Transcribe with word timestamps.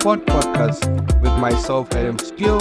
Sport 0.00 0.24
podcast 0.24 1.20
with 1.20 1.38
myself, 1.38 1.94
Edem 1.94 2.18
Skill, 2.18 2.58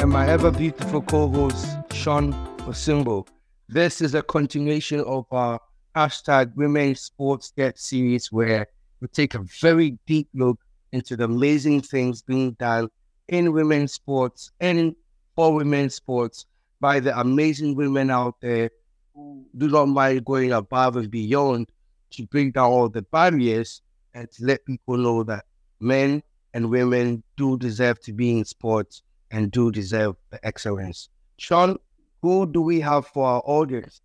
and 0.00 0.08
my 0.08 0.26
ever 0.26 0.50
beautiful 0.50 1.02
co 1.02 1.28
host, 1.28 1.66
Shon 1.92 2.32
Osimbo. 2.60 3.28
This 3.68 4.00
is 4.00 4.14
a 4.14 4.22
continuation 4.22 5.00
of 5.00 5.26
our 5.30 5.60
hashtag 5.94 6.56
Women's 6.56 7.02
Sports 7.02 7.50
Dev 7.50 7.76
series 7.76 8.32
where 8.32 8.66
we 9.02 9.08
take 9.08 9.34
a 9.34 9.44
very 9.60 9.98
deep 10.06 10.30
look 10.32 10.60
into 10.92 11.14
the 11.14 11.24
amazing 11.24 11.82
things 11.82 12.22
being 12.22 12.52
done 12.52 12.88
in 13.28 13.52
women's 13.52 13.92
sports 13.92 14.50
and 14.58 14.96
for 15.36 15.52
women's 15.52 15.96
sports 15.96 16.46
by 16.80 17.00
the 17.00 17.20
amazing 17.20 17.74
women 17.74 18.10
out 18.10 18.36
there 18.40 18.70
who 19.14 19.44
do 19.58 19.68
not 19.68 19.88
mind 19.88 20.24
going 20.24 20.52
above 20.52 20.96
and 20.96 21.10
beyond 21.10 21.70
to 22.12 22.24
break 22.28 22.54
down 22.54 22.70
all 22.70 22.88
the 22.88 23.02
barriers 23.02 23.82
and 24.14 24.30
to 24.30 24.46
let 24.46 24.64
people 24.64 24.96
know 24.96 25.22
that 25.22 25.44
men 25.78 26.22
and 26.54 26.70
women 26.70 27.22
do 27.36 27.56
deserve 27.58 28.00
to 28.02 28.12
be 28.12 28.38
in 28.38 28.44
sports 28.44 29.02
and 29.30 29.50
do 29.50 29.70
deserve 29.70 30.16
excellence. 30.42 31.08
Shon, 31.38 31.78
who 32.20 32.46
do 32.46 32.60
we 32.60 32.80
have 32.80 33.06
for 33.06 33.26
our 33.26 33.42
audience? 33.44 34.00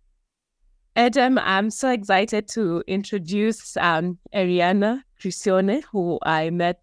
Edem, 0.96 1.38
I'm 1.38 1.70
so 1.70 1.90
excited 1.90 2.48
to 2.48 2.82
introduce 2.88 3.76
um, 3.76 4.18
Arianna 4.34 5.02
Criscione, 5.20 5.84
who 5.92 6.18
I 6.24 6.50
met 6.50 6.80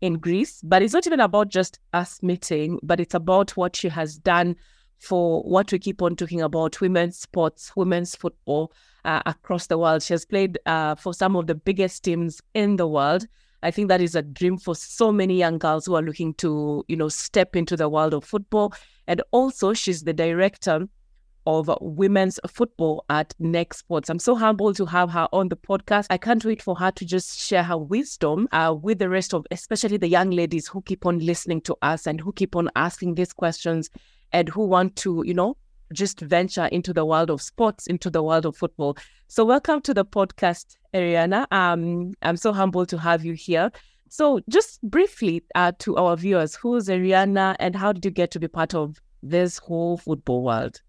in 0.00 0.14
Greece. 0.14 0.60
But 0.62 0.82
it's 0.82 0.94
not 0.94 1.06
even 1.06 1.20
about 1.20 1.48
just 1.48 1.80
us 1.92 2.22
meeting, 2.22 2.78
but 2.82 3.00
it's 3.00 3.14
about 3.14 3.56
what 3.56 3.74
she 3.74 3.88
has 3.88 4.16
done 4.16 4.56
for 5.00 5.42
what 5.42 5.72
we 5.72 5.78
keep 5.78 6.02
on 6.02 6.14
talking 6.14 6.42
about 6.42 6.80
women's 6.80 7.18
sports, 7.18 7.72
women's 7.74 8.14
football 8.14 8.72
uh, 9.04 9.22
across 9.26 9.66
the 9.66 9.78
world. 9.78 10.02
She 10.02 10.12
has 10.12 10.24
played 10.24 10.58
uh, 10.66 10.94
for 10.94 11.14
some 11.14 11.36
of 11.36 11.46
the 11.46 11.54
biggest 11.54 12.04
teams 12.04 12.40
in 12.54 12.76
the 12.76 12.86
world. 12.86 13.26
I 13.62 13.70
think 13.70 13.88
that 13.88 14.00
is 14.00 14.14
a 14.14 14.22
dream 14.22 14.56
for 14.56 14.74
so 14.74 15.12
many 15.12 15.36
young 15.36 15.58
girls 15.58 15.86
who 15.86 15.94
are 15.94 16.02
looking 16.02 16.34
to, 16.34 16.84
you 16.88 16.96
know, 16.96 17.08
step 17.08 17.56
into 17.56 17.76
the 17.76 17.88
world 17.88 18.14
of 18.14 18.24
football. 18.24 18.72
And 19.06 19.22
also, 19.32 19.74
she's 19.74 20.04
the 20.04 20.12
director 20.12 20.88
of 21.46 21.70
women's 21.80 22.38
football 22.46 23.04
at 23.08 23.34
Next 23.38 23.78
Sports. 23.78 24.08
I'm 24.08 24.18
so 24.18 24.34
humbled 24.34 24.76
to 24.76 24.86
have 24.86 25.10
her 25.10 25.28
on 25.32 25.48
the 25.48 25.56
podcast. 25.56 26.06
I 26.10 26.18
can't 26.18 26.44
wait 26.44 26.62
for 26.62 26.76
her 26.76 26.90
to 26.92 27.04
just 27.04 27.40
share 27.40 27.62
her 27.62 27.78
wisdom 27.78 28.48
uh, 28.52 28.74
with 28.80 28.98
the 28.98 29.08
rest 29.08 29.34
of, 29.34 29.46
especially 29.50 29.96
the 29.96 30.08
young 30.08 30.30
ladies 30.30 30.68
who 30.68 30.82
keep 30.82 31.06
on 31.06 31.18
listening 31.18 31.60
to 31.62 31.76
us 31.82 32.06
and 32.06 32.20
who 32.20 32.32
keep 32.32 32.56
on 32.56 32.70
asking 32.76 33.14
these 33.14 33.32
questions 33.32 33.90
and 34.32 34.48
who 34.48 34.64
want 34.66 34.96
to, 34.96 35.22
you 35.26 35.34
know, 35.34 35.56
just 35.92 36.20
venture 36.20 36.66
into 36.66 36.92
the 36.92 37.04
world 37.04 37.30
of 37.30 37.42
sports, 37.42 37.86
into 37.86 38.10
the 38.10 38.22
world 38.22 38.46
of 38.46 38.56
football. 38.56 38.96
So, 39.28 39.44
welcome 39.44 39.80
to 39.82 39.94
the 39.94 40.04
podcast, 40.04 40.76
Arianna. 40.94 41.46
Um, 41.52 42.14
I'm 42.22 42.36
so 42.36 42.52
humbled 42.52 42.88
to 42.90 42.98
have 42.98 43.24
you 43.24 43.34
here. 43.34 43.70
So, 44.08 44.40
just 44.48 44.82
briefly 44.82 45.44
uh, 45.54 45.72
to 45.80 45.96
our 45.96 46.16
viewers, 46.16 46.54
who's 46.56 46.88
Arianna 46.88 47.56
and 47.58 47.76
how 47.76 47.92
did 47.92 48.04
you 48.04 48.10
get 48.10 48.30
to 48.32 48.40
be 48.40 48.48
part 48.48 48.74
of 48.74 49.00
this 49.22 49.58
whole 49.58 49.98
football 49.98 50.42
world? 50.42 50.80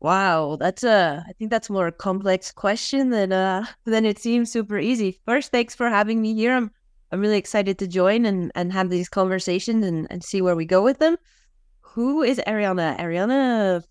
Wow, 0.00 0.56
that's 0.58 0.82
a 0.82 1.22
I 1.28 1.32
think 1.34 1.50
that's 1.50 1.68
more 1.68 1.86
a 1.86 1.92
complex 1.92 2.50
question 2.52 3.10
than 3.10 3.32
uh 3.32 3.66
than 3.84 4.06
it 4.06 4.18
seems 4.18 4.50
super 4.50 4.78
easy. 4.78 5.20
First, 5.26 5.52
thanks 5.52 5.74
for 5.74 5.90
having 5.90 6.22
me 6.22 6.32
here. 6.34 6.54
I'm 6.54 6.70
I'm 7.12 7.20
really 7.20 7.36
excited 7.36 7.78
to 7.78 7.86
join 7.86 8.24
and 8.24 8.50
and 8.54 8.72
have 8.72 8.88
these 8.88 9.10
conversations 9.10 9.84
and 9.84 10.06
and 10.10 10.24
see 10.24 10.40
where 10.40 10.56
we 10.56 10.64
go 10.64 10.82
with 10.82 11.00
them 11.00 11.18
who 11.94 12.22
is 12.22 12.40
Arianna? 12.46 12.98
Arianna, 12.98 13.82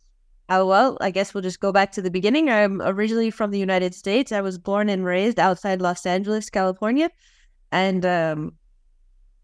oh, 0.50 0.66
well, 0.66 0.98
I 1.02 1.12
guess 1.12 1.34
we'll 1.34 1.44
just 1.44 1.60
go 1.60 1.72
back 1.72 1.92
to 1.94 2.02
the 2.02 2.12
beginning. 2.12 2.50
I'm 2.50 2.82
originally 2.82 3.30
from 3.30 3.52
the 3.52 3.60
United 3.60 3.94
States. 3.94 4.32
I 4.32 4.42
was 4.42 4.58
born 4.58 4.90
and 4.90 5.04
raised 5.04 5.40
outside 5.40 5.82
Los 5.82 6.06
Angeles, 6.06 6.50
California. 6.50 7.10
And 7.72 8.06
um, 8.06 8.54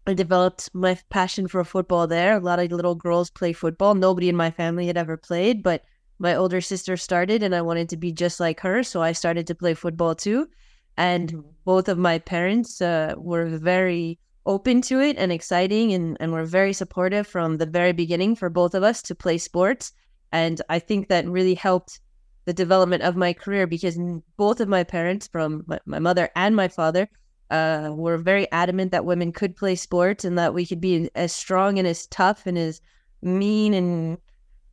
I 0.06 0.14
developed 0.14 0.70
my 0.72 0.98
passion 1.10 1.48
for 1.48 1.62
football 1.64 2.06
there. 2.06 2.36
A 2.36 2.40
lot 2.40 2.58
of 2.58 2.72
little 2.72 2.94
girls 2.94 3.30
play 3.30 3.52
football. 3.52 3.94
Nobody 3.94 4.28
in 4.28 4.36
my 4.36 4.50
family 4.50 4.86
had 4.86 4.96
ever 4.96 5.16
played, 5.16 5.62
but 5.62 5.84
my 6.18 6.34
older 6.34 6.62
sister 6.62 6.96
started 6.96 7.42
and 7.42 7.54
I 7.54 7.60
wanted 7.60 7.90
to 7.90 7.96
be 7.98 8.10
just 8.10 8.40
like 8.40 8.60
her. 8.60 8.82
So 8.82 9.02
I 9.02 9.12
started 9.12 9.46
to 9.48 9.54
play 9.54 9.74
football 9.74 10.14
too. 10.14 10.48
And 10.96 11.30
mm-hmm. 11.30 11.48
both 11.66 11.88
of 11.90 11.98
my 11.98 12.18
parents 12.18 12.80
uh, 12.80 13.14
were 13.18 13.58
very 13.58 14.18
open 14.46 14.80
to 14.80 15.00
it 15.00 15.16
and 15.18 15.30
exciting 15.32 15.92
and, 15.92 16.16
and 16.20 16.32
we're 16.32 16.44
very 16.44 16.72
supportive 16.72 17.26
from 17.26 17.58
the 17.58 17.66
very 17.66 17.92
beginning 17.92 18.34
for 18.36 18.48
both 18.48 18.74
of 18.74 18.82
us 18.82 19.02
to 19.02 19.14
play 19.14 19.38
sports. 19.38 19.92
And 20.32 20.60
i 20.68 20.78
think 20.78 21.08
that 21.08 21.28
really 21.28 21.54
helped 21.54 22.00
the 22.46 22.52
development 22.52 23.02
of 23.02 23.16
my 23.16 23.32
career 23.32 23.66
because 23.66 23.98
both 24.36 24.60
of 24.60 24.68
my 24.68 24.84
parents 24.84 25.26
from 25.26 25.64
my, 25.66 25.78
my 25.84 25.98
mother 25.98 26.30
and 26.36 26.56
my 26.56 26.68
father 26.68 27.08
uh, 27.50 27.90
were 27.92 28.16
very 28.16 28.50
adamant 28.52 28.92
that 28.92 29.04
women 29.04 29.32
could 29.32 29.54
play 29.56 29.74
sports 29.74 30.24
and 30.24 30.38
that 30.38 30.54
we 30.54 30.64
could 30.64 30.80
be 30.80 31.10
as 31.14 31.32
strong 31.32 31.78
and 31.78 31.86
as 31.86 32.06
tough 32.06 32.46
and 32.46 32.56
as 32.56 32.80
mean 33.22 33.74
and 33.74 34.18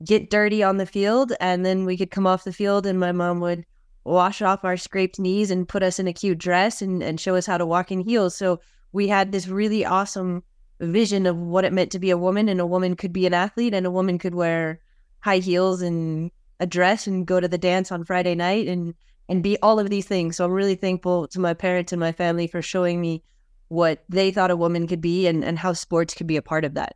get 0.06 0.30
dirty 0.30 0.64
on 0.64 0.78
the 0.78 0.86
field. 0.86 1.34
And 1.40 1.66
then 1.66 1.86
we 1.86 1.98
could 1.98 2.12
come 2.12 2.28
off 2.28 2.44
the 2.44 2.54
field 2.54 2.86
and 2.86 3.00
my 3.00 3.12
mom 3.12 3.40
would 3.42 3.66
wash 4.04 4.42
off 4.42 4.64
our 4.64 4.78
scraped 4.78 5.20
knees 5.20 5.50
and 5.50 5.68
put 5.68 5.84
us 5.84 6.00
in 6.00 6.08
a 6.08 6.14
cute 6.14 6.38
dress 6.38 6.82
and, 6.82 7.02
and 7.02 7.20
show 7.20 7.36
us 7.36 7.46
how 7.46 7.58
to 7.58 7.66
walk 7.66 7.92
in 7.92 8.02
heels. 8.02 8.36
So 8.36 8.60
we 8.94 9.08
had 9.08 9.32
this 9.32 9.48
really 9.48 9.84
awesome 9.84 10.44
vision 10.80 11.26
of 11.26 11.38
what 11.38 11.66
it 11.66 11.74
meant 11.74 11.92
to 11.92 12.00
be 12.00 12.12
a 12.12 12.18
woman 12.18 12.48
and 12.48 12.62
a 12.62 12.66
woman 12.66 12.96
could 12.96 13.12
be 13.12 13.26
an 13.26 13.34
athlete 13.34 13.74
and 13.74 13.86
a 13.86 13.92
woman 13.92 14.18
could 14.18 14.36
wear 14.36 14.80
high 15.20 15.40
heels 15.40 15.82
and 15.82 16.32
a 16.60 16.66
dress 16.66 17.08
and 17.08 17.26
go 17.28 17.40
to 17.40 17.48
the 17.48 17.58
dance 17.58 17.92
on 17.92 18.06
Friday 18.06 18.36
night 18.36 18.68
and 18.68 18.94
and 19.30 19.42
be 19.42 19.58
all 19.62 19.80
of 19.80 19.90
these 19.90 20.06
things. 20.06 20.38
So 20.38 20.46
I'm 20.46 20.52
really 20.52 20.76
thankful 20.76 21.28
to 21.30 21.40
my 21.40 21.54
parents 21.54 21.92
and 21.94 22.00
my 22.00 22.12
family 22.12 22.46
for 22.46 22.62
showing 22.62 23.00
me 23.00 23.24
what 23.70 24.04
they 24.10 24.32
thought 24.32 24.52
a 24.52 24.56
woman 24.56 24.86
could 24.86 25.02
be 25.02 25.28
and, 25.28 25.44
and 25.44 25.58
how 25.58 25.74
sports 25.74 26.14
could 26.14 26.28
be 26.28 26.38
a 26.38 26.42
part 26.42 26.66
of 26.66 26.74
that. 26.74 26.96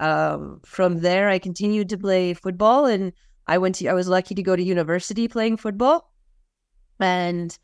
Um, 0.00 0.60
from 0.64 0.98
there, 0.98 1.28
I 1.28 1.38
continued 1.38 1.88
to 1.90 1.98
play 1.98 2.34
football 2.34 2.86
and 2.86 3.12
I 3.46 3.58
went 3.58 3.76
to, 3.76 3.88
I 3.88 3.94
was 3.94 4.08
lucky 4.08 4.34
to 4.34 4.42
go 4.42 4.56
to 4.56 4.62
university 4.62 5.28
playing 5.28 5.56
football. 5.56 6.12
And 6.98 7.56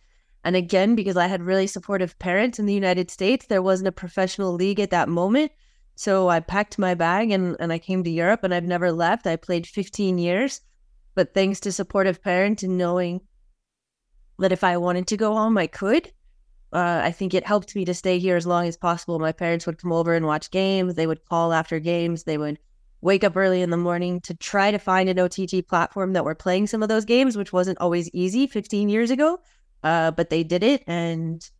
and 0.48 0.56
again, 0.56 0.94
because 0.94 1.18
I 1.18 1.26
had 1.26 1.42
really 1.42 1.66
supportive 1.66 2.18
parents 2.18 2.58
in 2.58 2.64
the 2.64 2.72
United 2.72 3.10
States, 3.10 3.44
there 3.44 3.60
wasn't 3.60 3.88
a 3.88 3.92
professional 3.92 4.54
league 4.54 4.80
at 4.80 4.88
that 4.88 5.06
moment. 5.10 5.52
So 5.94 6.30
I 6.30 6.40
packed 6.40 6.78
my 6.78 6.94
bag 6.94 7.30
and, 7.30 7.54
and 7.60 7.70
I 7.70 7.78
came 7.78 8.02
to 8.02 8.08
Europe 8.08 8.44
and 8.44 8.54
I've 8.54 8.64
never 8.64 8.90
left. 8.90 9.26
I 9.26 9.36
played 9.36 9.66
15 9.66 10.16
years. 10.16 10.62
But 11.14 11.34
thanks 11.34 11.60
to 11.60 11.70
supportive 11.70 12.22
parents 12.22 12.62
and 12.62 12.78
knowing 12.78 13.20
that 14.38 14.50
if 14.50 14.64
I 14.64 14.78
wanted 14.78 15.06
to 15.08 15.18
go 15.18 15.34
home, 15.34 15.58
I 15.58 15.66
could, 15.66 16.06
uh, 16.72 17.02
I 17.04 17.12
think 17.12 17.34
it 17.34 17.46
helped 17.46 17.76
me 17.76 17.84
to 17.84 17.92
stay 17.92 18.18
here 18.18 18.36
as 18.36 18.46
long 18.46 18.66
as 18.66 18.78
possible. 18.78 19.18
My 19.18 19.32
parents 19.32 19.66
would 19.66 19.76
come 19.76 19.92
over 19.92 20.14
and 20.14 20.24
watch 20.24 20.50
games. 20.50 20.94
They 20.94 21.06
would 21.06 21.26
call 21.26 21.52
after 21.52 21.78
games. 21.78 22.22
They 22.22 22.38
would 22.38 22.58
wake 23.02 23.22
up 23.22 23.36
early 23.36 23.60
in 23.60 23.68
the 23.68 23.76
morning 23.76 24.22
to 24.22 24.34
try 24.34 24.70
to 24.70 24.78
find 24.78 25.10
an 25.10 25.18
OTT 25.18 25.68
platform 25.68 26.14
that 26.14 26.24
were 26.24 26.34
playing 26.34 26.68
some 26.68 26.82
of 26.82 26.88
those 26.88 27.04
games, 27.04 27.36
which 27.36 27.52
wasn't 27.52 27.82
always 27.82 28.08
easy 28.14 28.46
15 28.46 28.88
years 28.88 29.10
ago 29.10 29.40
uh, 29.82 30.10
but 30.10 30.30
they 30.30 30.42
did 30.42 30.62
it 30.62 30.82
and 30.86 31.50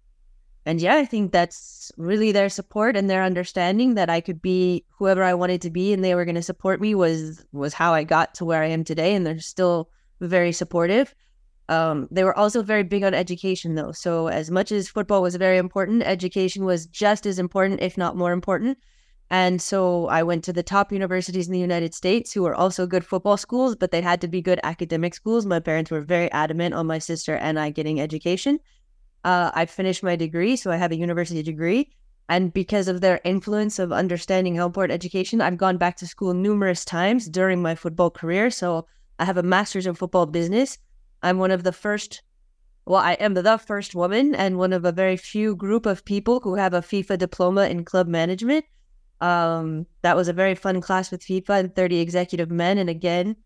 and 0.66 0.80
yeah 0.80 0.96
i 0.96 1.04
think 1.04 1.32
that's 1.32 1.92
really 1.96 2.32
their 2.32 2.48
support 2.48 2.96
and 2.96 3.08
their 3.08 3.22
understanding 3.22 3.94
that 3.94 4.10
i 4.10 4.20
could 4.20 4.42
be 4.42 4.84
whoever 4.98 5.22
i 5.22 5.34
wanted 5.34 5.62
to 5.62 5.70
be 5.70 5.92
and 5.92 6.04
they 6.04 6.14
were 6.14 6.24
going 6.24 6.34
to 6.34 6.42
support 6.42 6.80
me 6.80 6.94
was 6.94 7.44
was 7.52 7.74
how 7.74 7.94
i 7.94 8.04
got 8.04 8.34
to 8.34 8.44
where 8.44 8.62
i 8.62 8.66
am 8.66 8.84
today 8.84 9.14
and 9.14 9.26
they're 9.26 9.40
still 9.40 9.90
very 10.20 10.52
supportive. 10.52 11.14
Um, 11.68 12.08
they 12.10 12.24
were 12.24 12.36
also 12.36 12.62
very 12.62 12.82
big 12.82 13.04
on 13.04 13.14
education 13.14 13.74
though. 13.74 13.92
So 13.92 14.28
as 14.28 14.50
much 14.50 14.72
as 14.72 14.88
football 14.88 15.20
was 15.20 15.36
very 15.36 15.58
important 15.58 16.02
education 16.02 16.64
was 16.64 16.86
just 16.86 17.26
as 17.26 17.38
important 17.38 17.80
if 17.80 17.98
not 17.98 18.16
more 18.16 18.32
important 18.32 18.78
and 19.30 19.60
so 19.60 20.06
I 20.08 20.22
went 20.22 20.42
to 20.44 20.54
the 20.54 20.62
top 20.62 20.90
universities 20.90 21.46
in 21.46 21.52
the 21.52 21.58
United 21.58 21.92
States 21.92 22.32
who 22.32 22.42
were 22.42 22.54
also 22.54 22.86
good 22.86 23.04
football 23.04 23.36
schools, 23.36 23.76
but 23.76 23.90
they 23.90 24.00
had 24.00 24.22
to 24.22 24.28
be 24.28 24.40
good 24.40 24.58
academic 24.62 25.14
schools. 25.14 25.44
My 25.44 25.60
parents 25.60 25.90
were 25.90 26.00
very 26.00 26.32
adamant 26.32 26.74
on 26.74 26.86
my 26.86 26.98
sister 26.98 27.34
and 27.34 27.58
I 27.58 27.68
getting 27.68 28.00
education. 28.00 28.58
Uh, 29.24 29.50
I 29.54 29.66
finished 29.66 30.02
my 30.02 30.16
degree, 30.16 30.56
so 30.56 30.70
I 30.70 30.76
have 30.76 30.92
a 30.92 30.96
university 30.96 31.42
degree. 31.42 31.90
And 32.30 32.54
because 32.54 32.88
of 32.88 33.02
their 33.02 33.20
influence 33.24 33.78
of 33.78 33.92
understanding 33.92 34.56
how 34.56 34.66
important 34.66 34.94
education, 34.94 35.42
I've 35.42 35.58
gone 35.58 35.76
back 35.76 35.96
to 35.98 36.06
school 36.06 36.32
numerous 36.32 36.84
times 36.84 37.28
during 37.28 37.60
my 37.60 37.74
football 37.74 38.10
career. 38.10 38.50
So 38.50 38.86
I 39.18 39.26
have 39.26 39.36
a 39.36 39.42
master's 39.42 39.86
in 39.86 39.94
football 39.94 40.24
business. 40.24 40.78
I'm 41.22 41.38
one 41.38 41.50
of 41.50 41.64
the 41.64 41.72
first, 41.72 42.22
well, 42.86 43.00
I 43.00 43.14
am 43.14 43.34
the 43.34 43.58
first 43.58 43.94
woman 43.94 44.34
and 44.34 44.56
one 44.56 44.72
of 44.72 44.86
a 44.86 44.92
very 44.92 45.18
few 45.18 45.54
group 45.54 45.84
of 45.84 46.04
people 46.04 46.40
who 46.40 46.54
have 46.54 46.72
a 46.72 46.80
FIFA 46.80 47.18
diploma 47.18 47.66
in 47.66 47.84
club 47.84 48.08
management. 48.08 48.64
Um, 49.20 49.86
that 50.02 50.16
was 50.16 50.28
a 50.28 50.32
very 50.32 50.54
fun 50.54 50.80
class 50.80 51.10
with 51.10 51.22
FIFA 51.22 51.60
and 51.60 51.74
30 51.74 51.98
executive 51.98 52.50
men. 52.50 52.78
And 52.78 52.88
again, 52.88 53.36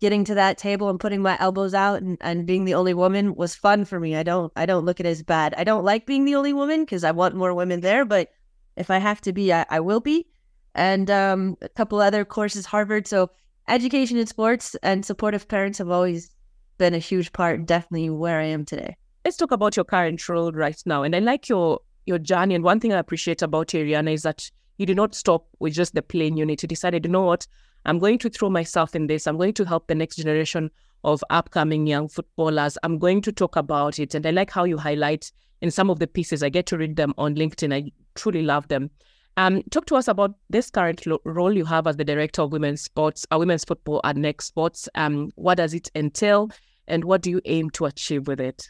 getting 0.00 0.24
to 0.24 0.34
that 0.34 0.58
table 0.58 0.88
and 0.88 1.00
putting 1.00 1.22
my 1.22 1.36
elbows 1.40 1.74
out 1.74 2.02
and, 2.02 2.16
and 2.20 2.46
being 2.46 2.64
the 2.64 2.74
only 2.74 2.94
woman 2.94 3.34
was 3.34 3.54
fun 3.54 3.84
for 3.84 3.98
me. 3.98 4.16
I 4.16 4.22
don't 4.22 4.52
I 4.56 4.66
don't 4.66 4.84
look 4.84 5.00
at 5.00 5.06
it 5.06 5.10
as 5.10 5.22
bad. 5.22 5.54
I 5.58 5.64
don't 5.64 5.84
like 5.84 6.06
being 6.06 6.24
the 6.24 6.36
only 6.36 6.52
woman 6.52 6.82
because 6.82 7.04
I 7.04 7.10
want 7.10 7.34
more 7.34 7.54
women 7.54 7.80
there, 7.80 8.04
but 8.04 8.30
if 8.76 8.90
I 8.90 8.98
have 8.98 9.20
to 9.22 9.32
be, 9.32 9.52
I, 9.52 9.66
I 9.68 9.80
will 9.80 10.00
be. 10.00 10.26
And 10.74 11.10
um, 11.10 11.56
a 11.62 11.68
couple 11.68 12.00
other 12.00 12.24
courses, 12.24 12.64
Harvard. 12.64 13.08
So 13.08 13.30
education 13.66 14.16
in 14.16 14.26
sports 14.26 14.76
and 14.82 15.04
supportive 15.04 15.48
parents 15.48 15.78
have 15.78 15.90
always 15.90 16.30
been 16.78 16.94
a 16.94 16.98
huge 16.98 17.32
part, 17.32 17.66
definitely 17.66 18.10
where 18.10 18.38
I 18.38 18.44
am 18.44 18.64
today. 18.64 18.96
Let's 19.24 19.36
talk 19.36 19.50
about 19.50 19.76
your 19.76 19.84
current 19.84 20.26
role 20.28 20.52
right 20.52 20.80
now. 20.86 21.02
And 21.02 21.14
I 21.16 21.18
like 21.18 21.48
your 21.48 21.80
your 22.06 22.18
journey. 22.18 22.54
And 22.54 22.64
one 22.64 22.80
thing 22.80 22.92
I 22.92 22.98
appreciate 22.98 23.42
about 23.42 23.68
Arianna 23.68 24.14
is 24.14 24.22
that 24.22 24.50
you 24.78 24.86
did 24.86 24.96
not 24.96 25.14
stop 25.14 25.46
with 25.58 25.74
just 25.74 25.94
the 25.94 26.02
playing 26.02 26.36
unit. 26.36 26.62
You 26.62 26.68
decided, 26.68 27.04
you 27.04 27.10
know 27.10 27.24
what, 27.24 27.46
I'm 27.84 27.98
going 27.98 28.18
to 28.18 28.30
throw 28.30 28.48
myself 28.48 28.94
in 28.96 29.06
this. 29.06 29.26
I'm 29.26 29.36
going 29.36 29.54
to 29.54 29.64
help 29.64 29.86
the 29.86 29.94
next 29.94 30.16
generation 30.16 30.70
of 31.04 31.22
upcoming 31.30 31.86
young 31.86 32.08
footballers. 32.08 32.78
I'm 32.82 32.98
going 32.98 33.22
to 33.22 33.32
talk 33.32 33.56
about 33.56 33.98
it. 33.98 34.14
And 34.14 34.26
I 34.26 34.30
like 34.30 34.50
how 34.50 34.64
you 34.64 34.78
highlight 34.78 35.30
in 35.60 35.70
some 35.70 35.90
of 35.90 35.98
the 35.98 36.06
pieces. 36.06 36.42
I 36.42 36.48
get 36.48 36.66
to 36.66 36.78
read 36.78 36.96
them 36.96 37.14
on 37.18 37.34
LinkedIn. 37.34 37.74
I 37.74 37.90
truly 38.14 38.42
love 38.42 38.68
them. 38.68 38.90
Um, 39.36 39.62
talk 39.70 39.86
to 39.86 39.94
us 39.94 40.08
about 40.08 40.34
this 40.50 40.68
current 40.68 41.06
lo- 41.06 41.20
role 41.24 41.52
you 41.52 41.64
have 41.64 41.86
as 41.86 41.96
the 41.96 42.04
director 42.04 42.42
of 42.42 42.52
women's 42.52 42.80
sports, 42.80 43.24
uh, 43.32 43.38
women's 43.38 43.64
football 43.64 44.00
at 44.02 44.16
Next 44.16 44.46
Sports. 44.46 44.88
Um, 44.96 45.30
what 45.36 45.56
does 45.56 45.74
it 45.74 45.88
entail, 45.94 46.50
and 46.88 47.04
what 47.04 47.22
do 47.22 47.30
you 47.30 47.40
aim 47.44 47.70
to 47.70 47.84
achieve 47.84 48.26
with 48.26 48.40
it? 48.40 48.68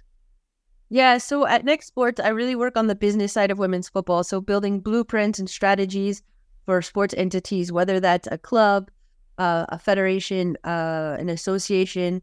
Yeah, 0.91 1.19
so 1.19 1.47
at 1.47 1.65
Next 1.65 1.87
Sports, 1.87 2.21
I 2.21 2.29
really 2.29 2.57
work 2.57 2.77
on 2.77 2.87
the 2.87 2.95
business 2.95 3.33
side 3.33 3.51
of 3.51 3.59
women's 3.59 3.89
football. 3.89 4.25
So 4.25 4.41
building 4.41 4.81
blueprints 4.81 5.39
and 5.39 5.49
strategies 5.49 6.23
for 6.65 6.81
sports 6.81 7.15
entities, 7.17 7.71
whether 7.71 8.01
that's 8.01 8.29
a 8.31 8.39
club, 8.39 8.91
uh, 9.37 9.67
a 9.69 9.79
federation, 9.79 10.57
uh, 10.65 11.17
an 11.19 11.29
association, 11.29 12.23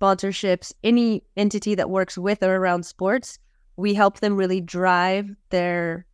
sponsorships, 0.00 0.72
any 0.82 1.22
entity 1.36 1.74
that 1.74 1.90
works 1.90 2.16
with 2.16 2.42
or 2.42 2.56
around 2.56 2.84
sports, 2.84 3.38
we 3.76 3.92
help 3.92 4.20
them 4.20 4.36
really 4.36 4.60
drive 4.60 5.30
their 5.50 6.06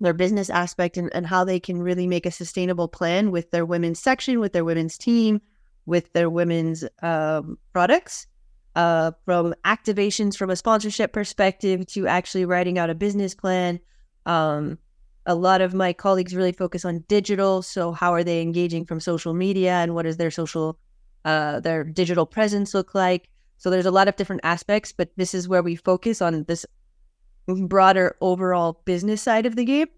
their 0.00 0.12
business 0.12 0.50
aspect 0.50 0.96
and, 0.96 1.14
and 1.14 1.28
how 1.28 1.44
they 1.44 1.60
can 1.60 1.80
really 1.80 2.08
make 2.08 2.26
a 2.26 2.30
sustainable 2.30 2.88
plan 2.88 3.30
with 3.30 3.52
their 3.52 3.64
women's 3.64 4.00
section, 4.00 4.40
with 4.40 4.52
their 4.52 4.64
women's 4.64 4.98
team, 4.98 5.40
with 5.86 6.12
their 6.12 6.28
women's 6.28 6.84
um, 7.02 7.56
products. 7.72 8.26
Uh, 8.74 9.10
from 9.26 9.54
activations 9.66 10.34
from 10.34 10.48
a 10.48 10.56
sponsorship 10.56 11.12
perspective 11.12 11.86
to 11.86 12.06
actually 12.06 12.46
writing 12.46 12.78
out 12.78 12.88
a 12.88 12.94
business 12.94 13.34
plan. 13.34 13.78
Um, 14.24 14.78
a 15.26 15.34
lot 15.34 15.60
of 15.60 15.74
my 15.74 15.92
colleagues 15.92 16.34
really 16.34 16.52
focus 16.52 16.84
on 16.84 17.04
digital. 17.06 17.60
So 17.60 17.92
how 17.92 18.14
are 18.14 18.24
they 18.24 18.40
engaging 18.40 18.86
from 18.86 18.98
social 18.98 19.34
media 19.34 19.72
and 19.74 19.94
what 19.94 20.04
does 20.04 20.16
their 20.16 20.30
social, 20.30 20.78
uh, 21.26 21.60
their 21.60 21.84
digital 21.84 22.24
presence 22.24 22.72
look 22.72 22.94
like? 22.94 23.28
So 23.58 23.68
there's 23.68 23.86
a 23.86 23.90
lot 23.90 24.08
of 24.08 24.16
different 24.16 24.40
aspects, 24.42 24.90
but 24.90 25.10
this 25.16 25.34
is 25.34 25.48
where 25.48 25.62
we 25.62 25.76
focus 25.76 26.22
on 26.22 26.44
this 26.44 26.64
broader 27.46 28.16
overall 28.20 28.80
business 28.84 29.20
side 29.20 29.46
of 29.46 29.54
the 29.54 29.64
game. 29.64 29.88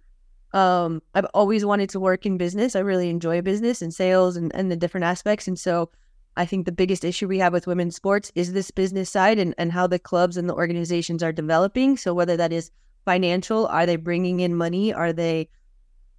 Um, 0.53 1.01
I've 1.15 1.27
always 1.33 1.65
wanted 1.65 1.91
to 1.91 2.01
work 2.01 2.27
in 2.27 2.39
business. 2.39 2.77
I 2.77 2.81
really 2.81 3.09
enjoy 3.09 3.41
business 3.41 3.83
and 3.83 3.95
sales 3.95 4.37
and, 4.37 4.55
and 4.55 4.71
the 4.71 4.77
different 4.77 5.05
aspects. 5.05 5.49
And 5.49 5.59
so 5.59 5.91
I 6.37 6.47
think 6.47 6.67
the 6.67 6.73
biggest 6.73 7.05
issue 7.05 7.29
we 7.29 7.39
have 7.39 7.53
with 7.53 7.67
women's 7.67 7.97
sports 7.97 8.33
is 8.35 8.53
this 8.53 8.71
business 8.71 9.11
side 9.11 9.39
and, 9.39 9.55
and 9.57 9.71
how 9.71 9.87
the 9.87 9.99
clubs 9.99 10.37
and 10.37 10.49
the 10.49 10.55
organizations 10.55 11.23
are 11.23 11.33
developing. 11.33 11.97
So 11.97 12.13
whether 12.13 12.37
that 12.37 12.53
is 12.53 12.71
financial, 13.05 13.67
are 13.67 13.87
they 13.87 13.97
bringing 13.97 14.41
in 14.41 14.57
money? 14.57 14.93
Are 14.93 15.13
they 15.13 15.49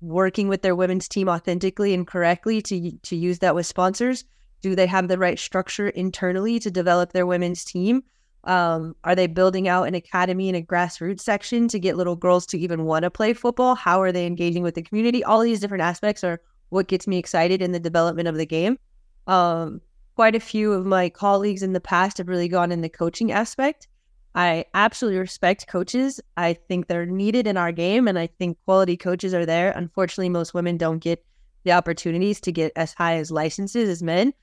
working 0.02 0.48
with 0.48 0.62
their 0.62 0.76
women's 0.76 1.08
team 1.08 1.28
authentically 1.28 1.94
and 1.94 2.06
correctly 2.06 2.62
to 2.62 2.92
to 2.92 3.16
use 3.16 3.40
that 3.40 3.56
with 3.56 3.66
sponsors? 3.66 4.24
Do 4.62 4.76
they 4.76 4.88
have 4.88 5.08
the 5.08 5.18
right 5.18 5.38
structure 5.38 5.90
internally 5.90 6.60
to 6.60 6.72
develop 6.72 7.12
their 7.12 7.26
women's 7.26 7.66
team? 7.66 8.04
Um, 8.46 8.96
are 9.04 9.16
they 9.16 9.28
building 9.28 9.68
out 9.68 9.88
an 9.88 9.96
academy 9.96 10.50
and 10.50 10.56
a 10.56 10.62
grassroots 10.62 11.22
section 11.22 11.68
to 11.70 11.80
get 11.80 11.98
little 11.98 12.16
girls 12.16 12.46
to 12.48 12.60
even 12.60 12.86
want 12.86 13.04
to 13.04 13.10
play 13.10 13.34
football? 13.34 13.76
How 13.76 14.02
are 14.02 14.12
they 14.12 14.28
engaging 14.28 14.64
with 14.64 14.76
the 14.76 14.84
community? 14.84 15.24
All 15.24 15.42
these 15.42 15.60
different 15.60 15.82
aspects 15.82 16.24
are 16.24 16.42
what 16.70 16.88
gets 16.88 17.08
me 17.08 17.18
excited 17.18 17.62
in 17.62 17.72
the 17.72 17.80
development 17.80 18.28
of 18.28 18.36
the 18.36 18.46
game. 18.46 18.78
Um, 19.28 19.82
quite 20.16 20.36
a 20.36 20.40
few 20.40 20.74
of 20.74 20.86
my 20.86 21.10
colleagues 21.10 21.64
in 21.64 21.74
the 21.74 21.80
past 21.80 22.18
have 22.18 22.28
really 22.28 22.48
gone 22.48 22.72
in 22.72 22.82
the 22.82 22.90
coaching 22.90 23.32
aspect. 23.32 23.88
I 24.34 24.66
absolutely 24.74 25.20
respect 25.20 25.68
coaches. 25.68 26.20
I 26.36 26.54
think 26.54 26.88
they're 26.88 27.06
needed 27.06 27.48
in 27.48 27.58
our 27.58 27.72
game, 27.72 28.08
and 28.08 28.20
I 28.20 28.28
think 28.28 28.58
quality 28.66 28.98
coaches 28.98 29.34
are 29.34 29.46
there. 29.46 29.72
Unfortunately, 29.72 30.30
most 30.30 30.54
women 30.54 30.78
don't 30.78 31.00
get 31.00 31.26
the 31.64 31.72
opportunities 31.72 32.40
to 32.42 32.52
get 32.52 32.72
as 32.76 32.94
high 32.94 33.16
as 33.16 33.32
licenses 33.32 33.90
as 33.90 34.04
men 34.04 34.34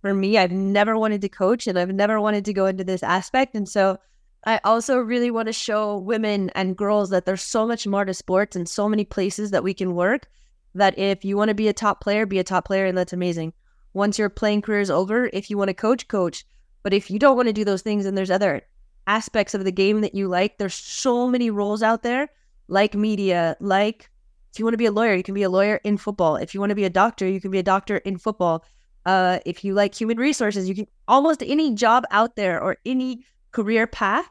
for 0.00 0.14
me, 0.14 0.38
I've 0.38 0.52
never 0.52 0.98
wanted 0.98 1.20
to 1.22 1.28
coach 1.28 1.66
and 1.66 1.78
I've 1.78 1.92
never 1.92 2.20
wanted 2.20 2.44
to 2.46 2.52
go 2.52 2.66
into 2.66 2.84
this 2.84 3.02
aspect. 3.02 3.54
And 3.54 3.68
so 3.68 3.98
I 4.44 4.60
also 4.64 4.98
really 4.98 5.30
want 5.30 5.46
to 5.46 5.52
show 5.52 5.98
women 5.98 6.50
and 6.50 6.76
girls 6.76 7.10
that 7.10 7.26
there's 7.26 7.42
so 7.42 7.66
much 7.66 7.86
more 7.86 8.04
to 8.04 8.14
sports 8.14 8.54
and 8.54 8.68
so 8.68 8.88
many 8.88 9.04
places 9.04 9.50
that 9.50 9.64
we 9.64 9.74
can 9.74 9.94
work 9.94 10.28
that 10.74 10.98
if 10.98 11.24
you 11.24 11.36
want 11.36 11.48
to 11.48 11.54
be 11.54 11.68
a 11.68 11.72
top 11.72 12.00
player, 12.00 12.26
be 12.26 12.38
a 12.38 12.44
top 12.44 12.66
player, 12.66 12.86
and 12.86 12.96
that's 12.96 13.12
amazing. 13.12 13.52
Once 13.98 14.16
your 14.16 14.28
playing 14.28 14.62
career 14.62 14.80
is 14.80 14.92
over, 14.92 15.28
if 15.32 15.50
you 15.50 15.58
want 15.58 15.68
to 15.68 15.74
coach, 15.74 16.06
coach. 16.06 16.44
But 16.84 16.94
if 16.94 17.10
you 17.10 17.18
don't 17.18 17.36
want 17.36 17.48
to 17.48 17.52
do 17.52 17.64
those 17.64 17.82
things 17.82 18.06
and 18.06 18.16
there's 18.16 18.30
other 18.30 18.62
aspects 19.08 19.54
of 19.54 19.64
the 19.64 19.72
game 19.72 20.02
that 20.02 20.14
you 20.14 20.28
like, 20.28 20.56
there's 20.56 20.74
so 20.74 21.26
many 21.26 21.50
roles 21.50 21.82
out 21.82 22.04
there, 22.04 22.28
like 22.68 22.94
media, 22.94 23.56
like 23.58 24.08
if 24.52 24.58
you 24.60 24.64
want 24.64 24.74
to 24.74 24.78
be 24.78 24.86
a 24.86 24.92
lawyer, 24.92 25.14
you 25.14 25.24
can 25.24 25.34
be 25.34 25.42
a 25.42 25.50
lawyer 25.50 25.80
in 25.82 25.96
football. 25.96 26.36
If 26.36 26.54
you 26.54 26.60
want 26.60 26.70
to 26.70 26.76
be 26.76 26.84
a 26.84 26.90
doctor, 26.90 27.26
you 27.28 27.40
can 27.40 27.50
be 27.50 27.58
a 27.58 27.62
doctor 27.74 27.96
in 27.98 28.18
football. 28.18 28.64
Uh, 29.04 29.40
if 29.44 29.64
you 29.64 29.74
like 29.74 30.00
human 30.00 30.18
resources, 30.18 30.68
you 30.68 30.76
can 30.76 30.86
almost 31.08 31.42
any 31.42 31.74
job 31.74 32.04
out 32.12 32.36
there 32.36 32.62
or 32.62 32.76
any 32.86 33.24
career 33.50 33.88
path 33.88 34.30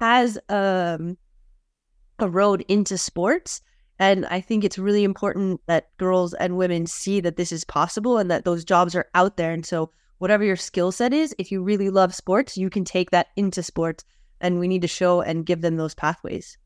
has 0.00 0.38
um, 0.48 1.18
a 2.20 2.28
road 2.28 2.64
into 2.68 2.96
sports. 2.96 3.62
And 3.98 4.26
I 4.26 4.40
think 4.40 4.62
it's 4.62 4.78
really 4.78 5.04
important 5.04 5.60
that 5.66 5.96
girls 5.96 6.32
and 6.34 6.56
women 6.56 6.86
see 6.86 7.20
that 7.20 7.36
this 7.36 7.50
is 7.50 7.64
possible 7.64 8.18
and 8.18 8.30
that 8.30 8.44
those 8.44 8.64
jobs 8.64 8.94
are 8.94 9.08
out 9.14 9.36
there. 9.36 9.52
And 9.52 9.66
so, 9.66 9.90
whatever 10.18 10.44
your 10.44 10.56
skill 10.56 10.92
set 10.92 11.12
is, 11.12 11.34
if 11.38 11.50
you 11.50 11.62
really 11.62 11.90
love 11.90 12.14
sports, 12.14 12.56
you 12.56 12.70
can 12.70 12.84
take 12.84 13.10
that 13.10 13.28
into 13.36 13.62
sports. 13.62 14.04
And 14.40 14.60
we 14.60 14.68
need 14.68 14.82
to 14.82 14.88
show 14.88 15.20
and 15.20 15.44
give 15.44 15.62
them 15.62 15.76
those 15.76 15.94
pathways. 15.94 16.56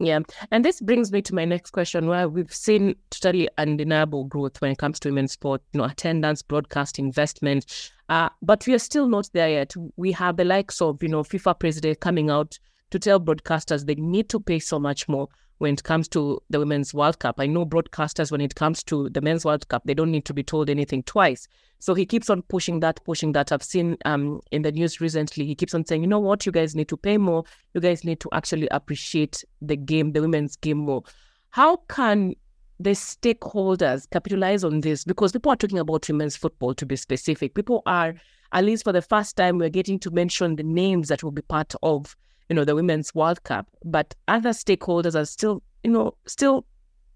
Yeah. 0.00 0.20
And 0.52 0.64
this 0.64 0.80
brings 0.80 1.10
me 1.10 1.22
to 1.22 1.34
my 1.34 1.44
next 1.44 1.72
question 1.72 2.06
where 2.06 2.28
we've 2.28 2.54
seen 2.54 2.94
totally 3.10 3.48
undeniable 3.58 4.24
growth 4.24 4.60
when 4.60 4.70
it 4.70 4.78
comes 4.78 5.00
to 5.00 5.08
women's 5.08 5.32
sport, 5.32 5.60
you 5.72 5.78
know, 5.78 5.86
attendance, 5.86 6.40
broadcast, 6.40 7.00
investment. 7.00 7.90
Uh, 8.08 8.28
but 8.40 8.64
we 8.66 8.74
are 8.74 8.78
still 8.78 9.08
not 9.08 9.28
there 9.32 9.48
yet. 9.48 9.74
We 9.96 10.12
have 10.12 10.36
the 10.36 10.44
likes 10.44 10.80
of, 10.80 11.02
you 11.02 11.08
know, 11.08 11.24
FIFA 11.24 11.58
president 11.58 11.98
coming 11.98 12.30
out 12.30 12.58
to 12.90 12.98
tell 13.00 13.18
broadcasters 13.18 13.86
they 13.86 13.96
need 13.96 14.28
to 14.28 14.38
pay 14.38 14.60
so 14.60 14.78
much 14.78 15.08
more 15.08 15.28
when 15.58 15.74
it 15.74 15.82
comes 15.82 16.08
to 16.08 16.40
the 16.50 16.58
Women's 16.58 16.94
World 16.94 17.18
Cup. 17.18 17.36
I 17.38 17.46
know 17.46 17.66
broadcasters, 17.66 18.30
when 18.30 18.40
it 18.40 18.54
comes 18.54 18.82
to 18.84 19.08
the 19.10 19.20
Men's 19.20 19.44
World 19.44 19.68
Cup, 19.68 19.82
they 19.84 19.94
don't 19.94 20.10
need 20.10 20.24
to 20.26 20.34
be 20.34 20.42
told 20.42 20.70
anything 20.70 21.02
twice. 21.02 21.46
So 21.80 21.94
he 21.94 22.06
keeps 22.06 22.30
on 22.30 22.42
pushing 22.42 22.80
that, 22.80 23.02
pushing 23.04 23.32
that. 23.32 23.52
I've 23.52 23.62
seen 23.62 23.96
um, 24.04 24.40
in 24.50 24.62
the 24.62 24.72
news 24.72 25.00
recently, 25.00 25.46
he 25.46 25.54
keeps 25.54 25.74
on 25.74 25.84
saying, 25.84 26.02
you 26.02 26.08
know 26.08 26.18
what, 26.18 26.46
you 26.46 26.52
guys 26.52 26.74
need 26.74 26.88
to 26.88 26.96
pay 26.96 27.18
more. 27.18 27.44
You 27.74 27.80
guys 27.80 28.04
need 28.04 28.20
to 28.20 28.28
actually 28.32 28.68
appreciate 28.70 29.44
the 29.60 29.76
game, 29.76 30.12
the 30.12 30.20
women's 30.20 30.56
game 30.56 30.78
more. 30.78 31.02
How 31.50 31.76
can 31.88 32.34
the 32.80 32.90
stakeholders 32.90 34.08
capitalize 34.10 34.62
on 34.64 34.80
this? 34.80 35.04
Because 35.04 35.32
people 35.32 35.52
are 35.52 35.56
talking 35.56 35.78
about 35.78 36.08
women's 36.08 36.36
football 36.36 36.74
to 36.74 36.86
be 36.86 36.96
specific. 36.96 37.54
People 37.54 37.82
are, 37.86 38.14
at 38.52 38.64
least 38.64 38.84
for 38.84 38.92
the 38.92 39.02
first 39.02 39.36
time, 39.36 39.58
we're 39.58 39.68
getting 39.68 39.98
to 40.00 40.10
mention 40.10 40.56
the 40.56 40.62
names 40.62 41.08
that 41.08 41.22
will 41.22 41.32
be 41.32 41.42
part 41.42 41.74
of 41.82 42.16
you 42.48 42.56
know, 42.56 42.64
the 42.64 42.74
Women's 42.74 43.14
World 43.14 43.42
Cup. 43.44 43.66
But 43.84 44.14
other 44.26 44.50
stakeholders 44.50 45.14
are 45.14 45.24
still, 45.24 45.62
you 45.84 45.90
know, 45.90 46.14
still 46.26 46.66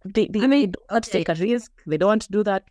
they, 0.05 0.27
they, 0.27 0.41
I 0.41 0.47
mean, 0.47 0.73
they 0.73 0.77
don't 0.91 1.05
take 1.05 1.29
a 1.29 1.35
risk. 1.35 1.71
They 1.87 1.97
don't 1.97 2.09
want 2.09 2.23
to 2.23 2.33
do 2.33 2.43
that. 2.45 2.65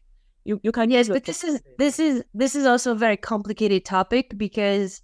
You 0.44 0.60
you 0.64 0.72
can 0.72 0.90
yes, 0.90 1.08
but 1.08 1.26
this 1.26 1.44
is 1.44 1.62
this 1.78 2.00
is 2.00 2.24
this 2.34 2.56
is 2.56 2.66
also 2.66 2.94
a 2.94 2.96
very 2.96 3.18
complicated 3.18 3.86
topic 3.86 4.38
because 4.38 5.02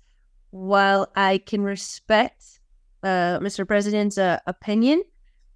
while 0.50 1.12
I 1.16 1.38
can 1.38 1.62
respect 1.62 2.60
uh, 3.04 3.38
Mr. 3.40 3.68
President's 3.68 4.18
uh, 4.18 4.40
opinion, 4.48 5.04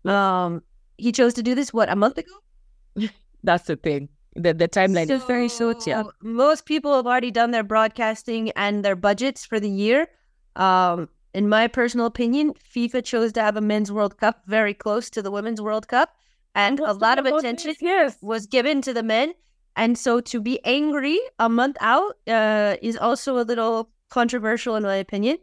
um, 0.06 0.62
he 0.98 1.12
chose 1.12 1.34
to 1.34 1.44
do 1.44 1.56
this 1.56 1.74
what 1.74 1.90
a 1.90 1.96
month 1.96 2.20
ago. 2.20 3.10
That's 3.44 3.66
the 3.66 3.76
thing. 3.76 4.10
The 4.36 4.54
the 4.54 4.68
timeline 4.68 5.08
so, 5.08 5.16
is 5.16 5.24
very 5.24 5.50
short. 5.50 5.88
Yeah, 5.88 6.04
most 6.22 6.66
people 6.68 6.96
have 6.96 7.08
already 7.08 7.32
done 7.32 7.50
their 7.50 7.64
broadcasting 7.64 8.52
and 8.52 8.86
their 8.86 8.96
budgets 8.96 9.46
for 9.46 9.60
the 9.60 9.70
year. 9.70 10.08
Um, 10.56 11.10
in 11.34 11.48
my 11.48 11.68
personal 11.68 12.06
opinion, 12.06 12.54
FIFA 12.54 13.04
chose 13.04 13.32
to 13.34 13.42
have 13.42 13.58
a 13.58 13.62
men's 13.62 13.92
World 13.92 14.18
Cup 14.18 14.42
very 14.48 14.74
close 14.74 15.10
to 15.12 15.22
the 15.22 15.32
women's 15.32 15.62
World 15.62 15.88
Cup, 15.88 16.16
and 16.56 16.80
a 16.80 16.94
lot 16.94 17.20
of 17.20 17.26
attention 17.26 17.76
yes. 17.80 18.18
was 18.22 18.46
given 18.46 18.82
to 18.82 18.94
the 18.94 19.04
men. 19.04 19.34
And 19.78 19.98
so 19.98 20.20
to 20.20 20.42
be 20.42 20.60
angry 20.66 21.18
a 21.40 21.48
month 21.48 21.78
out 21.80 22.18
uh, 22.28 22.76
is 22.82 22.98
also 22.98 23.40
a 23.40 23.46
little 23.46 23.90
controversial, 24.10 24.76
in 24.76 24.84
my 24.84 24.96
opinion. 24.96 25.38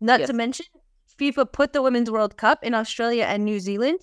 Not 0.00 0.20
yes. 0.20 0.28
to 0.28 0.32
mention, 0.32 0.66
FIFA 1.18 1.52
put 1.52 1.72
the 1.72 1.82
Women's 1.82 2.10
World 2.10 2.36
Cup 2.36 2.62
in 2.62 2.74
Australia 2.74 3.24
and 3.24 3.44
New 3.44 3.58
Zealand, 3.58 3.98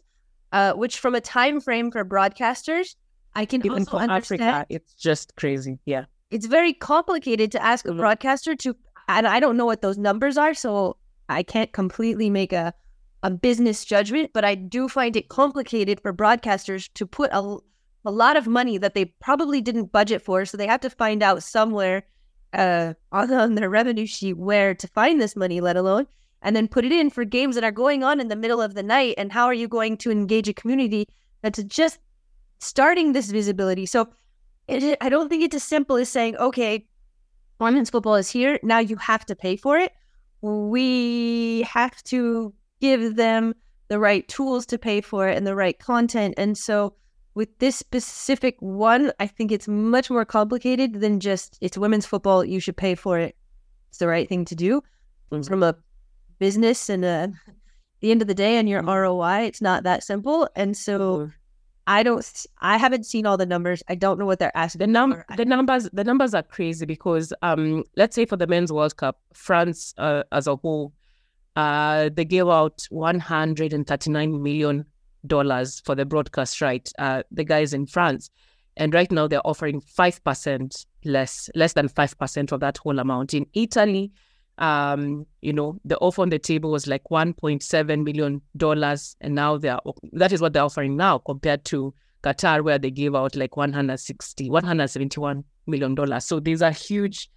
uh, 0.51 0.73
which, 0.73 0.99
from 0.99 1.15
a 1.15 1.21
time 1.21 1.61
frame 1.61 1.91
for 1.91 2.03
broadcasters, 2.03 2.95
I 3.35 3.45
can 3.45 3.65
even 3.65 3.85
for 3.85 3.97
understand. 3.97 4.41
Africa, 4.41 4.65
it's 4.69 4.93
just 4.93 5.35
crazy. 5.37 5.79
Yeah, 5.85 6.05
it's 6.29 6.45
very 6.45 6.73
complicated 6.73 7.51
to 7.53 7.63
ask 7.63 7.85
a 7.85 7.89
mm-hmm. 7.89 7.99
broadcaster 7.99 8.55
to, 8.55 8.75
and 9.07 9.27
I 9.27 9.39
don't 9.39 9.55
know 9.55 9.65
what 9.65 9.81
those 9.81 9.97
numbers 9.97 10.37
are, 10.37 10.53
so 10.53 10.97
I 11.29 11.43
can't 11.43 11.71
completely 11.71 12.29
make 12.29 12.51
a 12.51 12.73
a 13.21 13.29
business 13.29 13.83
judgment, 13.83 14.31
but 14.33 14.45
I 14.45 14.55
do 14.55 14.87
find 14.87 15.13
it 15.17 15.27
complicated 15.27 15.99
for 15.99 16.13
broadcasters 16.13 16.89
to 16.93 17.05
put 17.05 17.29
a, 17.33 17.57
a 18.05 18.11
lot 18.11 18.37
of 18.37 18.47
money 18.47 18.77
that 18.77 18.93
they 18.93 19.03
probably 19.03 19.59
didn't 19.59 19.91
budget 19.91 20.21
for. 20.21 20.45
So 20.45 20.55
they 20.55 20.67
have 20.67 20.79
to 20.79 20.89
find 20.89 21.21
out 21.21 21.43
somewhere 21.43 22.03
uh, 22.53 22.93
on, 23.11 23.29
on 23.33 23.55
their 23.55 23.69
revenue 23.69 24.05
sheet 24.05 24.37
where 24.37 24.73
to 24.73 24.87
find 24.87 25.19
this 25.19 25.35
money, 25.35 25.59
let 25.59 25.75
alone. 25.75 26.07
and 26.41 26.55
then 26.55 26.67
put 26.67 26.85
it 26.85 26.91
in 26.91 27.09
for 27.09 27.25
games 27.25 27.55
that 27.55 27.63
are 27.63 27.71
going 27.71 28.03
on 28.03 28.19
in 28.19 28.27
the 28.27 28.35
middle 28.35 28.61
of 28.61 28.75
the 28.75 28.83
night? 28.83 29.15
And 29.17 29.31
how 29.31 29.45
are 29.45 29.53
you 29.53 29.67
going 29.67 29.97
to 29.97 30.11
engage 30.11 30.47
a 30.47 30.53
community 30.53 31.07
that's 31.41 31.61
just 31.63 31.99
starting 32.59 33.13
this 33.13 33.29
visibility? 33.31 33.85
So 33.85 34.09
it, 34.67 34.97
I 35.01 35.09
don't 35.09 35.29
think 35.29 35.43
it's 35.43 35.55
as 35.55 35.63
simple 35.63 35.97
as 35.97 36.09
saying, 36.09 36.37
okay, 36.37 36.87
women's 37.59 37.89
football 37.89 38.15
is 38.15 38.29
here. 38.29 38.59
Now 38.63 38.79
you 38.79 38.95
have 38.97 39.25
to 39.25 39.35
pay 39.35 39.55
for 39.57 39.77
it. 39.77 39.91
We 40.41 41.63
have 41.63 42.01
to 42.05 42.53
give 42.81 43.15
them 43.15 43.53
the 43.89 43.99
right 43.99 44.27
tools 44.27 44.65
to 44.67 44.77
pay 44.77 45.01
for 45.01 45.27
it 45.27 45.37
and 45.37 45.45
the 45.45 45.55
right 45.55 45.77
content. 45.77 46.35
And 46.37 46.57
so 46.57 46.93
with 47.33 47.57
this 47.59 47.75
specific 47.75 48.55
one, 48.59 49.11
I 49.19 49.27
think 49.27 49.51
it's 49.51 49.67
much 49.67 50.09
more 50.09 50.25
complicated 50.25 51.01
than 51.01 51.19
just 51.19 51.57
it's 51.61 51.77
women's 51.77 52.05
football. 52.05 52.45
You 52.45 52.59
should 52.59 52.77
pay 52.77 52.95
for 52.95 53.19
it. 53.19 53.35
It's 53.89 53.97
the 53.97 54.07
right 54.07 54.29
thing 54.29 54.45
to 54.45 54.55
do 54.55 54.81
mm-hmm. 55.31 55.41
from 55.41 55.63
a 55.63 55.75
business 56.37 56.89
and 56.89 57.03
a, 57.03 57.31
the 58.01 58.11
end 58.11 58.21
of 58.21 58.27
the 58.27 58.35
day 58.35 58.57
and 58.57 58.69
your 58.69 58.81
mm-hmm. 58.81 58.89
ROI. 58.89 59.47
It's 59.47 59.61
not 59.61 59.83
that 59.83 60.03
simple. 60.03 60.47
And 60.55 60.75
so. 60.77 61.31
I 61.89 62.03
don't, 62.03 62.45
I 62.61 62.77
haven't 62.77 63.07
seen 63.07 63.25
all 63.25 63.35
the 63.35 63.47
numbers. 63.47 63.81
I 63.87 63.95
don't 63.95 64.19
know 64.19 64.27
what 64.27 64.37
they're 64.37 64.55
asking. 64.55 64.77
The, 64.77 64.87
num- 64.87 65.23
the 65.35 65.43
numbers, 65.43 65.89
the 65.91 66.03
numbers 66.03 66.35
are 66.35 66.43
crazy 66.43 66.85
because, 66.85 67.33
um, 67.41 67.83
let's 67.97 68.15
say 68.15 68.27
for 68.27 68.37
the 68.37 68.45
men's 68.45 68.71
World 68.71 68.95
Cup, 68.95 69.19
France 69.33 69.95
uh, 69.97 70.21
as 70.31 70.45
a 70.45 70.55
whole, 70.55 70.93
uh, 71.55 72.11
they 72.13 72.25
gave 72.25 72.47
out 72.47 72.85
139 72.91 74.43
million 74.43 74.85
dollars 75.25 75.79
for 75.79 75.95
the 75.95 76.05
broadcast 76.05 76.61
right. 76.61 76.87
Uh, 76.99 77.23
the 77.31 77.43
guys 77.43 77.73
in 77.73 77.87
France, 77.87 78.29
and 78.77 78.93
right 78.93 79.11
now 79.11 79.27
they're 79.27 79.45
offering 79.45 79.81
five 79.81 80.23
percent 80.23 80.85
less, 81.03 81.49
less 81.55 81.73
than 81.73 81.87
five 81.87 82.15
percent 82.19 82.51
of 82.51 82.59
that 82.59 82.77
whole 82.77 82.99
amount. 82.99 83.33
In 83.33 83.47
Italy, 83.55 84.11
um, 84.59 85.25
you 85.41 85.53
know, 85.53 85.79
the 85.85 85.97
offer 85.99 86.21
on 86.21 86.29
the 86.29 86.37
table 86.39 86.71
was 86.71 86.85
like 86.85 87.03
1.7 87.09 88.03
million 88.03 88.41
dollars, 88.57 89.15
and 89.21 89.33
now 89.33 89.57
they 89.57 89.69
are 89.69 89.81
that 90.13 90.31
is 90.31 90.41
what 90.41 90.53
they're 90.53 90.63
offering 90.63 90.97
now 90.97 91.17
compared 91.17 91.63
to 91.65 91.93
Qatar, 92.23 92.61
where 92.61 92.77
they 92.77 92.91
gave 92.91 93.15
out 93.15 93.35
like 93.35 93.55
160, 93.55 94.49
171 94.49 95.43
million 95.65 95.95
dollars. 95.95 96.25
So 96.25 96.39
there's 96.41 96.61
a 96.61 96.71
huge 96.71 97.29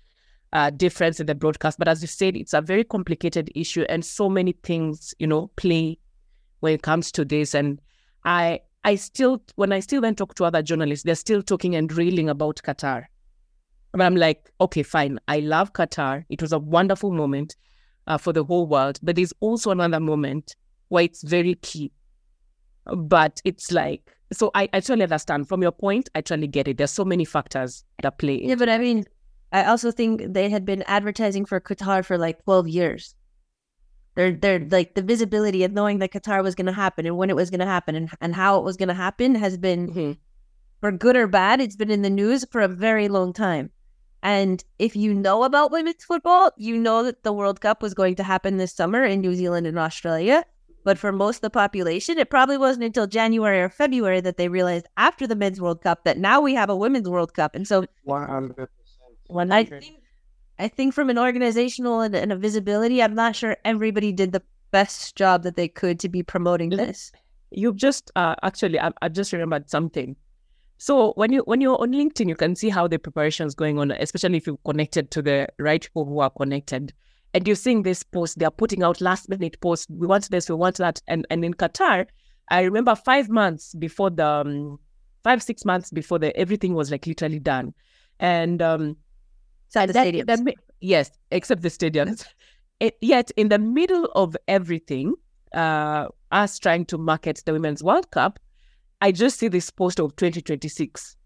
uh, 0.52 0.70
difference 0.70 1.20
in 1.20 1.26
the 1.26 1.34
broadcast. 1.34 1.78
But 1.78 1.88
as 1.88 2.02
you 2.02 2.08
said, 2.08 2.36
it's 2.36 2.52
a 2.54 2.60
very 2.60 2.82
complicated 2.82 3.50
issue, 3.54 3.82
and 3.88 4.04
so 4.04 4.28
many 4.28 4.52
things, 4.64 5.14
you 5.20 5.28
know, 5.28 5.48
play 5.56 5.98
when 6.60 6.74
it 6.74 6.82
comes 6.82 7.12
to 7.12 7.24
this. 7.24 7.54
And 7.54 7.80
I, 8.24 8.60
I 8.82 8.96
still, 8.96 9.42
when 9.54 9.72
I 9.72 9.78
still 9.78 10.00
then 10.00 10.16
talk 10.16 10.34
to 10.34 10.44
other 10.44 10.62
journalists, 10.62 11.04
they're 11.04 11.14
still 11.14 11.42
talking 11.42 11.76
and 11.76 11.92
reeling 11.92 12.28
about 12.28 12.60
Qatar. 12.64 13.04
But 13.92 14.02
I'm 14.02 14.16
like, 14.16 14.50
okay, 14.60 14.82
fine. 14.82 15.18
I 15.28 15.40
love 15.40 15.74
Qatar. 15.74 16.24
It 16.30 16.40
was 16.40 16.52
a 16.52 16.58
wonderful 16.58 17.12
moment 17.12 17.56
uh, 18.06 18.18
for 18.18 18.32
the 18.32 18.44
whole 18.44 18.66
world. 18.66 18.98
But 19.02 19.16
there's 19.16 19.34
also 19.40 19.70
another 19.70 20.00
moment 20.00 20.56
where 20.88 21.04
it's 21.04 21.22
very 21.22 21.54
key. 21.56 21.92
But 22.86 23.40
it's 23.44 23.70
like, 23.70 24.10
so 24.32 24.50
I, 24.54 24.62
I 24.72 24.80
totally 24.80 25.02
understand. 25.02 25.48
From 25.48 25.62
your 25.62 25.72
point, 25.72 26.08
I 26.14 26.22
totally 26.22 26.48
get 26.48 26.68
it. 26.68 26.78
There's 26.78 26.90
so 26.90 27.04
many 27.04 27.24
factors 27.24 27.84
that 28.02 28.18
play. 28.18 28.40
Yeah, 28.42 28.54
but 28.54 28.70
I 28.70 28.78
mean, 28.78 29.04
I 29.52 29.64
also 29.64 29.90
think 29.90 30.32
they 30.32 30.48
had 30.48 30.64
been 30.64 30.82
advertising 30.86 31.44
for 31.44 31.60
Qatar 31.60 32.04
for 32.04 32.16
like 32.16 32.42
12 32.44 32.68
years. 32.68 33.14
They're, 34.14 34.32
they're 34.32 34.66
like 34.70 34.94
the 34.94 35.02
visibility 35.02 35.64
of 35.64 35.72
knowing 35.72 35.98
that 35.98 36.12
Qatar 36.12 36.42
was 36.42 36.54
going 36.54 36.66
to 36.66 36.72
happen 36.72 37.06
and 37.06 37.16
when 37.16 37.30
it 37.30 37.36
was 37.36 37.50
going 37.50 37.60
to 37.60 37.66
happen 37.66 37.94
and, 37.94 38.10
and 38.20 38.34
how 38.34 38.58
it 38.58 38.64
was 38.64 38.76
going 38.76 38.88
to 38.88 38.94
happen 38.94 39.34
has 39.34 39.56
been, 39.56 39.88
mm-hmm. 39.88 40.12
for 40.80 40.92
good 40.92 41.16
or 41.16 41.26
bad, 41.26 41.60
it's 41.60 41.76
been 41.76 41.90
in 41.90 42.02
the 42.02 42.10
news 42.10 42.44
for 42.50 42.60
a 42.60 42.68
very 42.68 43.08
long 43.08 43.32
time. 43.32 43.70
And 44.22 44.62
if 44.78 44.94
you 44.94 45.12
know 45.12 45.42
about 45.42 45.72
women's 45.72 46.04
football, 46.04 46.52
you 46.56 46.78
know 46.78 47.02
that 47.02 47.24
the 47.24 47.32
World 47.32 47.60
Cup 47.60 47.82
was 47.82 47.92
going 47.92 48.14
to 48.16 48.22
happen 48.22 48.56
this 48.56 48.72
summer 48.72 49.04
in 49.04 49.20
New 49.20 49.34
Zealand 49.34 49.66
and 49.66 49.78
Australia. 49.78 50.44
But 50.84 50.98
for 50.98 51.12
most 51.12 51.36
of 51.36 51.42
the 51.42 51.50
population, 51.50 52.18
it 52.18 52.30
probably 52.30 52.58
wasn't 52.58 52.84
until 52.84 53.06
January 53.06 53.60
or 53.60 53.68
February 53.68 54.20
that 54.20 54.36
they 54.36 54.48
realized 54.48 54.86
after 54.96 55.26
the 55.26 55.36
men's 55.36 55.60
World 55.60 55.80
Cup 55.80 56.04
that 56.04 56.18
now 56.18 56.40
we 56.40 56.54
have 56.54 56.70
a 56.70 56.76
women's 56.76 57.08
World 57.08 57.34
Cup. 57.34 57.54
And 57.54 57.66
so, 57.66 57.84
100%. 58.06 58.68
When 59.28 59.52
I 59.52 59.64
think, 59.64 60.02
I 60.58 60.68
think 60.68 60.92
from 60.92 61.08
an 61.08 61.18
organizational 61.18 62.00
and, 62.00 62.14
and 62.14 62.32
a 62.32 62.36
visibility, 62.36 63.02
I'm 63.02 63.14
not 63.14 63.36
sure 63.36 63.56
everybody 63.64 64.12
did 64.12 64.32
the 64.32 64.42
best 64.72 65.16
job 65.16 65.44
that 65.44 65.56
they 65.56 65.68
could 65.68 66.00
to 66.00 66.08
be 66.08 66.22
promoting 66.22 66.70
this. 66.70 67.12
You've 67.50 67.76
just 67.76 68.10
uh, 68.16 68.34
actually, 68.42 68.80
I, 68.80 68.90
I 69.00 69.08
just 69.08 69.32
remembered 69.32 69.70
something 69.70 70.16
so 70.82 71.12
when 71.12 71.32
you 71.32 71.42
when 71.42 71.60
you're 71.60 71.80
on 71.80 71.92
LinkedIn, 71.92 72.28
you 72.28 72.34
can 72.34 72.56
see 72.56 72.68
how 72.68 72.88
the 72.88 72.98
preparation 72.98 73.46
is 73.46 73.54
going 73.54 73.78
on, 73.78 73.92
especially 73.92 74.38
if 74.38 74.48
you're 74.48 74.58
connected 74.64 75.12
to 75.12 75.22
the 75.22 75.46
right 75.60 75.80
people 75.80 76.04
who 76.04 76.18
are 76.18 76.30
connected. 76.30 76.92
And 77.34 77.46
you're 77.46 77.54
seeing 77.54 77.84
this 77.84 78.02
post, 78.02 78.40
they 78.40 78.46
are 78.46 78.50
putting 78.50 78.82
out 78.82 79.00
last 79.00 79.28
minute 79.28 79.60
posts. 79.60 79.86
We 79.88 80.08
want 80.08 80.28
this, 80.28 80.48
we 80.48 80.56
want 80.56 80.78
that. 80.78 81.00
And 81.06 81.24
and 81.30 81.44
in 81.44 81.54
Qatar, 81.54 82.06
I 82.50 82.62
remember 82.62 82.96
five 82.96 83.28
months 83.28 83.76
before 83.76 84.10
the 84.10 84.26
um, 84.26 84.80
five, 85.22 85.40
six 85.40 85.64
months 85.64 85.92
before 85.92 86.18
the 86.18 86.36
everything 86.36 86.74
was 86.74 86.90
like 86.90 87.06
literally 87.06 87.38
done. 87.38 87.74
And 88.18 88.60
um 88.60 88.96
so 89.68 89.86
the 89.86 89.92
stadiums. 89.92 90.26
That, 90.26 90.54
yes, 90.80 91.12
except 91.30 91.62
the 91.62 91.70
stadiums. 91.70 92.26
It, 92.80 92.96
yet 93.00 93.30
in 93.36 93.50
the 93.50 93.60
middle 93.60 94.06
of 94.16 94.36
everything, 94.48 95.14
uh, 95.54 96.08
us 96.32 96.58
trying 96.58 96.86
to 96.86 96.98
market 96.98 97.40
the 97.46 97.52
Women's 97.52 97.84
World 97.84 98.10
Cup, 98.10 98.40
I 99.02 99.10
just 99.10 99.40
see 99.40 99.48
this 99.48 99.68
post 99.68 99.98
of 99.98 100.14
2026 100.14 101.16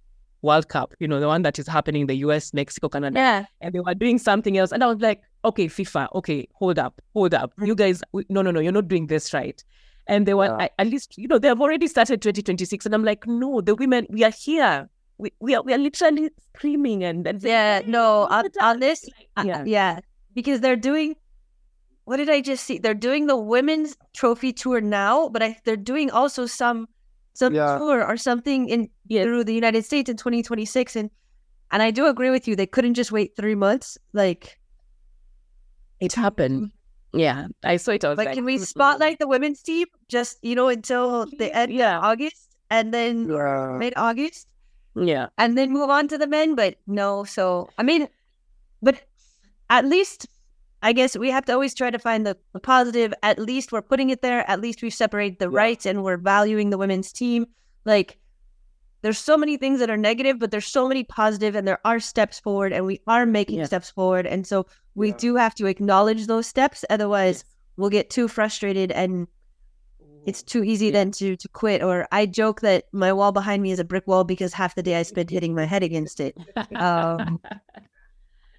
World 0.40 0.68
Cup, 0.71 0.95
you 0.99 1.06
know, 1.06 1.21
the 1.21 1.26
one 1.26 1.42
that 1.42 1.59
is 1.59 1.68
happening 1.68 2.02
in 2.02 2.06
the 2.06 2.14
US, 2.16 2.54
Mexico, 2.54 2.88
Canada. 2.88 3.18
Yeah. 3.18 3.45
And 3.61 3.75
they 3.75 3.80
were 3.80 3.95
doing 3.95 4.18
something 4.18 4.56
else. 4.56 4.73
And 4.73 4.83
I 4.83 4.87
was 4.87 4.99
like, 4.99 5.21
okay, 5.45 5.66
FIFA, 5.66 6.09
okay, 6.14 6.49
hold 6.54 6.78
up, 6.78 7.02
hold 7.12 7.35
up. 7.35 7.52
You 7.61 7.75
guys, 7.75 8.00
no, 8.30 8.40
no, 8.40 8.50
no, 8.50 8.61
you're 8.61 8.73
not 8.73 8.88
doing 8.88 9.09
this 9.09 9.35
right. 9.35 9.62
And 10.06 10.25
they 10.25 10.33
were, 10.33 10.56
yeah. 10.59 10.68
at 10.78 10.87
least, 10.87 11.18
you 11.18 11.28
know, 11.28 11.38
they 11.38 11.49
have 11.49 11.61
already 11.61 11.87
started 11.87 12.23
2026. 12.23 12.87
And 12.87 12.95
I'm 12.95 13.04
like, 13.04 13.26
no, 13.26 13.61
the 13.61 13.75
women, 13.75 14.06
we 14.09 14.25
are 14.25 14.30
here. 14.30 14.88
We, 15.18 15.33
we, 15.40 15.54
are, 15.54 15.62
we 15.62 15.75
are 15.75 15.78
literally 15.78 16.30
screaming. 16.54 17.04
And, 17.04 17.26
and 17.26 17.42
yeah, 17.42 17.83
no, 17.87 18.26
on, 18.30 18.47
on 18.62 18.80
this, 18.80 19.06
uh, 19.37 19.42
yeah. 19.45 19.64
yeah, 19.66 20.00
because 20.35 20.61
they're 20.61 20.76
doing, 20.76 21.16
what 22.04 22.16
did 22.16 22.30
I 22.30 22.40
just 22.40 22.64
see? 22.64 22.78
They're 22.78 22.95
doing 22.95 23.26
the 23.26 23.37
women's 23.37 23.97
trophy 24.14 24.54
tour 24.54 24.80
now, 24.80 25.28
but 25.28 25.42
I, 25.42 25.59
they're 25.64 25.76
doing 25.76 26.11
also 26.11 26.47
some 26.47 26.87
some 27.37 27.55
yeah. 27.55 27.78
tour 27.78 28.05
or 28.05 28.16
something 28.16 28.69
in 28.69 28.88
yeah. 29.07 29.25
through 29.25 29.45
the 29.45 29.55
United 29.55 29.85
States 29.85 30.09
in 30.09 30.16
2026. 30.16 30.97
And 30.97 31.11
and 31.71 31.83
I 31.83 31.90
do 31.90 32.07
agree 32.07 32.31
with 32.31 32.49
you. 32.49 32.57
They 32.57 32.66
couldn't 32.66 32.95
just 32.95 33.12
wait 33.12 33.37
three 33.37 33.55
months. 33.55 33.99
Like 34.12 34.59
it 36.00 36.12
happened. 36.12 36.73
Yeah, 37.12 37.49
I 37.64 37.76
saw 37.76 37.93
it. 37.93 38.05
I 38.05 38.09
like, 38.09 38.26
like, 38.26 38.35
can 38.35 38.45
we 38.45 38.59
spotlight 38.59 39.19
the 39.19 39.28
women's 39.28 39.62
team 39.62 39.87
just 40.09 40.38
you 40.43 40.55
know 40.55 40.69
until 40.69 41.26
the 41.38 41.55
end 41.55 41.73
yeah. 41.73 41.99
August 42.00 42.57
and 42.71 42.93
then 42.93 43.28
yeah. 43.28 43.76
mid 43.78 43.95
August? 43.97 44.49
Yeah, 44.95 45.28
and 45.38 45.57
then 45.57 45.73
move 45.73 45.90
on 45.90 46.09
to 46.09 46.19
the 46.19 46.26
men. 46.26 46.55
But 46.55 46.76
no, 46.87 47.25
so 47.25 47.69
I 47.78 47.83
mean, 47.83 48.09
but 48.83 49.02
at 49.71 49.85
least 49.85 50.26
I 50.87 50.93
guess 50.93 51.19
we 51.19 51.33
have 51.33 51.45
to 51.47 51.52
always 51.52 51.75
try 51.75 51.90
to 51.90 51.99
find 51.99 52.25
the, 52.25 52.37
the 52.52 52.61
positive. 52.61 53.12
At 53.25 53.40
least 53.40 53.73
we're 53.73 53.83
putting 53.83 54.11
it 54.11 54.23
there. 54.23 54.49
At 54.49 54.61
least 54.61 54.83
we've 54.83 54.95
separated 54.95 55.40
the 55.40 55.50
yeah. 55.50 55.59
rights 55.59 55.85
and 55.85 56.05
we're 56.05 56.16
valuing 56.16 56.71
the 56.71 56.78
women's 56.78 57.12
team. 57.12 57.47
Like, 57.85 58.19
there's 59.02 59.19
so 59.19 59.37
many 59.37 59.57
things 59.57 59.81
that 59.81 59.90
are 59.90 59.97
negative, 59.97 60.38
but 60.38 60.52
there's 60.52 60.69
so 60.69 60.87
many 60.87 61.02
positive, 61.02 61.57
and 61.57 61.66
there 61.66 61.81
are 61.85 61.99
steps 61.99 62.38
forward, 62.38 62.73
and 62.73 62.87
we 62.87 63.00
are 63.09 63.26
making 63.26 63.59
yeah. 63.59 63.64
steps 63.64 63.90
forward. 63.90 64.28
And 64.28 64.47
so 64.47 64.64
we 64.95 65.09
yeah. 65.09 65.16
do 65.16 65.35
have 65.35 65.57
to 65.57 65.66
acknowledge 65.66 66.28
those 66.28 66.47
steps. 66.47 66.85
Otherwise, 66.88 67.45
we'll 67.76 67.90
get 67.90 68.09
too 68.09 68.28
frustrated 68.28 68.93
and 68.93 69.26
it's 70.25 70.43
too 70.43 70.62
easy 70.62 70.93
then 70.93 71.11
to 71.12 71.37
to 71.37 71.49
quit. 71.49 71.83
Or 71.83 72.07
I 72.12 72.26
joke 72.26 72.61
that 72.61 72.85
my 72.93 73.12
wall 73.12 73.33
behind 73.33 73.61
me 73.61 73.73
is 73.73 73.81
a 73.81 73.85
brick 73.85 74.07
wall 74.07 74.23
because 74.23 74.52
half 74.52 74.76
the 74.76 74.85
day 74.85 74.95
I 74.95 75.02
spend 75.02 75.31
hitting 75.31 75.52
my 75.52 75.64
head 75.64 75.83
against 75.83 76.21
it. 76.21 76.37
Um, 76.76 77.40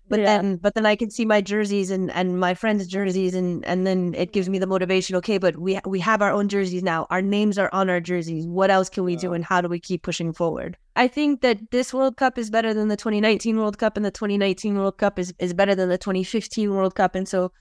but 0.10 0.20
yeah. 0.20 0.26
then 0.26 0.58
but 0.58 0.74
then 0.74 0.86
I 0.86 0.96
can 0.96 1.10
see 1.10 1.26
my 1.26 1.42
jerseys 1.42 1.92
and 1.92 2.12
and 2.12 2.40
my 2.40 2.54
friends' 2.54 2.88
jerseys 2.88 3.34
and 3.34 3.66
and 3.66 3.86
then 3.86 4.14
it 4.16 4.32
gives 4.32 4.48
me 4.50 4.60
the 4.60 4.68
motivation. 4.68 5.16
Okay, 5.18 5.38
but 5.38 5.58
we 5.58 5.80
we 5.86 6.00
have 6.00 6.22
our 6.22 6.32
own 6.32 6.48
jerseys 6.48 6.84
now. 6.84 7.08
Our 7.10 7.22
names 7.22 7.58
are 7.58 7.70
on 7.74 7.90
our 7.90 8.00
jerseys. 8.00 8.46
What 8.48 8.72
else 8.72 8.90
can 8.90 9.04
we 9.04 9.16
do, 9.16 9.34
and 9.34 9.44
how 9.44 9.62
do 9.62 9.68
we 9.68 9.80
keep 9.80 10.04
pushing 10.04 10.34
forward? 10.34 10.78
I 10.96 11.08
think 11.08 11.42
that 11.42 11.72
this 11.72 11.94
World 11.94 12.18
Cup 12.18 12.38
is 12.38 12.50
better 12.50 12.74
than 12.74 12.88
the 12.88 12.98
2019 12.98 13.58
World 13.58 13.78
Cup, 13.78 13.98
and 13.98 14.06
the 14.06 14.12
2019 14.12 14.78
World 14.78 14.98
Cup 14.98 15.20
is 15.20 15.34
is 15.40 15.54
better 15.54 15.76
than 15.76 15.90
the 15.90 15.98
2015 15.98 16.72
World 16.72 16.96
Cup, 16.96 17.16
and 17.16 17.28
so 17.28 17.52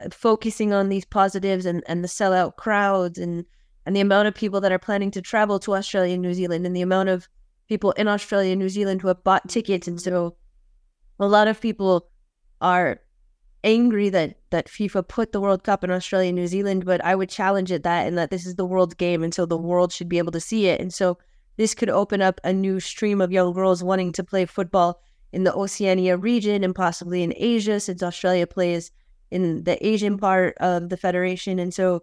uh, 0.00 0.08
focusing 0.10 0.72
on 0.72 0.88
these 0.88 1.04
positives 1.04 1.66
and 1.66 1.82
and 1.86 2.02
the 2.02 2.08
sellout 2.08 2.56
crowds 2.56 3.18
and 3.18 3.44
and 3.86 3.96
the 3.96 4.00
amount 4.00 4.28
of 4.28 4.34
people 4.34 4.60
that 4.60 4.72
are 4.72 4.78
planning 4.78 5.10
to 5.10 5.22
travel 5.22 5.58
to 5.58 5.74
Australia 5.74 6.14
and 6.14 6.22
New 6.22 6.34
Zealand 6.34 6.66
and 6.66 6.76
the 6.76 6.82
amount 6.82 7.08
of 7.08 7.28
people 7.68 7.92
in 7.92 8.08
Australia 8.08 8.52
and 8.52 8.60
New 8.60 8.68
Zealand 8.68 9.00
who 9.00 9.08
have 9.08 9.22
bought 9.24 9.48
tickets 9.48 9.88
and 9.88 10.00
so 10.00 10.36
a 11.20 11.28
lot 11.28 11.48
of 11.48 11.60
people 11.60 12.08
are 12.60 13.00
angry 13.62 14.08
that 14.08 14.38
that 14.50 14.66
FIFA 14.66 15.06
put 15.06 15.32
the 15.32 15.40
World 15.40 15.62
Cup 15.62 15.84
in 15.84 15.90
Australia 15.90 16.28
and 16.28 16.36
New 16.36 16.46
Zealand, 16.46 16.84
but 16.84 17.04
I 17.04 17.14
would 17.14 17.28
challenge 17.28 17.70
it 17.70 17.82
that 17.82 18.06
and 18.06 18.16
that 18.18 18.30
this 18.30 18.46
is 18.46 18.56
the 18.56 18.64
world's 18.66 18.94
game 18.94 19.22
and 19.22 19.32
so 19.32 19.46
the 19.46 19.56
world 19.56 19.92
should 19.92 20.08
be 20.08 20.18
able 20.18 20.32
to 20.32 20.40
see 20.40 20.66
it. 20.66 20.80
And 20.80 20.92
so 20.92 21.18
this 21.56 21.74
could 21.74 21.90
open 21.90 22.22
up 22.22 22.40
a 22.42 22.52
new 22.52 22.80
stream 22.80 23.20
of 23.20 23.30
young 23.30 23.52
girls 23.52 23.84
wanting 23.84 24.12
to 24.12 24.24
play 24.24 24.46
football 24.46 25.02
in 25.32 25.44
the 25.44 25.54
Oceania 25.54 26.16
region 26.16 26.64
and 26.64 26.74
possibly 26.74 27.22
in 27.22 27.34
Asia 27.36 27.78
since 27.80 28.02
Australia 28.02 28.46
plays 28.46 28.90
in 29.30 29.64
the 29.64 29.86
Asian 29.86 30.18
part 30.18 30.56
of 30.58 30.88
the 30.88 30.96
federation, 30.96 31.58
and 31.58 31.72
so 31.72 32.02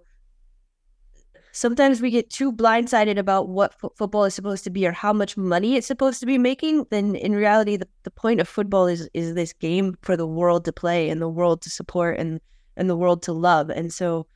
sometimes 1.57 2.01
we 2.01 2.11
get 2.11 2.29
too 2.29 2.51
blindsided 2.51 3.17
about 3.17 3.49
what 3.49 3.73
f- 3.83 3.91
football 3.95 4.25
is 4.25 4.35
supposed 4.35 4.63
to 4.63 4.69
be 4.69 4.85
or 4.85 4.91
how 4.91 5.11
much 5.11 5.35
money 5.35 5.75
it's 5.75 5.87
supposed 5.87 6.19
to 6.19 6.27
be 6.27 6.37
making. 6.37 6.85
Then 6.91 7.15
in 7.15 7.33
reality, 7.33 7.77
the, 7.77 7.87
the 8.03 8.11
point 8.11 8.39
of 8.39 8.47
football 8.47 8.85
is 8.85 9.09
is 9.13 9.33
this 9.33 9.53
game 9.53 9.97
for 10.03 10.15
the 10.15 10.27
world 10.27 10.65
to 10.65 10.71
play 10.71 11.09
and 11.09 11.19
the 11.19 11.29
world 11.29 11.61
to 11.63 11.69
support 11.69 12.19
and 12.19 12.39
and 12.75 12.87
the 12.89 12.95
world 12.95 13.23
to 13.23 13.33
love. 13.33 13.71
And 13.71 13.91
so 13.91 14.27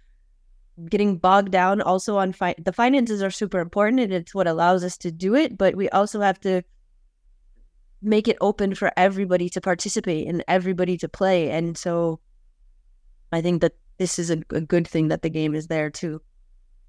getting 0.90 1.18
bogged 1.18 1.52
down 1.52 1.80
also 1.82 2.18
on 2.18 2.34
fi- 2.34 2.56
the 2.58 2.74
finances 2.74 3.22
are 3.22 3.30
super 3.30 3.60
important 3.60 4.00
and 4.00 4.14
it's 4.14 4.34
what 4.34 4.48
allows 4.48 4.84
us 4.84 4.98
to 4.98 5.12
do 5.12 5.36
it 5.36 5.58
but 5.58 5.76
we 5.76 5.88
also 5.90 6.22
have 6.22 6.40
to 6.40 6.62
make 8.02 8.28
it 8.28 8.38
open 8.42 8.74
for 8.74 8.92
everybody 8.98 9.48
to 9.50 9.62
participate 9.62 10.28
and 10.28 10.44
everybody 10.48 10.98
to 10.98 11.08
play 11.08 11.52
and 11.52 11.78
so 11.78 12.20
i 13.32 13.42
think 13.42 13.62
that 13.62 13.74
this 13.98 14.18
is 14.18 14.32
a, 14.32 14.42
a 14.52 14.62
good 14.62 14.88
thing 14.88 15.10
that 15.10 15.22
the 15.22 15.30
game 15.30 15.54
is 15.54 15.68
there 15.68 15.92
too 15.92 16.20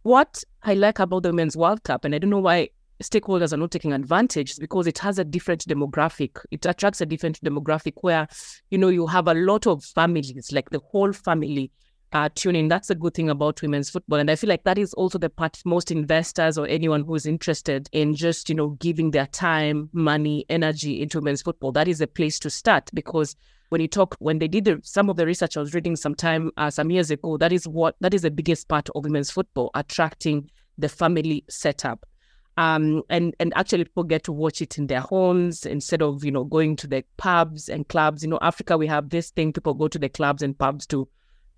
what 0.02 0.42
i 0.62 0.74
like 0.74 0.98
about 0.98 1.22
the 1.22 1.30
women's 1.30 1.56
world 1.56 1.82
cup 1.84 2.04
and 2.04 2.14
i 2.14 2.18
don't 2.18 2.30
know 2.30 2.38
why 2.38 2.68
stakeholders 3.02 3.52
are 3.52 3.56
not 3.56 3.70
taking 3.70 3.92
advantage 3.92 4.52
is 4.52 4.58
because 4.58 4.86
it 4.86 4.98
has 4.98 5.18
a 5.18 5.24
different 5.24 5.66
demographic. 5.66 6.38
It 6.50 6.64
attracts 6.64 7.00
a 7.00 7.06
different 7.06 7.40
demographic 7.42 7.94
where 8.00 8.28
you 8.70 8.78
know 8.78 8.88
you 8.88 9.06
have 9.08 9.28
a 9.28 9.34
lot 9.34 9.66
of 9.66 9.84
families 9.84 10.52
like 10.52 10.70
the 10.70 10.80
whole 10.90 11.12
family 11.12 11.70
uh, 12.12 12.28
tuning. 12.34 12.68
That's 12.68 12.90
a 12.90 12.94
good 12.94 13.14
thing 13.14 13.30
about 13.30 13.62
women's 13.62 13.90
football. 13.90 14.18
And 14.18 14.30
I 14.30 14.36
feel 14.36 14.48
like 14.48 14.64
that 14.64 14.78
is 14.78 14.94
also 14.94 15.18
the 15.18 15.30
part 15.30 15.60
most 15.64 15.90
investors 15.90 16.58
or 16.58 16.66
anyone 16.66 17.04
who's 17.04 17.26
interested 17.26 17.88
in 17.92 18.14
just, 18.14 18.48
you 18.48 18.54
know, 18.54 18.70
giving 18.80 19.10
their 19.10 19.26
time, 19.26 19.88
money, 19.92 20.44
energy 20.48 21.00
into 21.00 21.18
women's 21.18 21.42
football. 21.42 21.72
That 21.72 21.88
is 21.88 22.00
a 22.00 22.06
place 22.06 22.38
to 22.40 22.50
start 22.50 22.90
because 22.92 23.36
when 23.70 23.80
you 23.80 23.88
talk, 23.88 24.16
when 24.18 24.38
they 24.38 24.48
did 24.48 24.64
the, 24.64 24.80
some 24.82 25.08
of 25.08 25.16
the 25.16 25.24
research 25.24 25.56
I 25.56 25.60
was 25.60 25.74
reading 25.74 25.96
some 25.96 26.14
time, 26.14 26.50
uh, 26.58 26.70
some 26.70 26.90
years 26.90 27.10
ago, 27.10 27.38
that 27.38 27.52
is 27.52 27.66
what, 27.66 27.96
that 28.00 28.12
is 28.12 28.22
the 28.22 28.30
biggest 28.30 28.68
part 28.68 28.88
of 28.94 29.04
women's 29.04 29.30
football, 29.30 29.70
attracting 29.74 30.50
the 30.76 30.88
family 30.88 31.44
setup. 31.48 32.04
Um, 32.58 33.02
and 33.08 33.34
and 33.40 33.50
actually 33.56 33.84
people 33.84 34.04
get 34.04 34.24
to 34.24 34.32
watch 34.32 34.60
it 34.60 34.76
in 34.76 34.86
their 34.86 35.00
homes 35.00 35.64
instead 35.64 36.02
of 36.02 36.22
you 36.22 36.30
know 36.30 36.44
going 36.44 36.76
to 36.76 36.86
the 36.86 37.02
pubs 37.16 37.70
and 37.70 37.88
clubs. 37.88 38.22
You 38.22 38.28
know, 38.28 38.38
Africa 38.42 38.76
we 38.76 38.86
have 38.88 39.08
this 39.08 39.30
thing: 39.30 39.54
people 39.54 39.72
go 39.72 39.88
to 39.88 39.98
the 39.98 40.10
clubs 40.10 40.42
and 40.42 40.58
pubs 40.58 40.86
to 40.88 41.08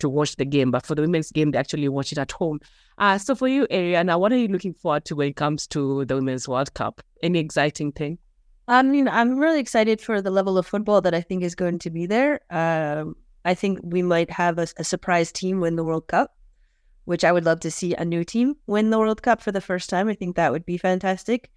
to 0.04 0.08
watch 0.08 0.36
the 0.36 0.44
game, 0.44 0.70
but 0.70 0.84
for 0.84 0.94
the 0.94 1.02
women's 1.02 1.32
game, 1.32 1.50
they 1.50 1.58
actually 1.58 1.88
watch 1.88 2.12
it 2.12 2.18
at 2.18 2.32
home. 2.32 2.60
Uh, 2.98 3.16
so 3.18 3.34
for 3.34 3.48
you, 3.48 3.66
Arianna, 3.68 4.20
what 4.20 4.32
are 4.32 4.36
you 4.36 4.48
looking 4.48 4.74
forward 4.74 5.04
to 5.06 5.16
when 5.16 5.28
it 5.28 5.36
comes 5.36 5.66
to 5.68 6.04
the 6.04 6.14
Women's 6.14 6.46
World 6.46 6.74
Cup? 6.74 7.00
Any 7.22 7.38
exciting 7.38 7.90
thing? 7.92 8.18
I 8.68 8.82
mean, 8.82 9.08
I'm 9.08 9.38
really 9.38 9.60
excited 9.60 10.00
for 10.00 10.20
the 10.20 10.30
level 10.30 10.56
of 10.58 10.66
football 10.66 11.00
that 11.00 11.14
I 11.14 11.22
think 11.22 11.42
is 11.42 11.54
going 11.54 11.78
to 11.80 11.90
be 11.90 12.06
there. 12.06 12.40
Um, 12.50 13.16
I 13.44 13.54
think 13.54 13.80
we 13.82 14.02
might 14.02 14.30
have 14.30 14.58
a, 14.58 14.66
a, 14.78 14.84
surprise 14.84 15.32
team 15.32 15.60
win 15.60 15.76
the 15.76 15.84
World 15.84 16.06
Cup, 16.06 16.34
which 17.04 17.24
I 17.24 17.32
would 17.32 17.44
love 17.44 17.60
to 17.60 17.70
see 17.70 17.94
a 17.94 18.04
new 18.04 18.24
team 18.24 18.56
win 18.66 18.90
the 18.90 18.98
World 18.98 19.22
Cup 19.22 19.42
for 19.42 19.52
the 19.52 19.60
first 19.60 19.90
time. 19.90 20.08
I 20.08 20.14
think 20.14 20.36
that 20.36 20.52
would 20.52 20.64
be 20.64 20.78
fantastic. 20.78 21.50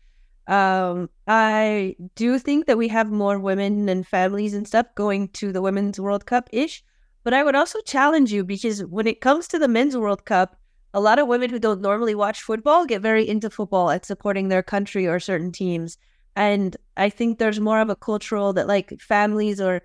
Um, 0.48 1.10
I 1.28 1.96
do 2.16 2.40
think 2.40 2.66
that 2.68 2.78
we 2.78 2.88
have 2.90 3.10
more 3.12 3.40
women 3.40 3.90
and 3.90 4.08
families 4.08 4.54
and 4.54 4.68
stuff 4.68 4.88
going 4.96 5.30
to 5.40 5.52
the 5.52 5.62
Women's 5.62 6.00
World 6.00 6.26
Cup 6.26 6.50
ish. 6.52 6.84
But 7.24 7.34
I 7.34 7.44
would 7.44 7.56
also 7.56 7.80
challenge 7.82 8.32
you 8.32 8.44
because 8.44 8.86
when 8.86 9.08
it 9.08 9.22
comes 9.22 9.48
to 9.50 9.60
the 9.60 9.68
men's 9.68 9.98
World 9.98 10.26
Cup, 10.26 10.56
a 10.94 11.02
lot 11.02 11.20
of 11.20 11.28
women 11.28 11.50
who 11.50 11.60
don't 11.60 11.82
normally 11.82 12.16
watch 12.16 12.42
football 12.42 12.86
get 12.86 13.02
very 13.02 13.28
into 13.28 13.50
football 13.50 13.90
and 13.90 14.04
supporting 14.04 14.48
their 14.48 14.64
country 14.64 15.06
or 15.06 15.20
certain 15.20 15.52
teams. 15.52 15.98
And 16.36 16.78
I 16.96 17.10
think 17.10 17.38
there's 17.38 17.60
more 17.60 17.82
of 17.82 17.90
a 17.90 17.96
cultural 17.96 18.54
that 18.54 18.68
like 18.68 19.00
families 19.00 19.60
or 19.60 19.82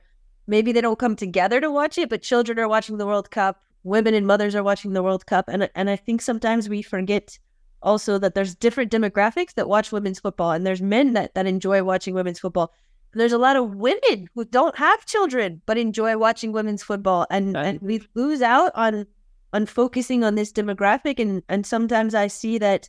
maybe 0.47 0.73
they 0.73 0.81
don't 0.81 0.99
come 0.99 1.17
together 1.17 1.61
to 1.61 1.71
watch 1.71 1.99
it, 1.99 2.09
but 2.09 2.23
children 2.23 2.59
are 2.59 2.69
watching 2.69 2.99
the 2.99 3.07
World 3.07 3.31
Cup, 3.31 3.61
women 3.85 4.15
and 4.15 4.27
mothers 4.27 4.55
are 4.55 4.63
watching 4.63 4.93
the 4.93 5.03
World 5.03 5.27
Cup. 5.27 5.47
And 5.49 5.69
and 5.75 5.91
I 5.91 5.97
think 5.97 6.23
sometimes 6.23 6.69
we 6.69 6.83
forget 6.83 7.39
also 7.83 8.19
that 8.19 8.35
there's 8.35 8.55
different 8.55 8.93
demographics 8.93 9.55
that 9.55 9.69
watch 9.69 9.93
women's 9.93 10.21
football 10.21 10.53
and 10.53 10.67
there's 10.67 10.83
men 10.83 11.15
that, 11.15 11.35
that 11.35 11.47
enjoy 11.47 11.83
watching 11.83 12.15
women's 12.15 12.39
football 12.39 12.73
there's 13.15 13.33
a 13.33 13.39
lot 13.39 13.57
of 13.57 13.75
women 13.75 14.29
who 14.35 14.45
don't 14.45 14.77
have 14.77 15.07
children 15.07 15.61
but 15.67 15.79
enjoy 15.79 16.17
watching 16.17 16.53
women's 16.53 16.83
football 16.83 17.27
and, 17.31 17.57
and 17.57 17.81
we 17.81 18.01
lose 18.15 18.43
out 18.43 18.73
on 18.75 19.07
on 19.53 19.67
focusing 19.67 20.25
on 20.25 20.35
this 20.35 20.53
demographic. 20.53 21.19
And 21.19 21.43
and 21.49 21.67
sometimes 21.67 22.15
i 22.15 22.27
see 22.27 22.59
that 22.59 22.89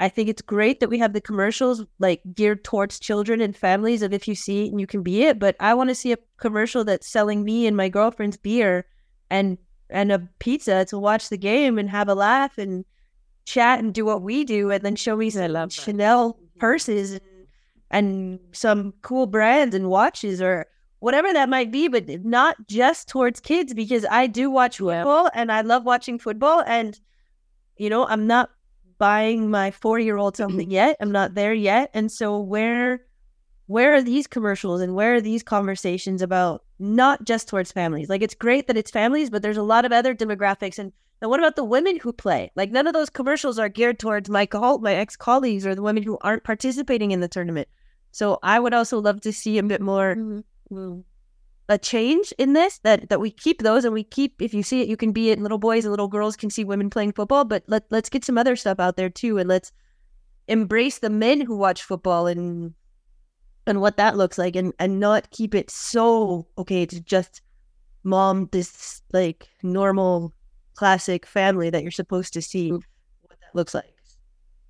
i 0.00 0.08
think 0.08 0.28
it's 0.28 0.42
great 0.42 0.80
that 0.80 0.90
we 0.90 0.98
have 0.98 1.12
the 1.12 1.20
commercials 1.20 1.84
like 1.98 2.20
geared 2.34 2.64
towards 2.64 2.98
children 2.98 3.40
and 3.40 3.56
families 3.56 4.02
of 4.02 4.12
if 4.12 4.28
you 4.28 4.34
see 4.34 4.66
it 4.66 4.70
and 4.70 4.80
you 4.80 4.86
can 4.86 5.02
be 5.02 5.22
it. 5.22 5.38
But 5.38 5.56
i 5.60 5.74
want 5.74 5.90
to 5.90 5.94
see 5.94 6.12
a 6.12 6.18
commercial 6.36 6.84
that's 6.84 7.08
selling 7.08 7.44
me 7.44 7.66
and 7.66 7.76
my 7.76 7.88
girlfriend's 7.88 8.36
beer 8.36 8.86
and 9.30 9.58
and 9.90 10.12
a 10.12 10.28
pizza 10.38 10.84
to 10.86 10.98
watch 10.98 11.28
the 11.28 11.38
game 11.38 11.78
and 11.78 11.88
have 11.90 12.08
a 12.08 12.14
laugh 12.14 12.58
and 12.58 12.84
chat 13.44 13.78
and 13.78 13.92
do 13.92 14.04
what 14.04 14.22
we 14.22 14.44
do 14.44 14.70
and 14.70 14.82
then 14.82 14.96
show 14.96 15.16
me 15.16 15.28
some 15.30 15.68
chanel 15.68 16.38
purses 16.58 17.20
and 17.90 18.38
some 18.52 18.94
cool 19.02 19.26
brands 19.26 19.74
and 19.74 19.88
watches 19.88 20.40
or 20.40 20.66
whatever 21.00 21.32
that 21.32 21.48
might 21.48 21.70
be, 21.70 21.88
but 21.88 22.08
not 22.24 22.56
just 22.66 23.08
towards 23.08 23.40
kids 23.40 23.74
because 23.74 24.06
I 24.10 24.26
do 24.26 24.50
watch 24.50 24.78
football 24.78 25.30
and 25.34 25.52
I 25.52 25.60
love 25.60 25.84
watching 25.84 26.18
football. 26.18 26.62
And, 26.66 26.98
you 27.76 27.90
know, 27.90 28.06
I'm 28.06 28.26
not 28.26 28.50
buying 28.98 29.50
my 29.50 29.70
four 29.70 29.98
year 29.98 30.16
old 30.16 30.34
mm-hmm. 30.34 30.42
something 30.42 30.70
yet. 30.70 30.96
I'm 31.00 31.12
not 31.12 31.34
there 31.34 31.54
yet. 31.54 31.90
And 31.94 32.10
so 32.10 32.40
where 32.40 33.02
where 33.66 33.94
are 33.94 34.02
these 34.02 34.26
commercials 34.26 34.80
and 34.80 34.94
where 34.94 35.14
are 35.14 35.20
these 35.20 35.42
conversations 35.42 36.20
about 36.20 36.64
not 36.78 37.24
just 37.24 37.48
towards 37.48 37.72
families? 37.72 38.08
Like 38.08 38.22
it's 38.22 38.34
great 38.34 38.66
that 38.66 38.76
it's 38.76 38.90
families, 38.90 39.30
but 39.30 39.42
there's 39.42 39.56
a 39.56 39.62
lot 39.62 39.84
of 39.84 39.92
other 39.92 40.14
demographics 40.14 40.78
and 40.78 40.92
and 41.20 41.30
what 41.30 41.40
about 41.40 41.56
the 41.56 41.64
women 41.64 41.98
who 41.98 42.12
play? 42.12 42.50
Like 42.54 42.70
none 42.70 42.86
of 42.86 42.92
those 42.92 43.10
commercials 43.10 43.58
are 43.58 43.68
geared 43.68 43.98
towards 43.98 44.28
my 44.28 44.46
co- 44.46 44.78
my 44.78 44.94
ex 44.94 45.16
colleagues 45.16 45.66
or 45.66 45.74
the 45.74 45.82
women 45.82 46.02
who 46.02 46.18
aren't 46.20 46.44
participating 46.44 47.12
in 47.12 47.20
the 47.20 47.28
tournament. 47.28 47.68
So 48.10 48.38
I 48.42 48.60
would 48.60 48.74
also 48.74 49.00
love 49.00 49.20
to 49.22 49.32
see 49.32 49.58
a 49.58 49.62
bit 49.62 49.80
more 49.80 50.14
mm-hmm. 50.16 51.00
a 51.68 51.78
change 51.78 52.32
in 52.38 52.52
this 52.52 52.78
that 52.84 53.08
that 53.08 53.20
we 53.20 53.30
keep 53.30 53.62
those 53.62 53.84
and 53.84 53.94
we 53.94 54.04
keep 54.04 54.40
if 54.40 54.54
you 54.54 54.62
see 54.62 54.82
it 54.82 54.88
you 54.88 54.96
can 54.96 55.12
be 55.12 55.30
it 55.30 55.38
little 55.40 55.58
boys 55.58 55.84
and 55.84 55.92
little 55.92 56.08
girls 56.08 56.36
can 56.36 56.50
see 56.50 56.62
women 56.62 56.90
playing 56.90 57.12
football 57.12 57.44
but 57.44 57.64
let 57.66 57.84
let's 57.90 58.08
get 58.08 58.24
some 58.24 58.38
other 58.38 58.54
stuff 58.54 58.78
out 58.78 58.96
there 58.96 59.10
too 59.10 59.38
and 59.38 59.48
let's 59.48 59.72
embrace 60.46 60.98
the 60.98 61.10
men 61.10 61.40
who 61.40 61.56
watch 61.56 61.82
football 61.82 62.26
and 62.26 62.74
and 63.66 63.80
what 63.80 63.96
that 63.96 64.16
looks 64.16 64.38
like 64.38 64.54
and 64.56 64.72
and 64.78 65.00
not 65.00 65.30
keep 65.30 65.54
it 65.54 65.70
so 65.70 66.46
okay 66.58 66.82
it's 66.82 67.00
just 67.00 67.40
mom 68.04 68.48
this 68.52 69.02
like 69.12 69.48
normal 69.62 70.32
classic 70.74 71.26
family 71.26 71.70
that 71.70 71.82
you're 71.82 71.90
supposed 71.90 72.32
to 72.32 72.42
see 72.42 72.70
mm. 72.70 72.80
what 73.22 73.38
that 73.40 73.54
looks 73.54 73.74
like 73.74 73.94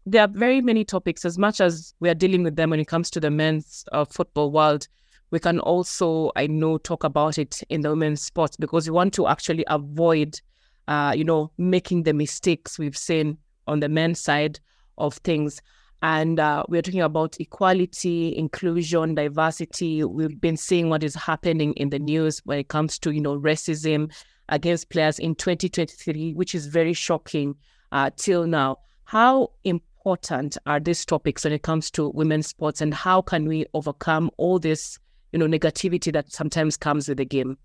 there 0.06 0.22
are 0.22 0.28
very 0.28 0.60
many 0.60 0.84
topics. 0.84 1.24
As 1.24 1.38
much 1.38 1.60
as 1.60 1.94
we 2.00 2.08
are 2.08 2.14
dealing 2.14 2.42
with 2.42 2.56
them 2.56 2.70
when 2.70 2.80
it 2.80 2.88
comes 2.88 3.10
to 3.10 3.20
the 3.20 3.30
men's 3.30 3.84
uh, 3.92 4.04
football 4.04 4.50
world, 4.50 4.86
we 5.30 5.40
can 5.40 5.58
also, 5.60 6.30
I 6.36 6.46
know, 6.46 6.78
talk 6.78 7.04
about 7.04 7.38
it 7.38 7.62
in 7.68 7.80
the 7.80 7.90
women's 7.90 8.22
sports 8.22 8.56
because 8.56 8.88
we 8.88 8.94
want 8.94 9.14
to 9.14 9.26
actually 9.26 9.64
avoid, 9.68 10.40
uh, 10.88 11.14
you 11.16 11.24
know, 11.24 11.50
making 11.58 12.02
the 12.02 12.12
mistakes 12.12 12.78
we've 12.78 12.96
seen 12.96 13.38
on 13.66 13.80
the 13.80 13.88
men's 13.88 14.20
side 14.20 14.60
of 14.98 15.14
things. 15.18 15.60
And 16.02 16.38
uh, 16.38 16.64
we're 16.68 16.82
talking 16.82 17.00
about 17.00 17.40
equality, 17.40 18.36
inclusion, 18.36 19.14
diversity. 19.14 20.04
We've 20.04 20.38
been 20.38 20.58
seeing 20.58 20.90
what 20.90 21.02
is 21.02 21.14
happening 21.14 21.72
in 21.74 21.88
the 21.88 21.98
news 21.98 22.42
when 22.44 22.58
it 22.58 22.68
comes 22.68 22.98
to, 23.00 23.10
you 23.10 23.22
know, 23.22 23.40
racism 23.40 24.12
against 24.48 24.90
players 24.90 25.18
in 25.18 25.34
2023, 25.34 26.34
which 26.34 26.54
is 26.54 26.66
very 26.66 26.92
shocking 26.92 27.54
uh, 27.92 28.10
till 28.16 28.46
now. 28.46 28.78
How 29.04 29.50
important 29.64 30.56
are 30.66 30.80
these 30.80 31.04
topics 31.04 31.44
when 31.44 31.52
it 31.52 31.62
comes 31.62 31.90
to 31.92 32.10
women's 32.10 32.48
sports 32.48 32.80
and 32.80 32.92
how 32.92 33.22
can 33.22 33.46
we 33.46 33.66
overcome 33.74 34.30
all 34.36 34.58
this 34.58 34.98
you 35.32 35.38
know 35.38 35.46
negativity 35.46 36.12
that 36.12 36.32
sometimes 36.32 36.76
comes 36.76 37.08
with 37.08 37.18
the 37.18 37.24
game 37.24 37.58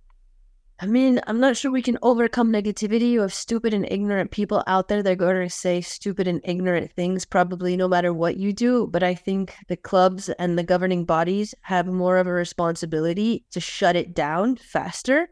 I 0.81 0.85
mean, 0.85 1.19
I'm 1.27 1.41
not 1.41 1.57
sure 1.57 1.71
we 1.71 1.81
can 1.81 1.97
overcome 2.01 2.53
negativity. 2.53 3.09
You 3.11 3.19
have 3.19 3.33
stupid 3.33 3.73
and 3.73 3.85
ignorant 3.91 4.31
people 4.31 4.63
out 4.65 4.87
there 4.87 5.03
that 5.03 5.11
are 5.11 5.15
going 5.15 5.45
to 5.45 5.53
say 5.53 5.81
stupid 5.81 6.25
and 6.25 6.39
ignorant 6.45 6.93
things, 6.93 7.25
probably 7.25 7.75
no 7.75 7.89
matter 7.89 8.13
what 8.13 8.37
you 8.37 8.53
do. 8.53 8.87
But 8.87 9.03
I 9.03 9.13
think 9.13 9.53
the 9.67 9.75
clubs 9.75 10.29
and 10.39 10.57
the 10.57 10.63
governing 10.63 11.03
bodies 11.03 11.53
have 11.63 11.85
more 11.85 12.17
of 12.17 12.27
a 12.27 12.31
responsibility 12.31 13.43
to 13.51 13.59
shut 13.59 13.97
it 13.97 14.15
down 14.15 14.55
faster. 14.55 15.27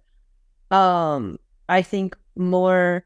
Um, 0.72 1.38
I 1.70 1.82
think 1.82 2.16
more 2.36 3.06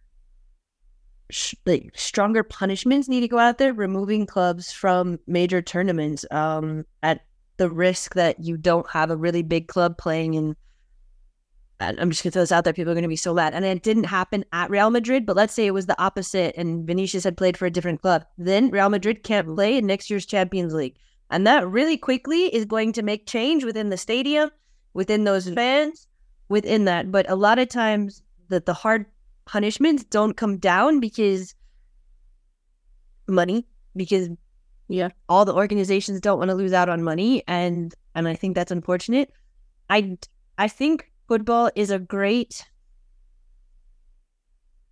sh- 1.32 1.56
like 1.66 1.92
stronger 1.96 2.44
punishments 2.44 3.08
need 3.10 3.22
to 3.22 3.28
go 3.28 3.40
out 3.40 3.58
there, 3.58 3.74
removing 3.74 4.26
clubs 4.26 4.72
from 4.72 5.20
major 5.28 5.62
tournaments 5.62 6.26
um, 6.32 6.86
at 7.02 7.22
the 7.58 7.70
risk 7.70 8.16
that 8.16 8.40
you 8.40 8.58
don't 8.58 8.90
have 8.90 9.12
a 9.12 9.18
really 9.18 9.44
big 9.44 9.68
club 9.68 9.98
playing 9.98 10.34
in. 10.34 10.56
I'm 11.80 12.12
just 12.12 12.22
gonna 12.22 12.32
throw 12.32 12.44
this 12.44 12.52
out 12.52 12.64
there. 12.64 12.74
People 12.74 12.92
are 12.92 12.96
gonna 12.96 13.08
be 13.08 13.16
so 13.16 13.34
mad, 13.34 13.56
and 13.56 13.66
it 13.66 13.82
didn't 13.82 14.04
happen 14.04 14.46
at 14.54 14.70
Real 14.70 14.92
Madrid. 14.92 15.26
But 15.26 15.36
let's 15.36 15.54
say 15.54 15.66
it 15.66 15.74
was 15.74 15.88
the 15.88 16.00
opposite, 16.00 16.54
and 16.56 16.86
Vinicius 16.86 17.24
had 17.24 17.38
played 17.38 17.58
for 17.58 17.66
a 17.66 17.72
different 17.72 18.02
club. 18.02 18.24
Then 18.38 18.70
Real 18.70 18.90
Madrid 18.90 19.24
can't 19.24 19.48
play 19.48 19.78
in 19.78 19.88
next 19.88 20.10
year's 20.10 20.28
Champions 20.28 20.76
League, 20.76 20.96
and 21.32 21.48
that 21.48 21.68
really 21.68 21.98
quickly 21.98 22.54
is 22.54 22.66
going 22.66 22.94
to 22.94 23.02
make 23.02 23.26
change 23.26 23.64
within 23.64 23.90
the 23.90 23.98
stadium, 23.98 24.52
within 24.94 25.24
those 25.24 25.50
fans, 25.50 26.06
within 26.52 26.86
that. 26.86 27.12
But 27.12 27.30
a 27.30 27.36
lot 27.36 27.58
of 27.60 27.70
times 27.70 28.22
that 28.50 28.66
the 28.66 28.74
hard 28.74 29.06
punishments 29.46 30.04
don't 30.04 30.38
come 30.38 30.58
down 30.58 31.00
because 31.00 31.56
money, 33.28 33.66
because 33.96 34.30
Yeah. 34.88 35.10
all 35.30 35.46
the 35.46 35.56
organizations 35.56 36.20
don't 36.20 36.38
want 36.38 36.50
to 36.50 36.56
lose 36.56 36.74
out 36.74 36.90
on 36.90 37.02
money, 37.02 37.44
and 37.48 37.96
and 38.14 38.28
I 38.28 38.36
think 38.36 38.56
that's 38.56 38.72
unfortunate. 38.72 39.32
I 39.90 40.18
I 40.58 40.68
think 40.68 41.12
football 41.28 41.72
is 41.76 41.92
a 41.92 42.00
great 42.00 42.66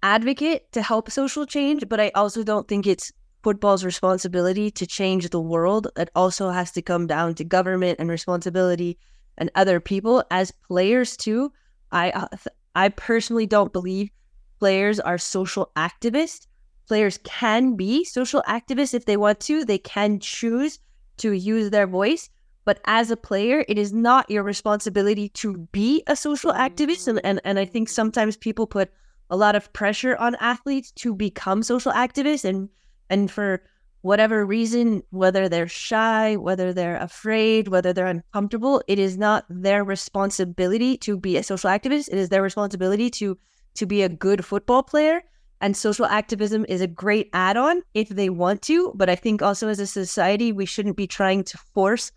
advocate 0.02 0.72
to 0.72 0.82
help 0.82 1.12
social 1.12 1.46
change, 1.46 1.88
but 1.90 2.00
I 2.00 2.12
also 2.16 2.44
don't 2.44 2.68
think 2.68 2.88
it's 2.88 3.12
football's 3.44 3.84
responsibility 3.84 4.72
to 4.72 4.86
change 4.88 5.30
the 5.30 5.42
world. 5.42 5.88
It 5.98 6.10
also 6.16 6.50
has 6.50 6.72
to 6.74 6.82
come 6.82 7.08
down 7.08 7.36
to 7.36 7.44
government 7.44 8.00
and 8.00 8.10
responsibility 8.10 8.98
and 9.40 9.50
other 9.56 9.80
people 9.80 10.24
as 10.30 10.52
players 10.68 11.18
too. 11.18 11.52
I 11.92 12.12
uh, 12.12 12.28
I 12.76 12.90
personally 12.90 13.48
don't 13.48 13.74
believe 13.74 14.12
players 14.60 15.00
are 15.00 15.18
social 15.18 15.72
activists. 15.76 16.46
Players 16.88 17.20
can 17.24 17.76
be 17.76 18.04
social 18.04 18.44
activists 18.48 18.94
if 18.94 19.06
they 19.06 19.18
want 19.18 19.40
to. 19.42 19.66
They 19.66 19.78
can 19.78 20.20
choose 20.20 20.80
to 21.18 21.32
use 21.32 21.70
their 21.70 21.88
voice. 21.88 22.30
But 22.66 22.82
as 22.86 23.10
a 23.10 23.18
player, 23.18 23.66
it 23.68 23.78
is 23.78 23.94
not 23.94 24.30
your 24.30 24.44
responsibility 24.44 25.30
to 25.30 25.58
be 25.72 26.04
a 26.08 26.16
social 26.16 26.54
activist. 26.54 27.08
And, 27.08 27.22
and, 27.24 27.42
and 27.44 27.58
I 27.58 27.66
think 27.66 27.90
sometimes 27.90 28.38
people 28.38 28.68
put 28.68 28.92
a 29.30 29.38
lot 29.38 29.56
of 29.56 29.72
pressure 29.74 30.16
on 30.18 30.36
athletes 30.40 30.92
to 30.92 31.16
become 31.16 31.64
social 31.64 31.92
activists. 31.92 32.46
And, 32.46 32.70
and 33.10 33.32
for 33.32 33.64
whatever 34.02 34.46
reason, 34.46 35.04
whether 35.10 35.50
they're 35.50 35.68
shy, 35.68 36.36
whether 36.36 36.74
they're 36.74 36.98
afraid, 36.98 37.68
whether 37.68 37.94
they're 37.94 38.08
uncomfortable, 38.08 38.82
it 38.88 39.00
is 39.00 39.18
not 39.18 39.46
their 39.50 39.84
responsibility 39.84 40.98
to 40.98 41.18
be 41.18 41.38
a 41.38 41.44
social 41.44 41.70
activist. 41.70 42.10
It 42.10 42.18
is 42.18 42.30
their 42.30 42.42
responsibility 42.42 43.10
to 43.12 43.38
to 43.76 43.86
be 43.86 44.02
a 44.02 44.10
good 44.10 44.44
football 44.44 44.84
player. 44.84 45.22
And 45.62 45.76
social 45.76 46.06
activism 46.06 46.66
is 46.70 46.82
a 46.82 46.88
great 46.88 47.30
add-on 47.34 47.82
if 47.94 48.10
they 48.10 48.30
want 48.30 48.62
to. 48.64 48.94
But 48.96 49.10
I 49.10 49.16
think 49.16 49.42
also 49.42 49.68
as 49.68 49.80
a 49.80 49.88
society, 49.88 50.52
we 50.52 50.66
shouldn't 50.66 50.96
be 50.96 51.08
trying 51.08 51.44
to 51.44 51.58
force 51.74 52.12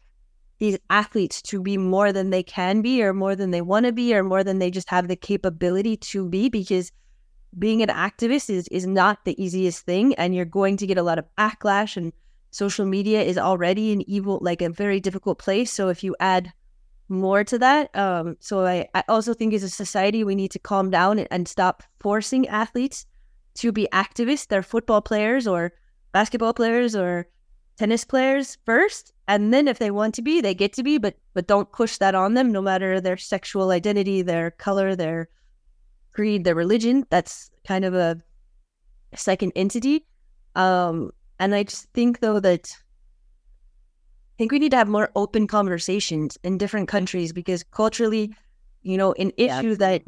these 0.58 0.78
athletes 0.90 1.42
to 1.42 1.60
be 1.60 1.76
more 1.76 2.12
than 2.12 2.30
they 2.30 2.44
can 2.44 2.82
be 2.82 3.02
or 3.02 3.12
more 3.12 3.34
than 3.34 3.50
they 3.50 3.60
want 3.60 3.84
to 3.84 3.92
be 3.92 4.14
or 4.14 4.22
more 4.22 4.44
than 4.44 4.60
they 4.60 4.70
just 4.70 4.88
have 4.88 5.08
the 5.08 5.16
capability 5.16 5.96
to 5.96 6.28
be 6.28 6.48
because 6.48 6.92
being 7.58 7.82
an 7.82 7.88
activist 7.88 8.48
is, 8.50 8.68
is 8.68 8.86
not 8.86 9.24
the 9.24 9.42
easiest 9.42 9.84
thing 9.84 10.14
and 10.14 10.34
you're 10.34 10.44
going 10.44 10.76
to 10.78 10.86
get 10.86 10.98
a 10.98 11.02
lot 11.02 11.18
of 11.18 11.26
backlash 11.38 11.96
and 11.96 12.12
social 12.50 12.86
media 12.86 13.22
is 13.22 13.38
already 13.38 13.92
an 13.92 14.08
evil 14.08 14.38
like 14.42 14.62
a 14.62 14.70
very 14.70 15.00
difficult 15.00 15.38
place. 15.38 15.72
So 15.72 15.88
if 15.88 16.02
you 16.02 16.16
add 16.20 16.52
more 17.08 17.44
to 17.44 17.58
that 17.58 17.94
um 17.94 18.36
so 18.40 18.64
i, 18.64 18.88
I 18.94 19.04
also 19.06 19.34
think 19.34 19.52
as 19.52 19.62
a 19.62 19.68
society 19.68 20.24
we 20.24 20.34
need 20.34 20.50
to 20.52 20.58
calm 20.58 20.88
down 20.88 21.18
and, 21.18 21.28
and 21.30 21.46
stop 21.46 21.82
forcing 22.00 22.48
athletes 22.48 23.04
to 23.54 23.70
be 23.70 23.86
activists. 23.92 24.46
They're 24.48 24.62
football 24.62 25.02
players 25.02 25.46
or 25.46 25.72
basketball 26.12 26.54
players 26.54 26.96
or 26.96 27.26
tennis 27.76 28.04
players 28.04 28.58
first 28.64 29.12
and 29.28 29.52
then 29.52 29.68
if 29.68 29.78
they 29.78 29.90
want 29.90 30.14
to 30.14 30.22
be 30.22 30.40
they 30.40 30.54
get 30.54 30.72
to 30.74 30.82
be 30.82 30.98
but 30.98 31.16
but 31.34 31.46
don't 31.46 31.72
push 31.72 31.98
that 31.98 32.14
on 32.14 32.34
them 32.34 32.52
no 32.52 32.62
matter 32.62 33.00
their 33.00 33.16
sexual 33.16 33.70
identity 33.70 34.22
their 34.22 34.50
color 34.50 34.94
their 34.94 35.28
creed, 36.12 36.44
their 36.44 36.54
religion. 36.54 37.06
That's 37.10 37.50
kind 37.66 37.84
of 37.84 37.94
a 37.94 38.20
second 39.14 39.52
entity. 39.56 40.06
Um, 40.54 41.10
and 41.38 41.54
I 41.54 41.64
just 41.64 41.88
think 41.92 42.20
though 42.20 42.40
that 42.40 42.70
I 44.32 44.34
think 44.38 44.52
we 44.52 44.58
need 44.58 44.70
to 44.70 44.76
have 44.76 44.88
more 44.88 45.10
open 45.14 45.46
conversations 45.46 46.38
in 46.42 46.58
different 46.58 46.88
countries 46.88 47.32
because 47.32 47.62
culturally, 47.62 48.34
you 48.82 48.96
know, 48.96 49.12
an 49.14 49.32
issue 49.36 49.76
that 49.76 50.02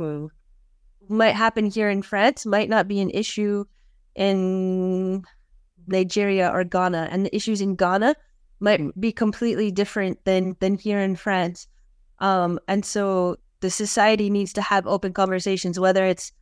might 1.08 1.32
happen 1.32 1.66
here 1.70 1.90
in 1.90 2.02
France 2.02 2.46
might 2.46 2.68
not 2.68 2.88
be 2.88 3.00
an 3.00 3.10
issue 3.10 3.64
in 4.14 5.22
Nigeria 5.86 6.50
or 6.50 6.64
Ghana, 6.64 7.08
and 7.10 7.26
the 7.26 7.36
issues 7.36 7.60
in 7.60 7.76
Ghana 7.76 8.16
might 8.60 8.98
be 8.98 9.12
completely 9.12 9.70
different 9.70 10.24
than 10.24 10.56
than 10.60 10.78
here 10.78 11.00
in 11.00 11.16
France. 11.16 11.68
Um, 12.18 12.58
and 12.68 12.84
so 12.84 13.36
the 13.64 13.70
society 13.70 14.28
needs 14.28 14.52
to 14.52 14.60
have 14.60 14.86
open 14.86 15.14
conversations, 15.14 15.80
whether 15.80 16.04
it's, 16.04 16.32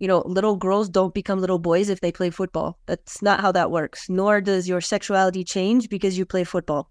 you 0.00 0.08
know, 0.08 0.24
little 0.26 0.56
girls 0.56 0.88
don't 0.88 1.14
become 1.14 1.38
little 1.40 1.60
boys 1.60 1.88
if 1.88 2.00
they 2.00 2.10
play 2.10 2.28
football. 2.28 2.76
That's 2.86 3.22
not 3.22 3.38
how 3.38 3.52
that 3.52 3.70
works. 3.70 4.10
Nor 4.10 4.40
does 4.40 4.68
your 4.68 4.80
sexuality 4.80 5.44
change 5.44 5.88
because 5.88 6.18
you 6.18 6.26
play 6.26 6.42
football. 6.42 6.90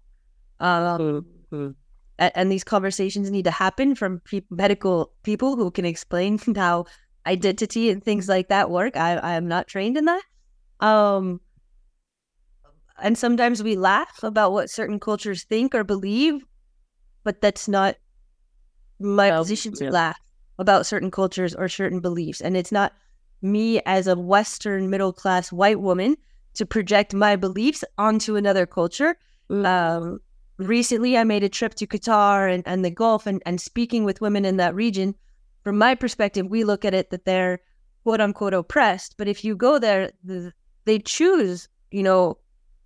Um, 0.60 1.26
Mm-hmm. 1.52 1.72
a- 2.18 2.38
and, 2.38 2.50
these 2.50 2.64
conversations 2.64 3.30
need 3.30 3.44
to 3.44 3.50
happen 3.50 3.94
from 3.94 4.20
pe- 4.24 4.48
medical 4.48 5.12
people 5.22 5.56
who 5.56 5.70
can 5.70 5.84
explain 5.84 6.38
how 6.56 6.86
identity 7.26 7.90
and 7.90 8.02
things 8.02 8.30
like 8.30 8.48
that 8.48 8.70
work. 8.70 8.96
I, 8.96 9.18
I 9.18 9.32
am 9.34 9.46
not 9.46 9.68
trained 9.68 9.98
in 9.98 10.06
that. 10.06 10.22
Um, 10.80 11.40
and 13.00 13.18
sometimes 13.18 13.62
we 13.62 13.76
laugh 13.76 14.22
about 14.22 14.52
what 14.52 14.70
certain 14.70 14.98
cultures 14.98 15.44
think 15.44 15.74
or 15.74 15.84
believe, 15.84 16.40
but 17.24 17.42
that's 17.42 17.68
not 17.68 17.96
my 18.98 19.30
position 19.30 19.72
to 19.74 19.84
yeah. 19.84 19.90
laugh 19.90 20.20
about 20.58 20.86
certain 20.86 21.10
cultures 21.10 21.54
or 21.54 21.68
certain 21.68 22.00
beliefs. 22.00 22.40
And 22.40 22.56
it's 22.56 22.72
not 22.72 22.92
me 23.42 23.80
as 23.84 24.06
a 24.06 24.16
Western 24.16 24.88
middle 24.88 25.12
class 25.12 25.52
white 25.52 25.80
woman 25.80 26.16
to 26.54 26.64
project 26.64 27.12
my 27.12 27.36
beliefs 27.36 27.84
onto 27.98 28.36
another 28.36 28.64
culture. 28.66 29.16
Um, 29.50 30.20
recently, 30.56 31.18
I 31.18 31.24
made 31.24 31.44
a 31.44 31.48
trip 31.48 31.74
to 31.74 31.86
Qatar 31.86 32.52
and, 32.52 32.62
and 32.66 32.84
the 32.84 32.90
Gulf 32.90 33.26
and, 33.26 33.42
and 33.44 33.60
speaking 33.60 34.04
with 34.04 34.22
women 34.22 34.44
in 34.44 34.56
that 34.56 34.74
region. 34.74 35.14
From 35.62 35.76
my 35.76 35.94
perspective, 35.94 36.46
we 36.46 36.64
look 36.64 36.84
at 36.84 36.94
it 36.94 37.10
that 37.10 37.24
they're 37.26 37.60
quote 38.04 38.20
unquote 38.20 38.54
oppressed. 38.54 39.16
But 39.18 39.28
if 39.28 39.44
you 39.44 39.54
go 39.54 39.78
there, 39.78 40.10
the, 40.24 40.52
they 40.86 40.98
choose, 40.98 41.68
you 41.90 42.02
know, 42.02 42.38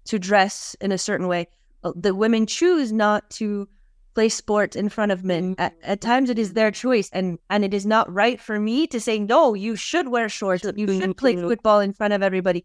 to 0.07 0.19
dress 0.19 0.75
in 0.81 0.91
a 0.91 0.99
certain 0.99 1.29
way. 1.29 1.47
Uh, 1.85 1.93
The 1.95 2.15
women 2.15 2.47
choose 2.47 2.91
not 2.93 3.31
to 3.31 3.69
play 4.15 4.29
sport 4.29 4.75
in 4.77 4.89
front 4.89 5.13
of 5.13 5.25
men. 5.25 5.55
At, 5.59 5.75
at 5.83 6.01
times, 6.01 6.31
it 6.31 6.39
is 6.39 6.53
their 6.53 6.71
choice, 6.71 7.09
and 7.13 7.39
and 7.49 7.65
it 7.65 7.73
is 7.75 7.87
not 7.87 8.13
right 8.13 8.41
for 8.41 8.59
me 8.59 8.87
to 8.89 9.01
say 9.01 9.19
no. 9.19 9.55
You 9.55 9.77
should 9.77 10.09
wear 10.09 10.29
shorts. 10.29 10.65
You 10.77 10.87
should 11.01 11.17
play 11.17 11.35
Mhm. 11.37 11.49
football 11.49 11.81
in 11.81 11.93
front 11.93 12.13
of 12.13 12.23
everybody. 12.23 12.65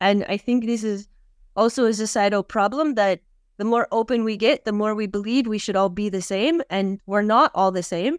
And 0.00 0.24
I 0.28 0.36
think 0.36 0.66
this 0.66 0.84
is 0.84 1.08
also 1.56 1.86
a 1.86 1.94
societal 1.94 2.42
problem 2.42 2.94
that 2.94 3.20
the 3.56 3.64
more 3.64 3.86
open 3.92 4.24
we 4.24 4.36
get, 4.36 4.64
the 4.64 4.72
more 4.72 4.94
we 4.94 5.06
believe 5.06 5.46
we 5.46 5.58
should 5.58 5.76
all 5.76 5.88
be 5.88 6.08
the 6.08 6.20
same, 6.22 6.60
and 6.68 7.00
we're 7.06 7.22
not 7.22 7.50
all 7.54 7.70
the 7.70 7.82
same. 7.82 8.18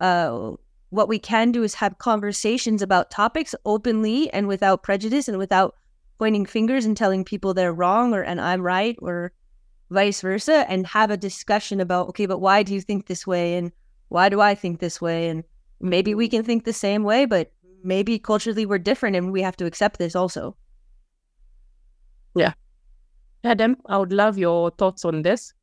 Uh, 0.00 0.52
what 0.90 1.08
we 1.08 1.18
can 1.18 1.52
do 1.52 1.62
is 1.62 1.74
have 1.74 1.98
conversations 1.98 2.82
about 2.82 3.10
topics 3.10 3.54
openly 3.64 4.30
and 4.32 4.46
without 4.48 4.82
prejudice 4.82 5.28
and 5.28 5.38
without 5.38 5.74
pointing 6.18 6.46
fingers 6.46 6.84
and 6.84 6.96
telling 6.96 7.24
people 7.24 7.54
they're 7.54 7.72
wrong 7.72 8.14
or 8.14 8.22
and 8.22 8.40
I'm 8.40 8.62
right 8.62 8.96
or 9.00 9.32
vice 9.90 10.20
versa 10.20 10.64
and 10.68 10.86
have 10.86 11.10
a 11.10 11.16
discussion 11.16 11.80
about 11.80 12.08
okay 12.08 12.26
but 12.26 12.40
why 12.40 12.62
do 12.62 12.74
you 12.74 12.80
think 12.80 13.06
this 13.06 13.26
way 13.26 13.56
and 13.56 13.72
why 14.08 14.28
do 14.28 14.40
I 14.40 14.54
think 14.54 14.80
this 14.80 15.00
way 15.00 15.28
and 15.28 15.44
maybe 15.80 16.14
we 16.14 16.28
can 16.28 16.42
think 16.42 16.64
the 16.64 16.72
same 16.72 17.04
way 17.04 17.24
but 17.24 17.52
maybe 17.84 18.18
culturally 18.18 18.66
we're 18.66 18.78
different 18.78 19.16
and 19.16 19.32
we 19.32 19.42
have 19.42 19.56
to 19.56 19.66
accept 19.66 19.98
this 19.98 20.16
also 20.16 20.56
Yeah. 22.34 22.52
Edem, 23.44 23.76
I 23.86 23.96
would 23.98 24.12
love 24.12 24.38
your 24.38 24.70
thoughts 24.72 25.04
on 25.04 25.22
this. 25.22 25.54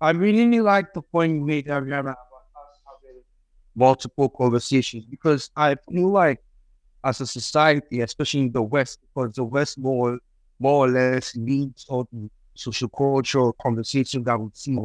I 0.00 0.10
really 0.10 0.60
like 0.60 0.92
the 0.94 1.02
point 1.02 1.34
you 1.34 1.44
made, 1.44 1.66
Arianna, 1.66 2.00
about 2.00 2.46
us 2.58 2.80
having 2.86 3.22
multiple 3.74 4.28
conversations 4.28 5.04
because 5.04 5.50
I 5.56 5.76
feel 5.90 6.10
like 6.10 6.42
as 7.04 7.20
a 7.20 7.26
society, 7.26 8.00
especially 8.00 8.40
in 8.40 8.52
the 8.52 8.62
West, 8.62 9.00
because 9.02 9.34
the 9.34 9.44
West 9.44 9.78
more 9.78 10.18
more 10.60 10.86
or 10.86 10.90
less 10.90 11.36
leads 11.36 11.86
all 11.88 12.08
the 12.58 12.62
social 12.62 12.88
cultural 12.88 13.52
conversations 13.54 14.24
that 14.24 14.38
we 14.38 14.50
see. 14.52 14.78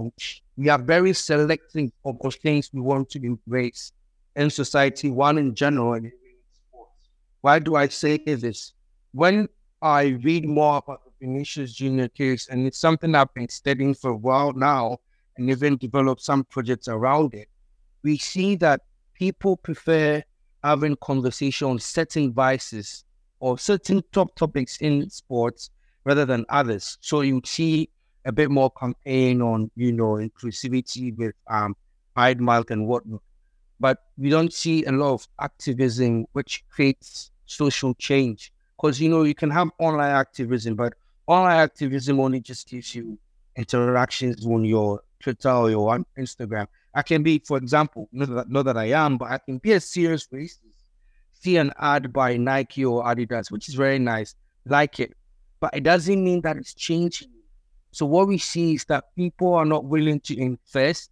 We 0.57 0.69
are 0.69 0.77
very 0.77 1.13
selective 1.13 1.91
of 2.05 2.19
the 2.21 2.31
things 2.31 2.69
we 2.71 2.81
want 2.81 3.09
to 3.11 3.23
embrace 3.23 3.91
in 4.35 4.49
society, 4.49 5.09
one 5.09 5.37
in 5.37 5.55
general 5.55 5.93
and 5.93 6.05
in 6.05 6.11
sports. 6.67 7.09
Why 7.41 7.59
do 7.59 7.75
I 7.75 7.87
say 7.87 8.17
this? 8.17 8.73
When 9.11 9.47
I 9.81 10.19
read 10.23 10.47
more 10.47 10.77
about 10.77 11.01
the 11.05 11.11
Vinicius 11.25 11.73
Junior 11.73 12.07
case, 12.07 12.47
and 12.47 12.65
it's 12.65 12.77
something 12.77 13.13
I've 13.15 13.33
been 13.33 13.49
studying 13.49 13.93
for 13.93 14.11
a 14.11 14.15
while 14.15 14.53
now, 14.53 14.99
and 15.37 15.49
even 15.49 15.77
developed 15.77 16.21
some 16.21 16.43
projects 16.45 16.87
around 16.87 17.33
it, 17.33 17.49
we 18.03 18.17
see 18.17 18.55
that 18.57 18.81
people 19.13 19.57
prefer 19.57 20.23
having 20.63 20.95
conversation 20.97 21.67
on 21.67 21.79
certain 21.79 22.31
vices 22.31 23.03
or 23.39 23.57
certain 23.57 24.03
top 24.11 24.35
topics 24.35 24.77
in 24.77 25.09
sports 25.09 25.69
rather 26.05 26.25
than 26.25 26.45
others. 26.49 26.97
So 27.01 27.21
you 27.21 27.41
see 27.45 27.89
a 28.25 28.31
bit 28.31 28.49
more 28.49 28.71
campaign 28.71 29.41
on, 29.41 29.69
you 29.75 29.91
know, 29.91 30.13
inclusivity 30.13 31.15
with 31.15 31.35
um 31.47 31.75
Pride 32.13 32.39
Month 32.39 32.71
and 32.71 32.87
whatnot. 32.87 33.21
But 33.79 34.03
we 34.17 34.29
don't 34.29 34.53
see 34.53 34.85
a 34.85 34.91
lot 34.91 35.13
of 35.13 35.27
activism 35.39 36.25
which 36.33 36.63
creates 36.69 37.31
social 37.45 37.93
change. 37.95 38.53
Because 38.77 39.01
you 39.01 39.09
know, 39.09 39.23
you 39.23 39.35
can 39.35 39.49
have 39.49 39.69
online 39.79 40.11
activism, 40.11 40.75
but 40.75 40.93
online 41.27 41.57
activism 41.57 42.19
only 42.19 42.39
just 42.39 42.69
gives 42.69 42.93
you 42.95 43.17
interactions 43.55 44.45
on 44.45 44.65
your 44.65 45.01
Twitter 45.19 45.51
or 45.51 45.69
your 45.69 45.99
Instagram. 46.17 46.67
I 46.93 47.01
can 47.01 47.23
be, 47.23 47.39
for 47.39 47.57
example, 47.57 48.09
not 48.11 48.29
that, 48.29 48.49
not 48.49 48.65
that 48.65 48.77
I 48.77 48.85
am, 48.91 49.17
but 49.17 49.31
I 49.31 49.37
can 49.39 49.57
be 49.57 49.71
a 49.71 49.79
serious 49.79 50.27
racist 50.27 50.59
see 51.43 51.57
an 51.57 51.71
ad 51.77 52.13
by 52.13 52.37
Nike 52.37 52.85
or 52.85 53.03
Adidas, 53.03 53.51
which 53.51 53.67
is 53.67 53.75
very 53.75 53.99
nice, 53.99 54.35
like 54.65 54.99
it, 54.99 55.13
but 55.63 55.73
it 55.73 55.83
doesn't 55.83 56.21
mean 56.21 56.41
that 56.41 56.57
it's 56.57 56.73
changing. 56.73 57.29
So 57.91 58.05
what 58.05 58.27
we 58.27 58.37
see 58.37 58.73
is 58.73 58.83
that 58.89 59.15
people 59.15 59.53
are 59.53 59.63
not 59.63 59.85
willing 59.85 60.19
to 60.19 60.37
invest 60.37 61.09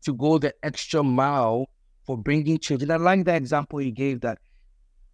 to 0.00 0.14
go 0.14 0.38
the 0.38 0.54
extra 0.62 1.02
mile 1.02 1.68
for 2.06 2.16
bringing 2.16 2.56
change. 2.56 2.82
And 2.82 2.90
I 2.90 2.96
like 2.96 3.26
the 3.26 3.34
example 3.34 3.82
you 3.82 3.90
gave 3.90 4.22
that 4.22 4.38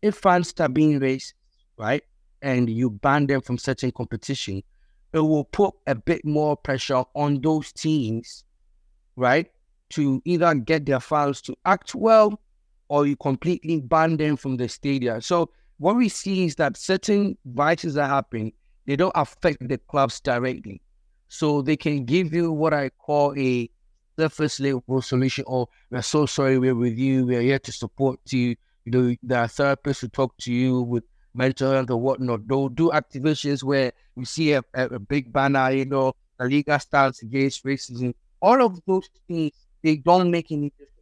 if 0.00 0.14
fans 0.14 0.50
start 0.50 0.74
being 0.74 1.00
racist, 1.00 1.32
right, 1.76 2.04
and 2.40 2.70
you 2.70 2.90
ban 2.90 3.26
them 3.26 3.40
from 3.40 3.58
certain 3.58 3.90
competition, 3.90 4.62
it 5.12 5.18
will 5.18 5.46
put 5.46 5.74
a 5.88 5.96
bit 5.96 6.24
more 6.24 6.56
pressure 6.56 7.02
on 7.16 7.40
those 7.40 7.72
teams, 7.72 8.44
right, 9.16 9.50
to 9.88 10.22
either 10.24 10.54
get 10.54 10.86
their 10.86 11.00
fans 11.00 11.40
to 11.42 11.56
act 11.64 11.96
well 11.96 12.40
or 12.86 13.08
you 13.08 13.16
completely 13.16 13.80
ban 13.80 14.16
them 14.16 14.36
from 14.36 14.56
the 14.56 14.68
stadium. 14.68 15.20
So 15.20 15.50
what 15.82 15.96
we 15.96 16.08
see 16.08 16.44
is 16.44 16.54
that 16.54 16.76
certain 16.76 17.36
vices 17.44 17.94
that 17.94 18.08
happen, 18.08 18.52
they 18.86 18.94
don't 18.94 19.12
affect 19.16 19.68
the 19.68 19.78
clubs 19.78 20.20
directly. 20.20 20.80
So 21.26 21.60
they 21.60 21.76
can 21.76 22.04
give 22.04 22.32
you 22.32 22.52
what 22.52 22.72
I 22.72 22.90
call 22.90 23.36
a 23.36 23.68
surface 24.16 24.60
level 24.60 25.02
solution 25.02 25.44
or 25.48 25.68
we're 25.90 26.02
so 26.02 26.26
sorry 26.26 26.58
we're 26.58 26.76
with 26.76 26.96
you, 26.96 27.26
we're 27.26 27.40
here 27.40 27.58
to 27.58 27.72
support 27.72 28.20
you. 28.30 28.54
You 28.84 28.92
know, 28.92 29.16
there 29.24 29.40
are 29.40 29.48
therapists 29.48 30.02
who 30.02 30.08
talk 30.08 30.36
to 30.38 30.52
you 30.52 30.82
with 30.82 31.02
mental 31.34 31.72
health 31.72 31.90
or 31.90 31.96
whatnot. 31.96 32.46
They'll 32.46 32.68
do 32.68 32.90
activations 32.90 33.64
where 33.64 33.92
we 34.14 34.24
see 34.24 34.52
a, 34.52 34.62
a, 34.74 34.84
a 34.86 34.98
big 35.00 35.32
banner, 35.32 35.72
you 35.72 35.86
know, 35.86 36.14
the 36.38 36.48
Liga 36.48 36.78
stands 36.78 37.22
against 37.22 37.64
racism. 37.64 38.14
All 38.40 38.62
of 38.62 38.80
those 38.86 39.08
things, 39.26 39.52
they 39.82 39.96
don't 39.96 40.30
make 40.30 40.52
any 40.52 40.70
difference 40.70 40.92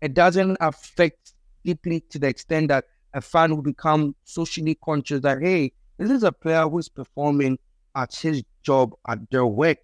it 0.00 0.14
doesn't 0.14 0.56
affect 0.60 1.32
deeply 1.64 2.00
to 2.10 2.18
the 2.18 2.28
extent 2.28 2.68
that 2.68 2.84
a 3.16 3.20
fan 3.20 3.56
will 3.56 3.62
become 3.62 4.14
socially 4.24 4.76
conscious 4.84 5.20
that, 5.22 5.40
hey, 5.40 5.72
this 5.96 6.10
is 6.10 6.22
a 6.22 6.30
player 6.30 6.68
who's 6.68 6.88
performing 6.88 7.58
at 7.96 8.14
his 8.14 8.42
job, 8.62 8.94
at 9.08 9.18
their 9.30 9.46
work. 9.46 9.78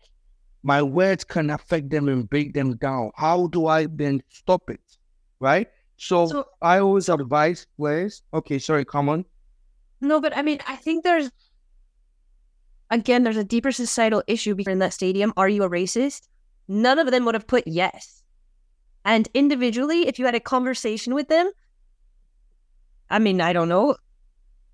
My 0.62 0.82
words 0.82 1.24
can 1.24 1.48
affect 1.48 1.88
them 1.88 2.08
and 2.08 2.28
break 2.28 2.52
them 2.52 2.76
down. 2.76 3.10
How 3.16 3.46
do 3.46 3.66
I 3.66 3.86
then 3.86 4.22
stop 4.28 4.68
it? 4.68 4.82
Right? 5.40 5.66
So, 5.96 6.26
so 6.26 6.46
I 6.60 6.78
always 6.80 7.08
advise 7.08 7.66
players, 7.78 8.22
okay, 8.34 8.58
sorry, 8.58 8.84
come 8.84 9.08
on. 9.08 9.24
No, 10.02 10.20
but 10.20 10.36
I 10.36 10.42
mean, 10.42 10.58
I 10.68 10.76
think 10.76 11.02
there's, 11.02 11.30
again, 12.90 13.22
there's 13.22 13.38
a 13.38 13.44
deeper 13.44 13.72
societal 13.72 14.22
issue 14.26 14.56
in 14.68 14.78
that 14.80 14.92
stadium. 14.92 15.32
Are 15.38 15.48
you 15.48 15.62
a 15.62 15.70
racist? 15.70 16.28
None 16.68 16.98
of 16.98 17.10
them 17.10 17.24
would 17.24 17.34
have 17.34 17.46
put 17.46 17.66
yes. 17.66 18.22
And 19.06 19.28
individually, 19.32 20.06
if 20.06 20.18
you 20.18 20.26
had 20.26 20.34
a 20.34 20.40
conversation 20.40 21.14
with 21.14 21.28
them, 21.28 21.50
I 23.12 23.18
mean, 23.18 23.40
I 23.40 23.52
don't 23.52 23.68
know. 23.68 23.96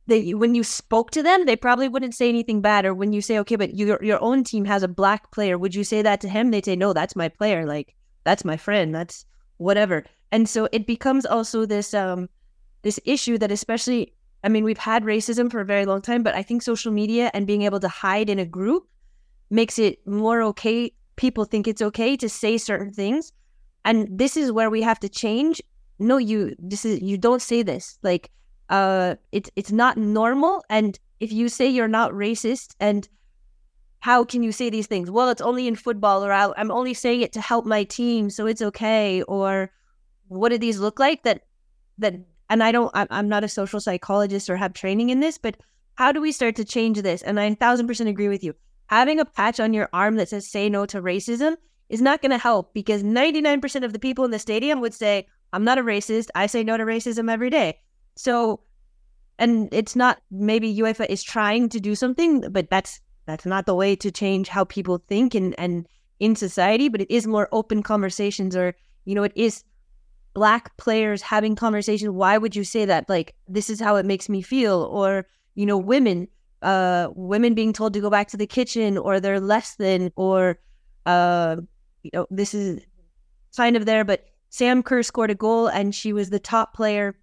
They, 0.06 0.32
when 0.32 0.54
you 0.54 0.64
spoke 0.64 1.10
to 1.10 1.22
them, 1.22 1.44
they 1.44 1.56
probably 1.56 1.88
wouldn't 1.88 2.14
say 2.14 2.30
anything 2.30 2.62
bad. 2.62 2.86
Or 2.86 2.94
when 2.94 3.12
you 3.12 3.20
say, 3.20 3.38
okay, 3.40 3.56
but 3.56 3.74
your 3.74 4.02
your 4.02 4.22
own 4.22 4.44
team 4.44 4.64
has 4.64 4.82
a 4.82 4.88
black 4.88 5.30
player, 5.32 5.58
would 5.58 5.74
you 5.74 5.84
say 5.84 6.00
that 6.00 6.20
to 6.22 6.28
him? 6.28 6.50
They'd 6.50 6.64
say, 6.64 6.76
no, 6.76 6.94
that's 6.94 7.16
my 7.16 7.28
player. 7.28 7.66
Like 7.66 7.94
that's 8.24 8.44
my 8.44 8.56
friend. 8.56 8.94
That's 8.94 9.26
whatever. 9.58 10.04
And 10.32 10.48
so 10.48 10.68
it 10.72 10.86
becomes 10.86 11.26
also 11.26 11.66
this 11.66 11.92
um 11.92 12.28
this 12.82 12.98
issue 13.04 13.36
that 13.38 13.52
especially 13.52 14.14
I 14.44 14.48
mean, 14.48 14.64
we've 14.64 14.78
had 14.78 15.02
racism 15.02 15.50
for 15.50 15.60
a 15.60 15.64
very 15.64 15.84
long 15.84 16.00
time, 16.00 16.22
but 16.22 16.36
I 16.36 16.44
think 16.44 16.62
social 16.62 16.92
media 16.92 17.30
and 17.34 17.46
being 17.46 17.62
able 17.62 17.80
to 17.80 17.88
hide 17.88 18.30
in 18.30 18.38
a 18.38 18.46
group 18.46 18.88
makes 19.50 19.78
it 19.78 20.06
more 20.06 20.42
okay. 20.42 20.92
People 21.16 21.44
think 21.44 21.66
it's 21.66 21.82
okay 21.82 22.16
to 22.16 22.28
say 22.28 22.56
certain 22.56 22.92
things 22.92 23.32
and 23.84 24.06
this 24.10 24.36
is 24.36 24.52
where 24.52 24.70
we 24.70 24.82
have 24.82 25.00
to 25.00 25.08
change 25.08 25.62
no 25.98 26.16
you 26.16 26.54
this 26.58 26.84
is 26.84 27.00
you 27.00 27.18
don't 27.18 27.42
say 27.42 27.62
this 27.62 27.98
like 28.02 28.30
uh 28.70 29.14
it's 29.32 29.50
it's 29.56 29.72
not 29.72 29.96
normal 29.96 30.64
and 30.68 30.98
if 31.20 31.32
you 31.32 31.48
say 31.48 31.68
you're 31.68 31.88
not 31.88 32.12
racist 32.12 32.74
and 32.80 33.08
how 34.00 34.22
can 34.22 34.44
you 34.44 34.52
say 34.52 34.70
these 34.70 34.86
things? 34.86 35.10
Well 35.10 35.28
it's 35.28 35.40
only 35.40 35.66
in 35.66 35.74
football 35.74 36.24
or 36.24 36.32
i 36.32 36.52
i'm 36.56 36.70
only 36.70 36.94
saying 36.94 37.22
it 37.22 37.32
to 37.32 37.40
help 37.40 37.66
my 37.66 37.84
team 37.84 38.30
so 38.30 38.46
it's 38.46 38.62
okay 38.62 39.22
or 39.22 39.70
what 40.28 40.50
do 40.50 40.58
these 40.58 40.78
look 40.78 40.98
like 41.00 41.22
that 41.24 41.42
that 41.98 42.14
and 42.50 42.62
i 42.62 42.70
don't 42.70 42.92
i'm 42.94 43.28
not 43.28 43.44
a 43.44 43.48
social 43.48 43.80
psychologist 43.80 44.48
or 44.48 44.56
have 44.56 44.72
training 44.72 45.10
in 45.10 45.20
this 45.20 45.38
but 45.38 45.56
how 45.98 46.12
do 46.12 46.20
we 46.20 46.30
start 46.30 46.54
to 46.54 46.64
change 46.64 47.02
this? 47.02 47.22
And 47.22 47.40
i 47.40 47.50
1000% 47.50 48.08
agree 48.08 48.28
with 48.28 48.44
you. 48.44 48.54
Having 48.86 49.18
a 49.18 49.24
patch 49.24 49.58
on 49.58 49.74
your 49.74 49.88
arm 49.92 50.14
that 50.14 50.28
says 50.28 50.48
say 50.48 50.68
no 50.68 50.86
to 50.86 51.02
racism 51.02 51.56
is 51.88 52.00
not 52.00 52.22
going 52.22 52.30
to 52.30 52.38
help 52.38 52.72
because 52.72 53.02
99% 53.02 53.84
of 53.84 53.92
the 53.92 53.98
people 53.98 54.24
in 54.24 54.30
the 54.30 54.38
stadium 54.38 54.80
would 54.80 54.94
say, 54.94 55.26
I'm 55.52 55.64
not 55.64 55.78
a 55.78 55.82
racist. 55.82 56.28
I 56.34 56.46
say 56.46 56.62
no 56.62 56.76
to 56.76 56.84
racism 56.84 57.30
every 57.30 57.50
day. 57.50 57.78
So, 58.16 58.60
and 59.38 59.68
it's 59.72 59.96
not 59.96 60.20
maybe 60.30 60.74
UEFA 60.74 61.06
is 61.06 61.22
trying 61.22 61.68
to 61.70 61.80
do 61.80 61.94
something, 61.94 62.40
but 62.50 62.70
that's 62.70 63.00
that's 63.26 63.46
not 63.46 63.66
the 63.66 63.74
way 63.74 63.94
to 63.96 64.10
change 64.10 64.48
how 64.48 64.64
people 64.64 65.02
think 65.08 65.34
and 65.34 65.54
and 65.58 65.86
in 66.18 66.34
society. 66.36 66.88
But 66.88 67.00
it 67.00 67.10
is 67.10 67.26
more 67.26 67.48
open 67.52 67.82
conversations, 67.82 68.56
or 68.56 68.74
you 69.04 69.14
know, 69.14 69.22
it 69.22 69.32
is 69.34 69.64
black 70.34 70.76
players 70.76 71.22
having 71.22 71.56
conversations. 71.56 72.10
Why 72.10 72.38
would 72.38 72.54
you 72.54 72.64
say 72.64 72.84
that? 72.84 73.08
Like 73.08 73.34
this 73.46 73.70
is 73.70 73.80
how 73.80 73.96
it 73.96 74.06
makes 74.06 74.28
me 74.28 74.42
feel, 74.42 74.88
or 74.90 75.26
you 75.54 75.66
know, 75.66 75.78
women, 75.78 76.28
uh, 76.62 77.08
women 77.14 77.54
being 77.54 77.72
told 77.72 77.94
to 77.94 78.00
go 78.00 78.10
back 78.10 78.28
to 78.28 78.36
the 78.36 78.46
kitchen, 78.46 78.98
or 78.98 79.20
they're 79.20 79.40
less 79.40 79.76
than, 79.76 80.12
or 80.16 80.58
uh, 81.06 81.56
you 82.02 82.10
know, 82.12 82.26
this 82.30 82.54
is 82.54 82.80
kind 83.56 83.76
of 83.76 83.86
there, 83.86 84.04
but 84.04 84.24
Sam 84.50 84.82
Kerr 84.82 85.02
scored 85.02 85.30
a 85.30 85.34
goal 85.34 85.66
and 85.68 85.94
she 85.94 86.12
was 86.12 86.30
the 86.30 86.38
top 86.38 86.74
player. 86.74 87.16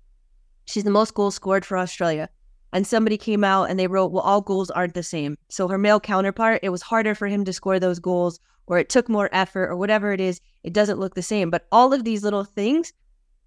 She's 0.66 0.84
the 0.84 0.92
most 0.92 1.14
goals 1.14 1.36
scored 1.36 1.66
for 1.66 1.78
Australia. 1.78 2.30
And 2.74 2.86
somebody 2.86 3.18
came 3.18 3.44
out 3.44 3.70
and 3.70 3.80
they 3.80 3.88
wrote, 3.88 4.12
well, 4.12 4.24
all 4.24 4.42
goals 4.42 4.70
aren't 4.70 4.96
the 4.96 5.04
same. 5.04 5.38
So 5.50 5.68
her 5.68 5.78
male 5.78 6.00
counterpart, 6.00 6.60
it 6.62 6.70
was 6.70 6.82
harder 6.82 7.16
for 7.16 7.28
him 7.28 7.46
to 7.46 7.54
score 7.54 7.80
those 7.80 8.00
goals 8.00 8.40
or 8.68 8.78
it 8.80 8.90
took 8.90 9.08
more 9.08 9.30
effort 9.32 9.70
or 9.70 9.78
whatever 9.78 10.12
it 10.12 10.20
is. 10.20 10.42
It 10.64 10.74
doesn't 10.74 11.00
look 11.00 11.16
the 11.16 11.22
same. 11.22 11.50
But 11.50 11.68
all 11.72 11.94
of 11.94 12.04
these 12.04 12.24
little 12.24 12.44
things, 12.44 12.92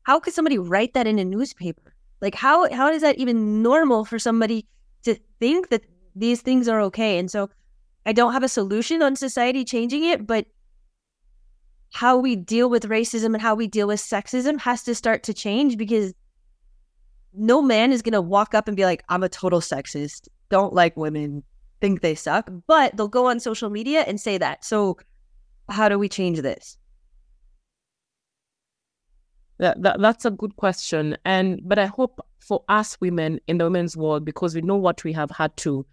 how 0.05 0.19
could 0.21 0.33
somebody 0.33 0.59
write 0.59 0.95
that 0.95 1.07
in 1.07 1.19
a 1.19 1.25
newspaper? 1.25 1.95
Like 2.21 2.35
how 2.35 2.73
how 2.73 2.91
is 2.91 3.03
that 3.03 3.19
even 3.19 3.63
normal 3.63 4.05
for 4.05 4.19
somebody 4.19 4.67
to 5.05 5.15
think 5.39 5.69
that 5.69 5.85
these 6.17 6.41
things 6.41 6.69
are 6.69 6.81
okay? 6.83 7.19
And 7.19 7.31
so 7.31 7.51
I 8.07 8.13
don't 8.13 8.33
have 8.33 8.43
a 8.43 8.49
solution 8.49 9.03
on 9.03 9.17
society 9.17 9.65
changing 9.65 10.05
it, 10.05 10.27
but 10.27 10.47
how 11.93 12.19
we 12.19 12.37
deal 12.37 12.69
with 12.69 12.85
racism 12.85 13.35
and 13.35 13.41
how 13.41 13.55
we 13.55 13.67
deal 13.67 13.87
with 13.87 14.01
sexism 14.01 14.61
has 14.61 14.83
to 14.85 14.95
start 14.95 15.23
to 15.25 15.35
change 15.35 15.77
because 15.77 16.13
no 17.35 17.63
man 17.63 17.93
is 17.93 18.03
going 18.03 18.13
to 18.13 18.21
walk 18.21 18.55
up 18.55 18.69
and 18.69 18.77
be 18.77 18.85
like, 18.85 19.05
I'm 19.09 19.23
a 19.23 19.29
total 19.29 19.61
sexist, 19.61 20.29
don't 20.51 20.75
like 20.75 20.97
women, 20.97 21.43
think 21.81 22.01
they 22.01 22.15
suck. 22.15 22.51
But 22.67 22.97
they'll 22.97 23.09
go 23.09 23.27
on 23.27 23.41
social 23.41 23.71
media 23.71 24.01
and 24.01 24.21
say 24.21 24.39
that. 24.39 24.65
So, 24.65 24.99
how 25.69 25.89
do 25.89 25.99
we 25.99 26.09
change 26.09 26.41
this? 26.41 26.77
That, 29.59 29.83
that, 29.83 30.01
that's 30.01 30.25
a 30.25 30.31
good 30.31 30.57
question. 30.57 31.17
And, 31.25 31.61
but 31.65 31.79
I 31.79 31.87
hope 31.87 32.21
for 32.39 32.65
us 32.69 32.99
women 33.01 33.41
in 33.47 33.59
the 33.59 33.65
women's 33.65 33.97
world, 33.97 34.25
because 34.25 34.55
we 34.55 34.63
know 34.63 34.77
what 34.77 35.05
we 35.05 35.13
have 35.13 35.31
had 35.31 35.57
to, 35.59 35.85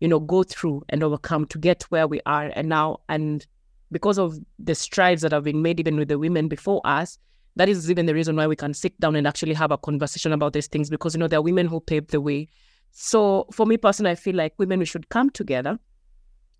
you 0.00 0.08
know, 0.08 0.20
go 0.20 0.42
through 0.42 0.82
and 0.88 1.02
overcome 1.02 1.46
to 1.46 1.58
get 1.58 1.82
where 1.84 2.08
we 2.08 2.20
are 2.26 2.50
and 2.54 2.68
now, 2.68 3.00
and 3.08 3.46
because 3.92 4.18
of 4.18 4.38
the 4.58 4.74
strides 4.74 5.22
that 5.22 5.32
have 5.32 5.44
been 5.44 5.62
made 5.62 5.80
even 5.80 5.96
with 5.96 6.08
the 6.08 6.18
women 6.18 6.48
before 6.48 6.80
us, 6.84 7.18
that 7.56 7.68
is 7.68 7.90
even 7.90 8.06
the 8.06 8.14
reason 8.14 8.36
why 8.36 8.46
we 8.46 8.56
can 8.56 8.72
sit 8.72 8.98
down 9.00 9.16
and 9.16 9.26
actually 9.26 9.54
have 9.54 9.72
a 9.72 9.78
conversation 9.78 10.32
about 10.32 10.52
these 10.52 10.68
things 10.68 10.88
because 10.88 11.14
you 11.14 11.20
know 11.20 11.28
there 11.28 11.38
are 11.38 11.42
women 11.42 11.66
who 11.66 11.80
paved 11.80 12.10
the 12.10 12.20
way. 12.20 12.48
So 12.92 13.46
for 13.52 13.66
me 13.66 13.76
personally, 13.76 14.12
I 14.12 14.14
feel 14.14 14.36
like 14.36 14.54
women 14.58 14.78
we 14.78 14.84
should 14.84 15.08
come 15.08 15.30
together, 15.30 15.78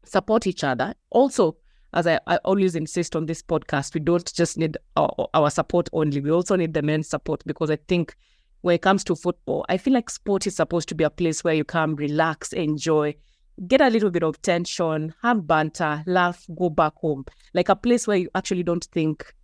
support 0.05 0.47
each 0.47 0.65
other. 0.65 0.95
Also, 1.11 1.57
as 1.93 2.07
I, 2.07 2.21
I 2.27 2.37
always 2.39 2.77
insist 2.77 3.17
on 3.17 3.27
this 3.27 3.43
podcast, 3.43 3.95
we 3.95 4.01
don't 4.01 4.33
just 4.33 4.59
need 4.59 4.77
our, 4.97 5.11
our 5.35 5.51
support 5.51 5.89
only. 5.93 6.21
We 6.21 6.31
also 6.31 6.57
need 6.57 6.75
the 6.75 6.83
men's 6.83 7.09
support 7.09 7.43
because 7.47 7.71
I 7.71 7.77
think 7.89 8.17
when 8.63 8.75
it 8.75 8.83
comes 8.83 9.03
to 9.05 9.17
football, 9.17 9.65
I 9.69 9.77
feel 9.77 9.95
like 9.95 10.11
sport 10.11 10.47
is 10.47 10.57
supposed 10.57 10.89
to 10.91 10.95
be 10.95 11.05
a 11.05 11.11
place 11.11 11.43
where 11.43 11.55
you 11.55 11.65
come 11.65 11.97
relax, 11.97 12.53
enjoy, 12.53 13.15
get 13.67 13.81
a 13.81 13.91
little 13.91 14.11
bit 14.11 14.23
of 14.23 14.41
tension, 14.43 15.15
have 15.23 15.47
banter, 15.47 16.03
laugh, 16.07 16.47
go 16.57 16.71
back 16.71 16.95
home. 16.97 17.25
Like 17.55 17.69
a 17.69 17.77
place 17.77 18.07
where 18.07 18.17
you 18.17 18.29
actually 18.35 18.63
don't 18.63 18.85
think 18.93 19.35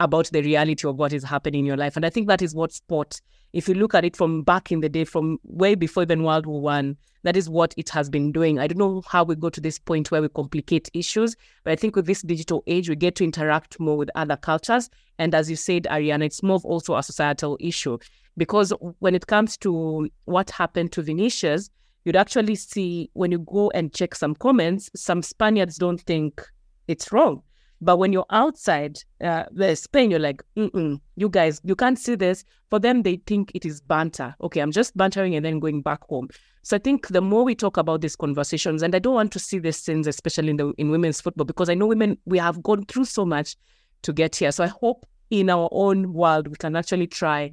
about 0.00 0.28
the 0.32 0.42
reality 0.42 0.86
of 0.88 0.96
what 0.96 1.12
is 1.12 1.24
happening 1.24 1.60
in 1.60 1.66
your 1.66 1.76
life. 1.76 1.96
And 1.96 2.04
I 2.04 2.10
think 2.10 2.28
that 2.28 2.42
is 2.42 2.54
what 2.54 2.72
sport, 2.72 3.20
if 3.52 3.68
you 3.68 3.74
look 3.74 3.94
at 3.94 4.04
it 4.04 4.16
from 4.16 4.42
back 4.42 4.72
in 4.72 4.80
the 4.80 4.88
day, 4.88 5.04
from 5.04 5.38
way 5.44 5.74
before 5.74 6.02
even 6.02 6.24
World 6.24 6.46
War 6.46 6.60
One, 6.60 6.96
that 7.22 7.36
is 7.36 7.48
what 7.48 7.72
it 7.76 7.88
has 7.90 8.10
been 8.10 8.32
doing. 8.32 8.58
I 8.58 8.66
don't 8.66 8.78
know 8.78 9.02
how 9.08 9.24
we 9.24 9.34
go 9.34 9.48
to 9.48 9.60
this 9.60 9.78
point 9.78 10.10
where 10.10 10.20
we 10.20 10.28
complicate 10.28 10.90
issues, 10.92 11.36
but 11.62 11.72
I 11.72 11.76
think 11.76 11.96
with 11.96 12.06
this 12.06 12.22
digital 12.22 12.62
age, 12.66 12.88
we 12.88 12.96
get 12.96 13.16
to 13.16 13.24
interact 13.24 13.80
more 13.80 13.96
with 13.96 14.10
other 14.14 14.36
cultures. 14.36 14.90
And 15.18 15.34
as 15.34 15.48
you 15.48 15.56
said, 15.56 15.84
Arianna, 15.84 16.26
it's 16.26 16.42
more 16.42 16.60
also 16.64 16.96
a 16.96 17.02
societal 17.02 17.56
issue 17.60 17.98
because 18.36 18.72
when 18.98 19.14
it 19.14 19.26
comes 19.26 19.56
to 19.58 20.10
what 20.26 20.50
happened 20.50 20.92
to 20.92 21.02
Vinicius, 21.02 21.70
you'd 22.04 22.16
actually 22.16 22.54
see 22.54 23.10
when 23.14 23.32
you 23.32 23.38
go 23.40 23.70
and 23.70 23.92
check 23.92 24.14
some 24.14 24.34
comments, 24.34 24.90
some 24.94 25.22
Spaniards 25.22 25.76
don't 25.76 26.00
think 26.02 26.42
it's 26.86 27.12
wrong 27.12 27.42
But 27.80 27.98
when 27.98 28.12
you're 28.12 28.26
outside 28.30 28.98
uh, 29.22 29.44
Spain, 29.74 30.10
you're 30.10 30.20
like, 30.20 30.42
you 30.54 31.28
guys, 31.30 31.60
you 31.64 31.76
can't 31.76 31.98
see 31.98 32.14
this. 32.14 32.44
For 32.70 32.78
them, 32.78 33.02
they 33.02 33.16
think 33.26 33.52
it 33.54 33.66
is 33.66 33.80
banter. 33.80 34.34
Okay, 34.40 34.60
I'm 34.60 34.72
just 34.72 34.96
bantering 34.96 35.34
and 35.34 35.44
then 35.44 35.58
going 35.60 35.82
back 35.82 36.02
home. 36.08 36.28
So 36.62 36.76
I 36.76 36.78
think 36.78 37.08
the 37.08 37.20
more 37.20 37.44
we 37.44 37.54
talk 37.54 37.76
about 37.76 38.00
these 38.00 38.16
conversations, 38.16 38.82
and 38.82 38.94
I 38.94 38.98
don't 38.98 39.14
want 39.14 39.32
to 39.32 39.38
see 39.38 39.58
these 39.58 39.80
things, 39.80 40.06
especially 40.06 40.50
in 40.50 40.56
the 40.56 40.72
in 40.78 40.90
women's 40.90 41.20
football, 41.20 41.44
because 41.44 41.68
I 41.68 41.74
know 41.74 41.86
women 41.86 42.16
we 42.24 42.38
have 42.38 42.62
gone 42.62 42.86
through 42.86 43.04
so 43.04 43.26
much 43.26 43.56
to 44.02 44.12
get 44.14 44.34
here. 44.36 44.50
So 44.50 44.64
I 44.64 44.68
hope 44.68 45.04
in 45.30 45.50
our 45.50 45.68
own 45.70 46.14
world 46.14 46.48
we 46.48 46.56
can 46.56 46.76
actually 46.76 47.06
try 47.06 47.50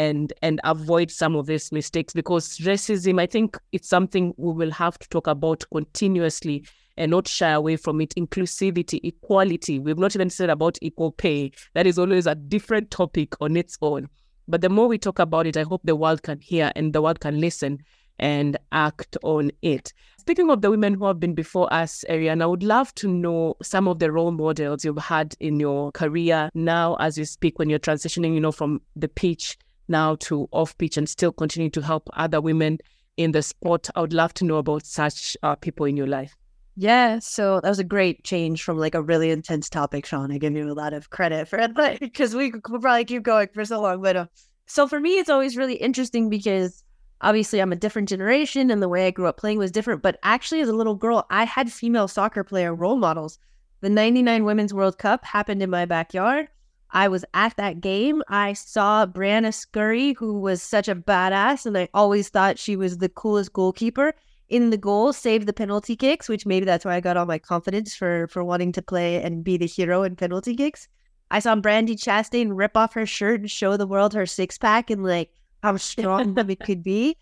and 0.00 0.32
and 0.40 0.60
avoid 0.64 1.10
some 1.10 1.36
of 1.36 1.44
these 1.44 1.70
mistakes 1.70 2.14
because 2.14 2.56
racism, 2.60 3.20
I 3.20 3.26
think 3.26 3.58
it's 3.70 3.88
something 3.88 4.32
we 4.38 4.54
will 4.54 4.70
have 4.70 4.98
to 4.98 5.08
talk 5.10 5.26
about 5.26 5.62
continuously 5.70 6.64
and 6.96 7.10
not 7.10 7.28
shy 7.28 7.50
away 7.50 7.76
from 7.76 8.00
it. 8.00 8.14
Inclusivity, 8.16 9.00
equality. 9.04 9.78
We've 9.78 9.98
not 9.98 10.16
even 10.16 10.30
said 10.30 10.48
about 10.48 10.78
equal 10.80 11.12
pay. 11.12 11.52
That 11.74 11.86
is 11.86 11.98
always 11.98 12.26
a 12.26 12.34
different 12.34 12.90
topic 12.90 13.34
on 13.42 13.58
its 13.58 13.76
own. 13.82 14.08
But 14.48 14.62
the 14.62 14.70
more 14.70 14.88
we 14.88 14.96
talk 14.96 15.18
about 15.18 15.46
it, 15.46 15.58
I 15.58 15.64
hope 15.64 15.82
the 15.84 15.94
world 15.94 16.22
can 16.22 16.40
hear 16.40 16.72
and 16.74 16.94
the 16.94 17.02
world 17.02 17.20
can 17.20 17.38
listen 17.38 17.80
and 18.18 18.56
act 18.72 19.18
on 19.22 19.50
it. 19.60 19.92
Speaking 20.18 20.50
of 20.50 20.62
the 20.62 20.70
women 20.70 20.94
who 20.94 21.04
have 21.04 21.20
been 21.20 21.34
before 21.34 21.70
us, 21.72 22.06
Arianna, 22.08 22.42
I 22.42 22.46
would 22.46 22.62
love 22.62 22.94
to 22.96 23.08
know 23.08 23.54
some 23.62 23.86
of 23.86 23.98
the 23.98 24.10
role 24.10 24.32
models 24.32 24.82
you've 24.82 24.96
had 24.96 25.34
in 25.40 25.60
your 25.60 25.92
career 25.92 26.48
now 26.54 26.96
as 27.00 27.18
you 27.18 27.26
speak 27.26 27.58
when 27.58 27.68
you're 27.68 27.78
transitioning, 27.78 28.32
you 28.32 28.40
know, 28.40 28.52
from 28.52 28.80
the 28.96 29.08
pitch 29.08 29.58
now 29.90 30.14
to 30.16 30.48
off 30.52 30.76
pitch 30.78 30.96
and 30.96 31.08
still 31.08 31.32
continue 31.32 31.70
to 31.70 31.82
help 31.82 32.08
other 32.14 32.40
women 32.40 32.78
in 33.16 33.32
the 33.32 33.42
sport. 33.42 33.90
I 33.94 34.00
would 34.00 34.12
love 34.12 34.32
to 34.34 34.44
know 34.44 34.56
about 34.56 34.86
such 34.86 35.36
uh, 35.42 35.56
people 35.56 35.86
in 35.86 35.96
your 35.96 36.06
life. 36.06 36.36
Yeah, 36.76 37.18
so 37.18 37.60
that 37.60 37.68
was 37.68 37.78
a 37.78 37.84
great 37.84 38.24
change 38.24 38.62
from 38.62 38.78
like 38.78 38.94
a 38.94 39.02
really 39.02 39.30
intense 39.30 39.68
topic, 39.68 40.06
Shon. 40.06 40.32
I 40.32 40.38
give 40.38 40.54
you 40.54 40.70
a 40.70 40.72
lot 40.72 40.94
of 40.94 41.10
credit 41.10 41.48
for 41.48 41.58
it 41.58 41.74
because 42.00 42.34
we 42.34 42.50
could 42.50 42.80
probably 42.80 43.04
keep 43.04 43.22
going 43.22 43.48
for 43.52 43.64
so 43.64 43.82
long. 43.82 44.00
But 44.00 44.16
uh, 44.16 44.26
so 44.66 44.86
for 44.86 45.00
me, 45.00 45.18
it's 45.18 45.28
always 45.28 45.56
really 45.56 45.74
interesting 45.74 46.30
because 46.30 46.82
obviously 47.20 47.60
I'm 47.60 47.72
a 47.72 47.76
different 47.76 48.08
generation 48.08 48.70
and 48.70 48.80
the 48.80 48.88
way 48.88 49.06
I 49.06 49.10
grew 49.10 49.26
up 49.26 49.36
playing 49.36 49.58
was 49.58 49.70
different. 49.70 50.00
But 50.00 50.18
actually, 50.22 50.60
as 50.60 50.68
a 50.68 50.74
little 50.74 50.94
girl, 50.94 51.26
I 51.28 51.44
had 51.44 51.70
female 51.70 52.08
soccer 52.08 52.44
player 52.44 52.74
role 52.74 52.96
models. 52.96 53.38
The 53.82 53.90
99 53.90 54.44
Women's 54.44 54.72
World 54.72 54.98
Cup 54.98 55.24
happened 55.24 55.62
in 55.62 55.70
my 55.70 55.84
backyard. 55.84 56.48
I 56.92 57.08
was 57.08 57.24
at 57.34 57.56
that 57.56 57.80
game. 57.80 58.22
I 58.28 58.52
saw 58.52 59.06
Briana 59.06 59.54
Scurry, 59.54 60.12
who 60.14 60.40
was 60.40 60.62
such 60.62 60.88
a 60.88 60.96
badass, 60.96 61.66
and 61.66 61.76
I 61.78 61.88
always 61.94 62.28
thought 62.28 62.58
she 62.58 62.76
was 62.76 62.98
the 62.98 63.08
coolest 63.08 63.52
goalkeeper 63.52 64.14
in 64.48 64.70
the 64.70 64.76
goal, 64.76 65.12
saved 65.12 65.46
the 65.46 65.52
penalty 65.52 65.94
kicks, 65.94 66.28
which 66.28 66.44
maybe 66.44 66.66
that's 66.66 66.84
why 66.84 66.96
I 66.96 67.00
got 67.00 67.16
all 67.16 67.26
my 67.26 67.38
confidence 67.38 67.94
for 67.94 68.26
for 68.28 68.42
wanting 68.42 68.72
to 68.72 68.82
play 68.82 69.22
and 69.22 69.44
be 69.44 69.56
the 69.56 69.66
hero 69.66 70.02
in 70.02 70.16
penalty 70.16 70.56
kicks. 70.56 70.88
I 71.30 71.38
saw 71.38 71.54
Brandi 71.54 71.94
Chastain 71.94 72.50
rip 72.52 72.76
off 72.76 72.94
her 72.94 73.06
shirt 73.06 73.40
and 73.40 73.50
show 73.50 73.76
the 73.76 73.86
world 73.86 74.12
her 74.14 74.26
six 74.26 74.58
pack 74.58 74.90
and 74.90 75.04
like 75.04 75.30
how 75.62 75.76
strong 75.76 76.36
it 76.50 76.60
could 76.60 76.82
be. 76.82 77.16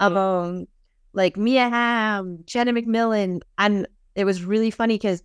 Um, 0.00 0.66
like 1.14 1.36
Mia 1.36 1.70
Hamm, 1.70 2.40
Jenna 2.44 2.72
McMillan, 2.72 3.40
and 3.56 3.86
it 4.14 4.24
was 4.24 4.44
really 4.44 4.70
funny 4.70 4.96
because 4.96 5.22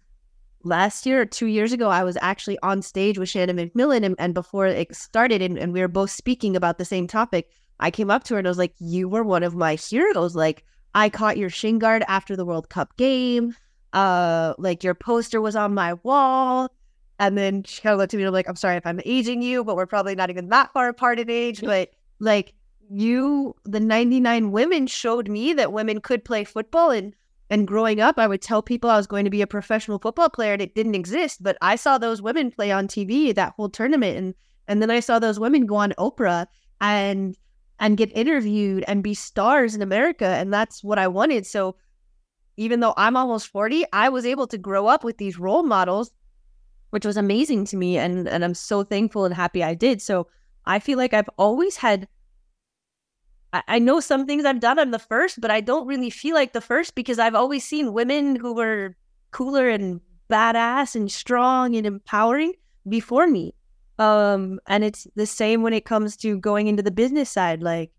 last 0.63 1.05
year 1.05 1.25
two 1.25 1.47
years 1.47 1.71
ago, 1.71 1.89
I 1.89 2.03
was 2.03 2.17
actually 2.21 2.57
on 2.63 2.81
stage 2.81 3.17
with 3.17 3.29
Shannon 3.29 3.57
MacMillan, 3.57 4.03
and, 4.03 4.15
and 4.19 4.33
before 4.33 4.67
it 4.67 4.95
started, 4.95 5.41
and, 5.41 5.57
and 5.57 5.73
we 5.73 5.81
were 5.81 5.87
both 5.87 6.11
speaking 6.11 6.55
about 6.55 6.77
the 6.77 6.85
same 6.85 7.07
topic. 7.07 7.49
I 7.79 7.91
came 7.91 8.11
up 8.11 8.23
to 8.25 8.33
her 8.33 8.39
and 8.39 8.47
I 8.47 8.51
was 8.51 8.57
like, 8.57 8.73
"You 8.79 9.07
were 9.07 9.23
one 9.23 9.43
of 9.43 9.55
my 9.55 9.75
heroes. 9.75 10.35
Like, 10.35 10.65
I 10.93 11.09
caught 11.09 11.37
your 11.37 11.49
shin 11.49 11.79
guard 11.79 12.03
after 12.07 12.35
the 12.35 12.45
World 12.45 12.69
Cup 12.69 12.95
game. 12.97 13.55
Uh, 13.93 14.53
like 14.57 14.83
your 14.83 14.93
poster 14.93 15.41
was 15.41 15.55
on 15.55 15.73
my 15.73 15.93
wall." 16.03 16.69
And 17.19 17.37
then 17.37 17.63
she 17.63 17.81
kind 17.81 17.93
of 17.93 17.99
looked 17.99 18.13
at 18.13 18.17
me 18.17 18.23
and 18.23 18.29
I'm 18.29 18.33
like, 18.33 18.47
I'm 18.47 18.55
sorry 18.55 18.77
if 18.77 18.87
I'm 18.87 19.01
aging 19.03 19.41
you, 19.41 19.65
but 19.65 19.75
we're 19.75 19.85
probably 19.85 20.15
not 20.15 20.29
even 20.29 20.47
that 20.49 20.71
far 20.71 20.87
apart 20.87 21.19
in 21.19 21.29
age. 21.29 21.59
But 21.59 21.91
like 22.19 22.53
you 22.89 23.55
the 23.65 23.79
99 23.79 24.51
women 24.51 24.87
showed 24.87 25.29
me 25.29 25.53
that 25.53 25.73
women 25.73 26.01
could 26.01 26.25
play 26.25 26.43
football 26.43 26.91
and 26.91 27.13
and 27.49 27.67
growing 27.67 27.99
up 27.99 28.17
i 28.17 28.27
would 28.27 28.41
tell 28.41 28.61
people 28.61 28.89
i 28.89 28.97
was 28.97 29.07
going 29.07 29.25
to 29.25 29.31
be 29.31 29.41
a 29.41 29.47
professional 29.47 29.99
football 29.99 30.29
player 30.29 30.53
and 30.53 30.61
it 30.61 30.75
didn't 30.75 30.95
exist 30.95 31.41
but 31.41 31.57
i 31.61 31.75
saw 31.75 31.97
those 31.97 32.21
women 32.21 32.51
play 32.51 32.71
on 32.71 32.87
tv 32.87 33.33
that 33.33 33.53
whole 33.55 33.69
tournament 33.69 34.17
and 34.17 34.33
and 34.67 34.81
then 34.81 34.91
i 34.91 34.99
saw 34.99 35.19
those 35.19 35.39
women 35.39 35.65
go 35.65 35.75
on 35.75 35.93
oprah 35.97 36.45
and 36.81 37.37
and 37.79 37.97
get 37.97 38.15
interviewed 38.15 38.83
and 38.87 39.03
be 39.03 39.13
stars 39.13 39.75
in 39.75 39.81
america 39.81 40.25
and 40.25 40.53
that's 40.53 40.83
what 40.83 40.99
i 40.99 41.07
wanted. 41.07 41.45
So 41.45 41.75
even 42.57 42.79
though 42.81 42.93
i'm 42.97 43.15
almost 43.15 43.47
40 43.47 43.85
i 43.93 44.09
was 44.09 44.25
able 44.25 44.47
to 44.47 44.57
grow 44.57 44.87
up 44.87 45.03
with 45.03 45.17
these 45.17 45.39
role 45.39 45.63
models 45.63 46.11
which 46.89 47.05
was 47.05 47.17
amazing 47.17 47.65
to 47.65 47.77
me 47.77 47.97
and 47.97 48.27
and 48.27 48.43
i'm 48.43 48.53
so 48.53 48.83
thankful 48.83 49.25
and 49.25 49.33
happy 49.33 49.63
i 49.63 49.73
did. 49.73 50.01
So 50.01 50.27
i 50.65 50.79
feel 50.79 50.97
like 50.97 51.13
i've 51.13 51.29
always 51.37 51.77
had 51.77 52.07
I, 53.51 53.79
know 53.79 53.99
some 53.99 54.25
things 54.25 54.45
I've 54.45 54.59
done 54.59 54.77
on 54.77 54.91
the 54.91 54.99
first, 54.99 55.41
but 55.41 55.49
I 55.49 55.61
don't 55.61 55.87
really 55.87 56.11
feel 56.11 56.35
like 56.35 56.53
the 56.53 56.61
first 56.61 56.93
because 56.93 57.17
I've 57.17 57.35
always 57.35 57.63
seen 57.63 57.93
women 57.93 58.35
who 58.35 58.53
were 58.53 58.95
cooler 59.31 59.69
and 59.69 60.01
badass 60.29 60.95
and 60.95 61.11
strong 61.11 61.75
and 61.75 61.87
empowering 61.87 62.53
before 62.87 63.25
me. 63.27 63.55
Um, 63.97 64.59
and 64.67 64.83
it's 64.83 65.07
the 65.15 65.25
same 65.25 65.63
when 65.63 65.73
it 65.73 65.85
comes 65.85 66.15
to 66.17 66.39
going 66.39 66.67
into 66.67 66.83
the 66.83 66.91
business 66.91 67.29
side. 67.29 67.63
Like, 67.63 67.91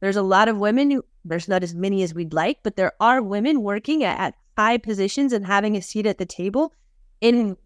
there's 0.00 0.16
a 0.16 0.22
lot 0.22 0.48
of 0.48 0.58
women 0.58 0.90
who 0.90 1.04
there's 1.24 1.48
not 1.48 1.62
as 1.62 1.74
many 1.74 2.02
as 2.02 2.14
we'd 2.14 2.32
like, 2.32 2.58
but 2.62 2.76
there 2.76 2.92
are 3.00 3.20
women 3.20 3.62
working 3.62 4.04
at, 4.04 4.18
at 4.20 4.34
high 4.56 4.78
positions 4.78 5.32
and 5.32 5.44
having 5.44 5.76
a 5.76 5.82
seat 5.82 6.06
at 6.06 6.18
the 6.18 6.26
table 6.26 6.72
in 7.20 7.56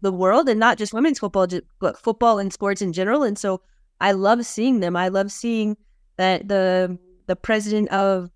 the 0.00 0.12
world, 0.12 0.48
and 0.48 0.58
not 0.58 0.78
just 0.78 0.94
women's 0.94 1.18
football, 1.18 1.46
but 1.80 1.98
football 1.98 2.38
and 2.38 2.52
sports 2.52 2.82
in 2.82 2.92
general. 2.92 3.22
And 3.22 3.38
so 3.38 3.60
I 4.00 4.12
love 4.12 4.44
seeing 4.46 4.80
them. 4.80 4.96
I 4.96 5.08
love 5.08 5.30
seeing 5.30 5.76
that 6.16 6.48
the 6.48 6.98
the 7.26 7.36
president 7.36 7.88
of 7.90 8.30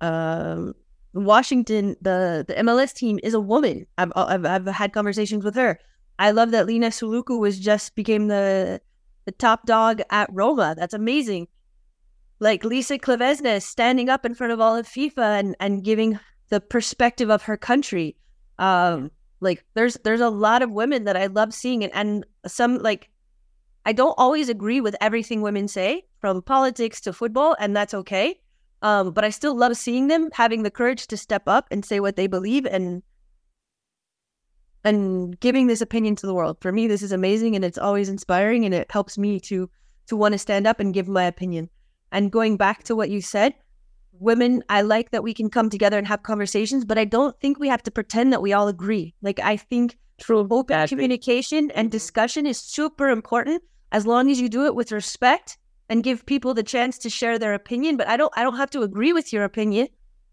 um, 0.00 0.74
Washington, 1.14 1.96
the 2.00 2.44
the 2.46 2.54
MLS 2.54 2.92
team 2.92 3.18
is 3.22 3.34
a 3.34 3.40
woman. 3.40 3.86
I've, 3.98 4.12
I've, 4.16 4.44
I've 4.44 4.66
had 4.66 4.92
conversations 4.92 5.44
with 5.44 5.54
her. 5.54 5.78
I 6.18 6.30
love 6.30 6.50
that 6.50 6.66
Lina 6.66 6.88
Souloukou 6.88 7.38
was 7.38 7.58
just 7.58 7.94
became 7.94 8.28
the 8.28 8.80
the 9.24 9.32
top 9.32 9.66
dog 9.66 10.02
at 10.10 10.28
Roma. 10.32 10.74
That's 10.76 10.94
amazing. 10.94 11.48
Like 12.40 12.64
Lisa 12.64 12.98
Klaveness 12.98 13.62
standing 13.62 14.08
up 14.08 14.26
in 14.26 14.34
front 14.34 14.52
of 14.52 14.60
all 14.60 14.76
of 14.76 14.86
FIFA 14.86 15.38
and, 15.38 15.56
and 15.60 15.84
giving 15.84 16.18
the 16.48 16.60
perspective 16.60 17.30
of 17.30 17.42
her 17.42 17.56
country. 17.56 18.16
Um, 18.58 19.10
like 19.40 19.64
there's 19.74 19.96
there's 20.04 20.20
a 20.20 20.28
lot 20.28 20.62
of 20.62 20.70
women 20.70 21.04
that 21.04 21.16
I 21.16 21.26
love 21.26 21.54
seeing 21.54 21.84
and, 21.84 21.94
and 21.94 22.26
some 22.46 22.78
like 22.78 23.10
I 23.84 23.92
don't 23.92 24.14
always 24.16 24.48
agree 24.48 24.80
with 24.80 24.96
everything 25.00 25.42
women 25.42 25.66
say, 25.66 26.04
from 26.20 26.42
politics 26.42 27.00
to 27.02 27.12
football, 27.12 27.56
and 27.58 27.74
that's 27.74 27.94
okay. 27.94 28.40
Um, 28.80 29.12
but 29.12 29.24
I 29.24 29.30
still 29.30 29.56
love 29.56 29.76
seeing 29.76 30.08
them 30.08 30.28
having 30.32 30.62
the 30.62 30.70
courage 30.70 31.06
to 31.08 31.16
step 31.16 31.44
up 31.46 31.68
and 31.70 31.84
say 31.84 32.00
what 32.00 32.16
they 32.16 32.26
believe 32.26 32.66
and 32.66 33.02
and 34.84 35.38
giving 35.38 35.68
this 35.68 35.80
opinion 35.80 36.16
to 36.16 36.26
the 36.26 36.34
world. 36.34 36.56
For 36.60 36.72
me, 36.72 36.88
this 36.88 37.02
is 37.02 37.12
amazing 37.12 37.54
and 37.54 37.64
it's 37.64 37.78
always 37.78 38.08
inspiring 38.08 38.64
and 38.64 38.74
it 38.74 38.90
helps 38.90 39.16
me 39.16 39.38
to 39.40 39.70
to 40.08 40.16
want 40.16 40.32
to 40.32 40.38
stand 40.38 40.66
up 40.66 40.80
and 40.80 40.92
give 40.92 41.06
my 41.06 41.24
opinion. 41.24 41.70
And 42.10 42.32
going 42.32 42.56
back 42.56 42.82
to 42.84 42.96
what 42.96 43.08
you 43.08 43.20
said, 43.20 43.54
women, 44.12 44.64
I 44.68 44.82
like 44.82 45.12
that 45.12 45.22
we 45.22 45.32
can 45.32 45.48
come 45.48 45.70
together 45.70 45.96
and 45.96 46.06
have 46.08 46.24
conversations, 46.24 46.84
but 46.84 46.98
I 46.98 47.04
don't 47.04 47.38
think 47.40 47.58
we 47.58 47.68
have 47.68 47.84
to 47.84 47.92
pretend 47.92 48.32
that 48.32 48.42
we 48.42 48.52
all 48.52 48.66
agree. 48.66 49.14
Like 49.22 49.38
I 49.38 49.56
think 49.56 49.96
True. 50.18 50.46
open 50.50 50.88
communication 50.88 51.70
and 51.70 51.90
discussion 51.90 52.46
is 52.46 52.58
super 52.58 53.08
important 53.08 53.62
as 53.92 54.06
long 54.06 54.30
as 54.30 54.40
you 54.40 54.48
do 54.48 54.66
it 54.66 54.74
with 54.74 54.90
respect 54.90 55.58
and 55.88 56.02
give 56.02 56.26
people 56.26 56.54
the 56.54 56.62
chance 56.62 56.98
to 56.98 57.10
share 57.10 57.38
their 57.38 57.54
opinion 57.54 57.96
but 57.96 58.08
i 58.08 58.16
don't 58.16 58.32
i 58.36 58.42
don't 58.42 58.56
have 58.56 58.70
to 58.70 58.82
agree 58.82 59.12
with 59.12 59.32
your 59.32 59.44
opinion 59.44 59.86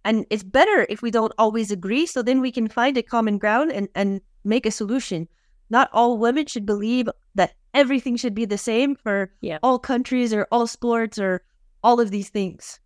and 0.03 0.25
it's 0.29 0.43
better 0.43 0.87
if 0.89 1.01
we 1.01 1.11
don't 1.11 1.33
always 1.37 1.69
agree 1.69 2.05
so 2.05 2.21
then 2.21 2.41
we 2.41 2.51
can 2.51 2.67
find 2.67 2.97
a 2.97 3.03
common 3.03 3.37
ground 3.37 3.71
and 3.71 3.87
and 3.93 4.21
make 4.43 4.65
a 4.65 4.71
solution 4.71 5.27
not 5.69 5.89
all 5.93 6.17
women 6.17 6.45
should 6.45 6.65
believe 6.65 7.07
that 7.35 7.53
everything 7.73 8.15
should 8.15 8.33
be 8.33 8.45
the 8.45 8.57
same 8.57 8.95
for 8.95 9.31
yeah. 9.41 9.59
all 9.61 9.77
countries 9.77 10.33
or 10.33 10.47
all 10.51 10.65
sports 10.65 11.19
or 11.19 11.43
all 11.83 11.99
of 11.99 12.09
these 12.09 12.29
things 12.29 12.79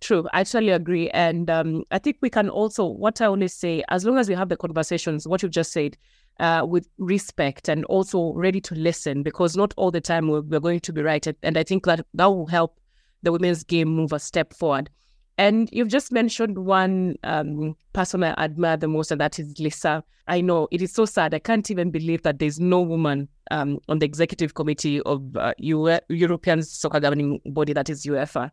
True, 0.00 0.26
I 0.32 0.44
totally 0.44 0.72
agree. 0.72 1.10
And 1.10 1.50
um, 1.50 1.84
I 1.90 1.98
think 1.98 2.16
we 2.22 2.30
can 2.30 2.48
also, 2.48 2.86
what 2.86 3.20
I 3.20 3.26
always 3.26 3.52
say, 3.52 3.84
as 3.90 4.06
long 4.06 4.16
as 4.16 4.30
we 4.30 4.34
have 4.34 4.48
the 4.48 4.56
conversations, 4.56 5.28
what 5.28 5.42
you've 5.42 5.52
just 5.52 5.72
said, 5.72 5.98
uh, 6.38 6.64
with 6.66 6.88
respect 6.98 7.68
and 7.68 7.84
also 7.86 8.32
ready 8.32 8.60
to 8.60 8.74
listen 8.74 9.22
because 9.22 9.56
not 9.56 9.74
all 9.76 9.90
the 9.90 10.00
time 10.00 10.28
we're, 10.28 10.40
we're 10.40 10.60
going 10.60 10.80
to 10.80 10.92
be 10.92 11.02
right. 11.02 11.26
And 11.42 11.58
I 11.58 11.62
think 11.62 11.84
that 11.84 12.06
that 12.14 12.26
will 12.26 12.46
help 12.46 12.78
the 13.22 13.32
women's 13.32 13.64
game 13.64 13.88
move 13.88 14.12
a 14.12 14.18
step 14.18 14.54
forward. 14.54 14.90
And 15.38 15.70
you've 15.72 15.88
just 15.88 16.12
mentioned 16.12 16.58
one 16.58 17.16
um, 17.24 17.74
person 17.94 18.22
I 18.22 18.34
admire 18.36 18.76
the 18.76 18.88
most, 18.88 19.10
and 19.10 19.20
that 19.22 19.38
is 19.38 19.58
Lisa. 19.58 20.04
I 20.28 20.42
know 20.42 20.68
it 20.70 20.82
is 20.82 20.92
so 20.92 21.06
sad. 21.06 21.32
I 21.32 21.38
can't 21.38 21.70
even 21.70 21.90
believe 21.90 22.22
that 22.22 22.38
there's 22.38 22.60
no 22.60 22.82
woman 22.82 23.26
um, 23.50 23.78
on 23.88 24.00
the 24.00 24.06
executive 24.06 24.52
committee 24.52 25.00
of 25.00 25.34
uh, 25.36 25.54
European 25.58 26.62
soccer 26.62 27.00
governing 27.00 27.40
body, 27.46 27.72
that 27.72 27.88
is 27.88 28.04
UEFA. 28.04 28.50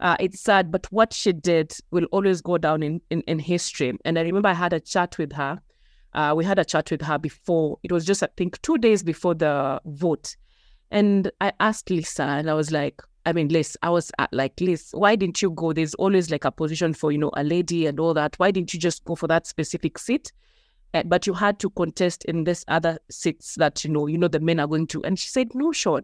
Uh, 0.00 0.16
it's 0.18 0.40
sad, 0.40 0.70
but 0.70 0.86
what 0.90 1.12
she 1.12 1.32
did 1.32 1.74
will 1.90 2.06
always 2.06 2.40
go 2.40 2.56
down 2.56 2.82
in, 2.82 3.02
in, 3.10 3.20
in 3.22 3.38
history. 3.38 3.92
And 4.06 4.18
I 4.18 4.22
remember 4.22 4.48
I 4.48 4.54
had 4.54 4.72
a 4.72 4.80
chat 4.80 5.18
with 5.18 5.32
her 5.34 5.60
Uh, 6.12 6.34
we 6.36 6.44
had 6.44 6.58
a 6.58 6.64
chat 6.64 6.90
with 6.90 7.02
her 7.02 7.18
before. 7.18 7.78
It 7.82 7.92
was 7.92 8.04
just, 8.04 8.22
I 8.22 8.28
think, 8.36 8.60
two 8.62 8.78
days 8.78 9.02
before 9.02 9.34
the 9.34 9.80
vote. 9.84 10.36
And 10.90 11.30
I 11.40 11.52
asked 11.60 11.90
Lisa, 11.90 12.24
and 12.24 12.50
I 12.50 12.54
was 12.54 12.72
like, 12.72 13.00
I 13.26 13.32
mean, 13.32 13.48
Liz, 13.48 13.76
I 13.82 13.90
was 13.90 14.10
like, 14.32 14.60
Liz, 14.60 14.88
why 14.92 15.14
didn't 15.14 15.42
you 15.42 15.50
go? 15.50 15.72
There's 15.72 15.94
always 15.94 16.30
like 16.30 16.44
a 16.44 16.50
position 16.50 16.94
for, 16.94 17.12
you 17.12 17.18
know, 17.18 17.30
a 17.34 17.44
lady 17.44 17.86
and 17.86 18.00
all 18.00 18.14
that. 18.14 18.34
Why 18.38 18.50
didn't 18.50 18.72
you 18.72 18.80
just 18.80 19.04
go 19.04 19.14
for 19.14 19.26
that 19.28 19.46
specific 19.46 19.98
seat? 19.98 20.32
Uh, 20.94 21.02
but 21.04 21.26
you 21.26 21.34
had 21.34 21.58
to 21.60 21.70
contest 21.70 22.24
in 22.24 22.44
this 22.44 22.64
other 22.66 22.98
seats 23.10 23.54
that, 23.56 23.84
you 23.84 23.90
know, 23.90 24.06
you 24.06 24.18
know, 24.18 24.26
the 24.26 24.40
men 24.40 24.58
are 24.58 24.66
going 24.66 24.86
to. 24.88 25.04
And 25.04 25.18
she 25.18 25.28
said, 25.28 25.54
no, 25.54 25.70
Shon, 25.70 26.02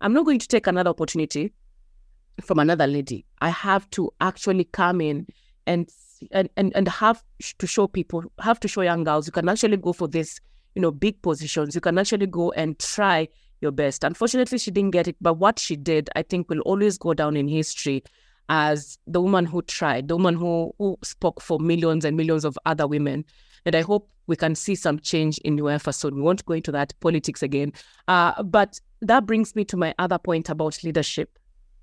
I'm 0.00 0.12
not 0.12 0.24
going 0.24 0.38
to 0.38 0.48
take 0.48 0.66
another 0.66 0.90
opportunity 0.90 1.52
from 2.42 2.58
another 2.58 2.86
lady. 2.86 3.24
I 3.40 3.50
have 3.50 3.88
to 3.90 4.10
actually 4.20 4.64
come 4.64 5.00
in 5.00 5.26
and 5.66 5.90
and, 6.32 6.48
and, 6.56 6.88
have 6.88 7.22
to 7.58 7.66
show 7.66 7.86
people, 7.86 8.22
have 8.38 8.60
to 8.60 8.68
show 8.68 8.80
young 8.80 9.04
girls, 9.04 9.26
you 9.26 9.32
can 9.32 9.48
actually 9.48 9.76
go 9.76 9.92
for 9.92 10.08
this, 10.08 10.40
you 10.74 10.80
know, 10.80 10.90
big 10.90 11.20
positions. 11.22 11.74
You 11.74 11.80
can 11.80 11.98
actually 11.98 12.26
go 12.26 12.52
and 12.52 12.78
try 12.78 13.28
your 13.60 13.72
best. 13.72 14.04
Unfortunately, 14.04 14.58
she 14.58 14.70
didn't 14.70 14.92
get 14.92 15.08
it, 15.08 15.16
but 15.20 15.34
what 15.34 15.58
she 15.58 15.76
did, 15.76 16.08
I 16.16 16.22
think, 16.22 16.48
will 16.48 16.60
always 16.60 16.98
go 16.98 17.14
down 17.14 17.36
in 17.36 17.48
history 17.48 18.04
as 18.48 18.98
the 19.06 19.20
woman 19.20 19.46
who 19.46 19.62
tried, 19.62 20.08
the 20.08 20.16
woman 20.16 20.34
who, 20.34 20.72
who 20.78 20.98
spoke 21.02 21.40
for 21.40 21.58
millions 21.58 22.04
and 22.04 22.16
millions 22.16 22.44
of 22.44 22.58
other 22.64 22.86
women. 22.86 23.24
And 23.66 23.74
I 23.74 23.80
hope 23.80 24.08
we 24.26 24.36
can 24.36 24.54
see 24.54 24.74
some 24.74 24.98
change 24.98 25.38
in 25.38 25.56
UEFA 25.56 25.94
soon. 25.94 26.14
We 26.14 26.22
won't 26.22 26.44
go 26.44 26.54
into 26.54 26.72
that 26.72 26.92
politics 27.00 27.42
again. 27.42 27.72
Uh, 28.08 28.42
but 28.42 28.80
that 29.00 29.26
brings 29.26 29.54
me 29.54 29.64
to 29.66 29.76
my 29.76 29.94
other 29.98 30.18
point 30.18 30.48
about 30.48 30.82
leadership 30.84 31.38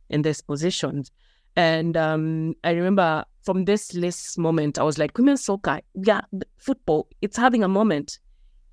in 0.09 0.21
these 0.21 0.41
positions. 0.41 1.11
And 1.55 1.97
um, 1.97 2.55
I 2.63 2.71
remember 2.71 3.25
from 3.43 3.65
this 3.65 3.93
list 3.93 4.37
moment, 4.37 4.77
I 4.77 4.83
was 4.83 4.97
like, 4.97 5.17
women's 5.17 5.43
soccer, 5.43 5.79
yeah, 5.95 6.21
football, 6.57 7.07
it's 7.21 7.37
having 7.37 7.63
a 7.63 7.67
moment, 7.67 8.19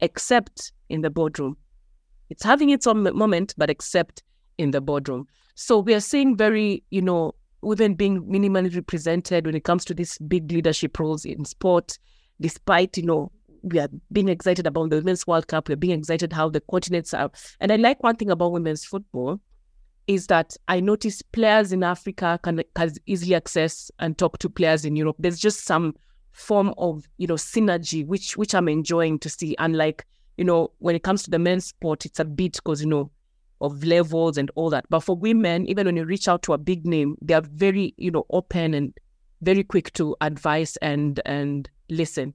except 0.01 0.73
in 0.89 1.01
the 1.03 1.11
boardroom. 1.11 1.57
It's 2.31 2.45
having 2.45 2.71
its 2.71 2.87
own 2.87 3.03
moment, 3.16 3.55
but 3.57 3.71
except 3.71 4.23
in 4.59 4.71
the 4.71 4.81
boardroom. 4.81 5.27
So 5.55 5.79
we 5.79 5.95
are 5.95 6.01
seeing 6.01 6.37
very, 6.37 6.83
you 6.91 7.03
know, 7.03 7.35
women 7.62 7.95
being 7.95 8.23
minimally 8.25 8.75
represented 8.75 9.47
when 9.47 9.55
it 9.55 9.64
comes 9.64 9.85
to 9.87 9.95
these 9.95 10.19
big 10.19 10.51
leadership 10.53 10.99
roles 10.99 11.25
in 11.25 11.45
sport, 11.45 11.99
despite, 12.41 12.97
you 12.97 13.05
know, 13.05 13.33
we 13.62 13.79
are 13.81 13.89
being 14.12 14.29
excited 14.29 14.66
about 14.66 14.91
the 14.91 14.97
Women's 14.97 15.27
World 15.27 15.49
Cup. 15.49 15.69
We're 15.69 15.77
being 15.77 15.99
excited 15.99 16.33
how 16.33 16.49
the 16.49 16.61
continents 16.71 17.12
are. 17.12 17.31
And 17.61 17.73
I 17.73 17.77
like 17.77 18.03
one 18.03 18.16
thing 18.16 18.31
about 18.31 18.53
women's 18.53 18.85
football 18.85 19.41
is 20.09 20.27
that 20.27 20.57
I 20.67 20.81
notice 20.81 21.23
players 21.23 21.71
in 21.71 21.85
Africa 21.85 22.41
can, 22.43 22.63
can 22.75 22.93
easily 23.07 23.35
access 23.35 23.91
and 24.01 24.17
talk 24.19 24.39
to 24.39 24.49
players 24.49 24.85
in 24.85 24.97
Europe. 24.97 25.17
There's 25.19 25.39
just 25.39 25.65
some 25.65 25.95
form 26.33 26.73
of 26.79 27.09
you 27.19 27.27
know 27.27 27.35
synergy 27.35 28.07
which 28.07 28.37
which 28.37 28.55
I'm 28.55 28.69
enjoying 28.69 29.19
to 29.21 29.29
see. 29.29 29.55
Unlike 29.59 30.07
you 30.37 30.45
know 30.45 30.73
when 30.79 30.97
it 30.97 31.03
comes 31.03 31.23
to 31.25 31.31
the 31.31 31.39
men's 31.39 31.67
sport, 31.67 32.07
it's 32.07 32.19
a 32.19 32.25
bit 32.25 32.55
because 32.55 32.81
you 32.81 32.89
know 32.89 33.11
of 33.61 33.85
levels 33.85 34.39
and 34.39 34.51
all 34.55 34.71
that. 34.71 34.87
But 34.89 35.01
for 35.01 35.15
women, 35.15 35.69
even 35.69 35.87
when 35.87 35.97
you 35.97 36.05
reach 36.05 36.27
out 36.27 36.43
to 36.45 36.55
a 36.55 36.59
big 36.59 36.87
name, 36.87 37.17
they 37.21 37.35
are 37.35 37.43
very 37.43 37.95
you 37.99 38.11
know 38.11 38.25
open 38.31 38.73
and 38.73 38.95
very 39.43 39.63
quick 39.63 39.93
to 39.95 40.17
advise 40.23 40.77
and 40.79 41.21
and 41.27 41.69
listen. 41.91 42.33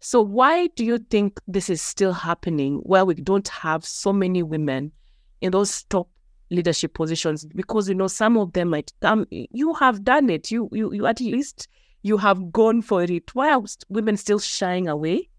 So 0.00 0.20
why 0.20 0.66
do 0.76 0.84
you 0.84 0.98
think 0.98 1.40
this 1.48 1.70
is 1.70 1.80
still 1.80 2.12
happening 2.12 2.80
where 2.82 3.06
we 3.06 3.14
don't 3.14 3.48
have 3.48 3.86
so 3.86 4.12
many 4.12 4.42
women 4.42 4.92
in 5.40 5.52
those 5.52 5.84
top 5.84 6.08
leadership 6.54 6.94
positions 6.94 7.44
because 7.44 7.88
you 7.88 7.94
know 7.94 8.06
some 8.06 8.36
of 8.36 8.52
them 8.52 8.68
might 8.70 8.92
come 9.00 9.26
you 9.30 9.74
have 9.74 10.04
done 10.04 10.30
it. 10.30 10.50
You 10.50 10.68
you, 10.72 10.92
you 10.92 11.06
at 11.06 11.20
least 11.20 11.68
you 12.02 12.16
have 12.18 12.52
gone 12.52 12.82
for 12.82 13.02
it. 13.02 13.34
Why 13.34 13.52
are 13.52 13.62
women 13.88 14.16
still 14.16 14.38
shying 14.38 14.88
away? 14.88 15.30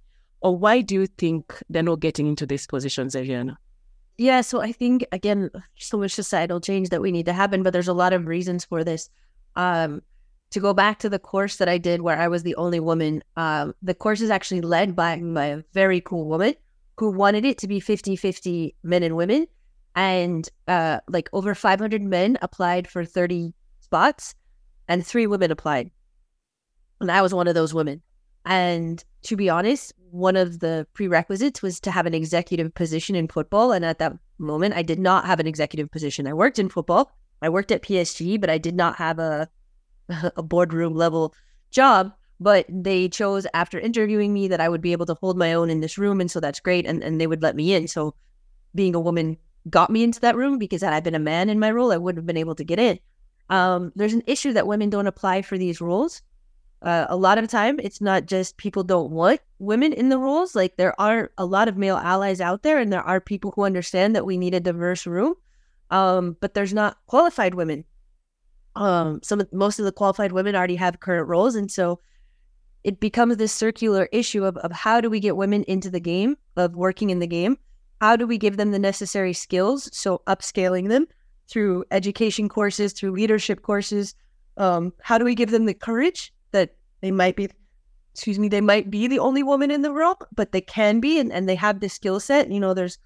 Or 0.41 0.57
why 0.57 0.81
do 0.81 0.95
you 0.95 1.07
think 1.07 1.61
they're 1.69 1.83
not 1.83 1.99
getting 1.99 2.27
into 2.27 2.45
these 2.45 2.67
positions 2.67 3.15
Arianna? 3.15 3.57
Yeah 4.17 4.41
so 4.41 4.61
i 4.61 4.71
think 4.71 5.05
again 5.11 5.49
so 5.77 5.97
much 5.97 6.13
societal 6.13 6.61
change 6.61 6.89
that 6.89 7.01
we 7.01 7.11
need 7.11 7.25
to 7.25 7.33
happen 7.33 7.63
but 7.63 7.73
there's 7.73 7.89
a 7.89 7.93
lot 7.93 8.13
of 8.13 8.27
reasons 8.27 8.65
for 8.65 8.83
this. 8.83 9.09
Um 9.55 10.01
to 10.51 10.59
go 10.59 10.73
back 10.73 10.99
to 10.99 11.09
the 11.09 11.19
course 11.19 11.57
that 11.57 11.67
i 11.67 11.77
did 11.77 12.01
where 12.01 12.17
i 12.17 12.27
was 12.27 12.43
the 12.43 12.55
only 12.55 12.79
woman 12.79 13.23
um 13.35 13.73
the 13.81 13.93
course 13.93 14.21
is 14.21 14.29
actually 14.29 14.61
led 14.61 14.95
by, 14.95 15.19
by 15.19 15.45
a 15.47 15.63
very 15.73 15.99
cool 15.99 16.25
woman 16.29 16.53
who 16.97 17.11
wanted 17.11 17.43
it 17.43 17.57
to 17.57 17.67
be 17.67 17.81
50-50 17.81 18.73
men 18.83 19.03
and 19.03 19.15
women 19.17 19.47
and 19.95 20.49
uh, 20.67 20.99
like 21.07 21.29
over 21.33 21.55
500 21.55 22.01
men 22.01 22.37
applied 22.41 22.87
for 22.87 23.05
30 23.05 23.53
spots 23.79 24.35
and 24.87 25.05
three 25.05 25.25
women 25.25 25.51
applied. 25.51 25.89
And 27.01 27.11
i 27.11 27.21
was 27.21 27.33
one 27.33 27.47
of 27.47 27.55
those 27.55 27.73
women. 27.73 28.01
And 28.45 29.03
to 29.23 29.35
be 29.35 29.49
honest 29.49 29.93
one 30.11 30.35
of 30.35 30.59
the 30.59 30.87
prerequisites 30.93 31.61
was 31.61 31.79
to 31.81 31.91
have 31.91 32.05
an 32.05 32.13
executive 32.13 32.73
position 32.73 33.15
in 33.15 33.27
football 33.27 33.71
and 33.71 33.83
at 33.83 33.99
that 33.99 34.13
moment 34.37 34.75
i 34.75 34.81
did 34.81 34.99
not 34.99 35.25
have 35.25 35.39
an 35.39 35.47
executive 35.47 35.89
position. 35.91 36.27
I 36.27 36.33
worked 36.33 36.59
in 36.59 36.69
football. 36.69 37.11
I 37.41 37.49
worked 37.49 37.71
at 37.71 37.83
psg 37.83 38.39
but 38.41 38.49
i 38.49 38.57
did 38.57 38.75
not 38.75 38.97
have 38.97 39.19
a 39.19 39.49
a 40.35 40.43
boardroom 40.43 40.93
level 40.93 41.33
job. 41.71 42.11
But 42.37 42.65
they 42.69 43.07
chose 43.07 43.47
after 43.53 43.79
interviewing 43.79 44.33
me 44.33 44.49
that 44.49 44.59
i 44.59 44.67
would 44.67 44.81
be 44.81 44.91
able 44.91 45.05
to 45.05 45.17
hold 45.21 45.37
my 45.37 45.53
own 45.53 45.69
in 45.69 45.79
this 45.79 45.97
room 45.97 46.19
and 46.19 46.29
so 46.29 46.41
that's 46.41 46.59
great 46.59 46.85
and, 46.85 47.01
and 47.01 47.19
they 47.19 47.27
would 47.27 47.41
let 47.41 47.55
me 47.55 47.73
in. 47.73 47.87
So 47.87 48.13
being 48.75 48.93
a 48.93 48.99
woman 48.99 49.37
got 49.69 49.89
me 49.89 50.03
into 50.03 50.19
that 50.21 50.35
room 50.35 50.57
because 50.57 50.81
had 50.81 50.93
I 50.93 50.99
been 50.99 51.15
a 51.15 51.19
man 51.19 51.49
in 51.49 51.59
my 51.59 51.71
role, 51.71 51.91
I 51.91 51.97
wouldn't 51.97 52.19
have 52.19 52.25
been 52.25 52.37
able 52.37 52.55
to 52.55 52.63
get 52.63 52.79
in. 52.79 52.99
Um, 53.49 53.91
there's 53.95 54.13
an 54.13 54.23
issue 54.27 54.53
that 54.53 54.67
women 54.67 54.89
don't 54.89 55.07
apply 55.07 55.41
for 55.41 55.57
these 55.57 55.81
roles. 55.81 56.21
Uh, 56.81 57.05
a 57.09 57.15
lot 57.15 57.37
of 57.37 57.49
time, 57.49 57.79
it's 57.79 58.01
not 58.01 58.25
just 58.25 58.57
people 58.57 58.83
don't 58.83 59.11
want 59.11 59.39
women 59.59 59.93
in 59.93 60.09
the 60.09 60.19
roles. 60.19 60.55
Like 60.55 60.77
there 60.77 60.99
are 60.99 61.31
a 61.37 61.45
lot 61.45 61.67
of 61.67 61.77
male 61.77 61.97
allies 61.97 62.41
out 62.41 62.63
there, 62.63 62.79
and 62.79 62.91
there 62.91 63.01
are 63.01 63.19
people 63.19 63.51
who 63.55 63.63
understand 63.63 64.15
that 64.15 64.25
we 64.25 64.37
need 64.37 64.53
a 64.53 64.59
diverse 64.59 65.07
room. 65.07 65.35
Um, 65.89 66.37
but 66.41 66.53
there's 66.53 66.73
not 66.73 66.97
qualified 67.07 67.55
women. 67.55 67.85
Um, 68.75 69.21
some 69.23 69.39
of, 69.39 69.51
most 69.53 69.79
of 69.79 69.85
the 69.85 69.91
qualified 69.91 70.31
women 70.31 70.55
already 70.55 70.75
have 70.75 70.99
current 70.99 71.27
roles, 71.27 71.55
and 71.55 71.71
so 71.71 71.99
it 72.83 72.99
becomes 72.99 73.37
this 73.37 73.51
circular 73.51 74.07
issue 74.11 74.43
of, 74.45 74.57
of 74.57 74.71
how 74.71 75.01
do 75.01 75.09
we 75.09 75.19
get 75.19 75.37
women 75.37 75.63
into 75.63 75.89
the 75.89 75.99
game 75.99 76.37
of 76.55 76.75
working 76.75 77.09
in 77.09 77.17
the 77.17 77.27
game 77.27 77.57
how 78.01 78.15
do 78.15 78.27
we 78.27 78.37
give 78.37 78.57
them 78.57 78.71
the 78.71 78.79
necessary 78.79 79.33
skills? 79.33 79.89
So 79.93 80.21
upscaling 80.27 80.89
them 80.89 81.07
through 81.47 81.85
education 81.91 82.49
courses, 82.49 82.93
through 82.93 83.11
leadership 83.11 83.61
courses. 83.61 84.15
Um, 84.57 84.93
how 85.01 85.17
do 85.17 85.25
we 85.25 85.35
give 85.35 85.51
them 85.51 85.65
the 85.65 85.73
courage 85.73 86.33
that 86.51 86.75
they 87.01 87.11
might 87.11 87.35
be, 87.35 87.49
excuse 88.13 88.39
me, 88.39 88.47
they 88.47 88.61
might 88.61 88.89
be 88.89 89.07
the 89.07 89.19
only 89.19 89.43
woman 89.43 89.71
in 89.71 89.81
the 89.81 89.91
room, 89.91 90.15
but 90.33 90.51
they 90.51 90.61
can 90.61 90.99
be, 90.99 91.19
and, 91.19 91.31
and 91.31 91.47
they 91.47 91.55
have 91.55 91.79
the 91.79 91.89
skill 91.89 92.19
set. 92.19 92.51
You 92.51 92.59
know, 92.59 92.73
there's 92.73 92.97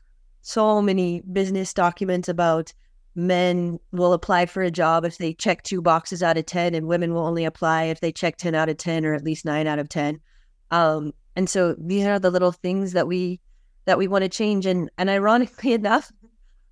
so 0.42 0.82
many 0.82 1.22
business 1.32 1.74
documents 1.74 2.30
about 2.30 2.74
men 3.16 3.80
will 3.92 4.14
apply 4.14 4.46
for 4.46 4.62
a 4.62 4.72
job 4.72 5.04
if 5.04 5.18
they 5.18 5.34
check 5.34 5.64
two 5.64 5.82
boxes 5.82 6.24
out 6.24 6.38
of 6.38 6.46
10 6.46 6.74
and 6.76 6.88
women 6.88 7.14
will 7.14 7.26
only 7.26 7.44
apply 7.44 7.84
if 7.86 8.00
they 8.00 8.12
check 8.12 8.38
10 8.38 8.56
out 8.56 8.70
of 8.70 8.78
10 8.78 9.06
or 9.06 9.14
at 9.14 9.24
least 9.24 9.46
9 9.46 9.68
out 9.68 9.80
of 9.80 9.90
10 9.90 10.20
um, 10.72 11.12
and 11.36 11.50
so 11.50 11.76
these 11.78 12.06
are 12.06 12.20
the 12.20 12.30
little 12.30 12.52
things 12.52 12.94
that 12.94 13.08
we 13.08 13.40
that 13.90 13.98
we 13.98 14.08
want 14.08 14.22
to 14.24 14.30
change. 14.30 14.68
And 14.68 14.90
and 15.00 15.10
ironically 15.10 15.74
enough, 15.82 16.12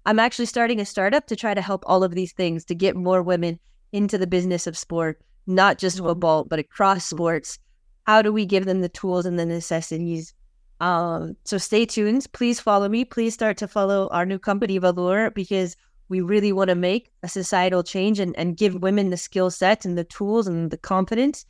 I'm 0.06 0.20
actually 0.20 0.46
starting 0.46 0.80
a 0.80 0.86
startup 0.86 1.26
to 1.28 1.36
try 1.36 1.56
to 1.56 1.62
help 1.62 1.84
all 1.88 2.04
of 2.04 2.14
these 2.14 2.32
things 2.32 2.64
to 2.66 2.76
get 2.76 2.96
more 2.96 3.24
women 3.24 3.60
into 3.92 4.20
the 4.20 4.28
business 4.28 4.68
of 4.68 4.78
sport, 4.78 5.20
not 5.48 5.80
just 5.80 5.98
mm-hmm. 5.98 6.06
football, 6.06 6.44
but 6.44 6.60
across 6.60 7.06
sports. 7.06 7.58
How 8.06 8.22
do 8.22 8.32
we 8.32 8.46
give 8.46 8.66
them 8.66 8.82
the 8.82 8.90
tools 8.90 9.26
and 9.26 9.40
the 9.40 9.48
necessities? 9.48 10.34
Um, 10.80 11.36
so 11.44 11.58
stay 11.58 11.88
tuned. 11.88 12.28
Please 12.34 12.60
follow 12.60 12.88
me. 12.88 13.04
Please 13.04 13.34
start 13.34 13.58
to 13.58 13.68
follow 13.68 14.08
our 14.10 14.26
new 14.26 14.38
company, 14.38 14.80
Valeur, 14.80 15.34
because 15.34 15.76
we 16.10 16.22
really 16.22 16.54
want 16.54 16.70
to 16.70 16.76
make 16.76 17.12
a 17.24 17.28
societal 17.28 17.82
change 17.82 18.20
and, 18.20 18.38
and 18.38 18.56
give 18.58 18.76
women 18.76 19.10
the 19.10 19.18
skill 19.18 19.50
set 19.50 19.86
and 19.86 19.98
the 19.98 20.04
tools 20.04 20.48
and 20.48 20.70
the 20.70 20.78
confidence 20.78 21.46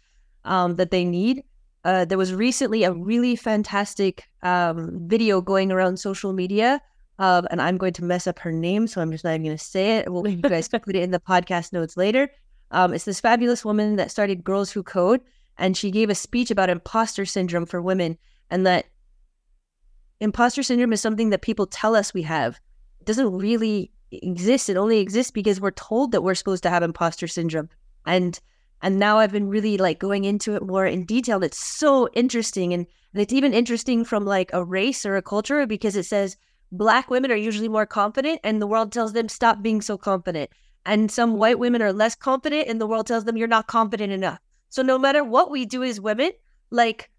um, 0.46 0.78
that 0.78 0.92
they 0.92 1.04
need 1.04 1.44
uh, 1.88 2.04
there 2.04 2.18
was 2.18 2.34
recently 2.34 2.84
a 2.84 2.92
really 2.92 3.38
fantastic 3.38 4.28
um, 4.44 5.00
video 5.08 5.40
going 5.40 5.72
around 5.72 5.98
social 5.98 6.34
media. 6.34 6.82
Uh, 7.18 7.44
and 7.50 7.62
I'm 7.62 7.78
going 7.78 7.94
to 7.94 8.04
mess 8.04 8.28
up 8.28 8.40
her 8.40 8.52
name, 8.52 8.88
so 8.88 9.02
I'm 9.02 9.10
just 9.10 9.24
not 9.24 9.32
even 9.32 9.46
going 9.46 9.58
to 9.58 9.64
say 9.64 9.98
it. 9.98 10.12
We'll, 10.12 10.28
you 10.28 10.42
guys 10.42 10.68
put 10.68 10.86
it 10.86 10.96
in 10.98 11.12
the 11.12 11.20
podcast 11.20 11.72
notes 11.72 11.96
later. 11.96 12.30
Um, 12.72 12.94
it's 12.94 13.06
this 13.06 13.22
fabulous 13.22 13.64
woman 13.64 13.96
that 13.96 14.12
started 14.12 14.44
Girls 14.44 14.70
Who 14.70 14.84
Code, 14.84 15.22
and 15.58 15.78
she 15.78 15.90
gave 15.90 16.10
a 16.10 16.16
speech 16.16 16.52
about 16.52 16.70
imposter 16.70 17.26
syndrome 17.26 17.66
for 17.66 17.82
women, 17.82 18.18
and 18.52 18.68
that 18.68 18.88
imposter 20.20 20.64
syndrome 20.64 20.92
is 20.92 21.00
something 21.00 21.30
that 21.30 21.42
people 21.42 21.68
tell 21.68 21.96
us 21.96 22.14
we 22.14 22.24
have. 22.24 22.60
It 23.00 23.06
doesn't 23.06 23.32
really 23.32 23.92
exist. 24.12 24.68
It 24.68 24.76
only 24.76 25.00
exists 25.00 25.32
because 25.32 25.62
we're 25.62 25.72
told 25.72 26.12
that 26.12 26.22
we're 26.22 26.36
supposed 26.36 26.64
to 26.64 26.70
have 26.70 26.84
imposter 26.84 27.28
syndrome. 27.28 27.70
And 28.06 28.38
and 28.82 29.00
now 29.00 29.18
I've 29.18 29.32
been 29.32 29.50
really 29.50 29.78
like 29.78 30.00
going 30.00 30.26
into 30.26 30.56
it 30.56 30.64
more 30.64 30.86
in 30.86 31.06
detail. 31.06 31.44
It's 31.44 31.64
so 31.64 32.10
interesting. 32.14 32.74
And, 32.74 32.86
and 33.14 33.22
it's 33.22 33.34
even 33.34 33.54
interesting 33.54 34.06
from 34.06 34.26
like 34.26 34.52
a 34.54 34.64
race 34.64 35.06
or 35.06 35.16
a 35.16 35.22
culture 35.22 35.66
because 35.66 35.96
it 35.96 36.04
says 36.04 36.38
black 36.72 37.10
women 37.10 37.32
are 37.32 37.36
usually 37.36 37.70
more 37.70 37.86
confident 37.86 38.40
and 38.44 38.62
the 38.62 38.68
world 38.68 38.92
tells 38.92 39.14
them 39.14 39.30
stop 39.30 39.62
being 39.62 39.82
so 39.82 39.98
confident. 39.98 40.50
And 40.86 41.12
some 41.12 41.38
white 41.38 41.60
women 41.60 41.82
are 41.82 41.92
less 41.92 42.16
confident 42.16 42.68
and 42.68 42.80
the 42.80 42.88
world 42.88 43.08
tells 43.08 43.26
them 43.26 43.36
you're 43.36 43.48
not 43.48 43.68
confident 43.68 44.14
enough. 44.14 44.40
So 44.70 44.82
no 44.82 44.98
matter 44.98 45.24
what 45.24 45.50
we 45.50 45.66
do 45.66 45.84
as 45.84 46.00
women, 46.00 46.32
like 46.70 47.10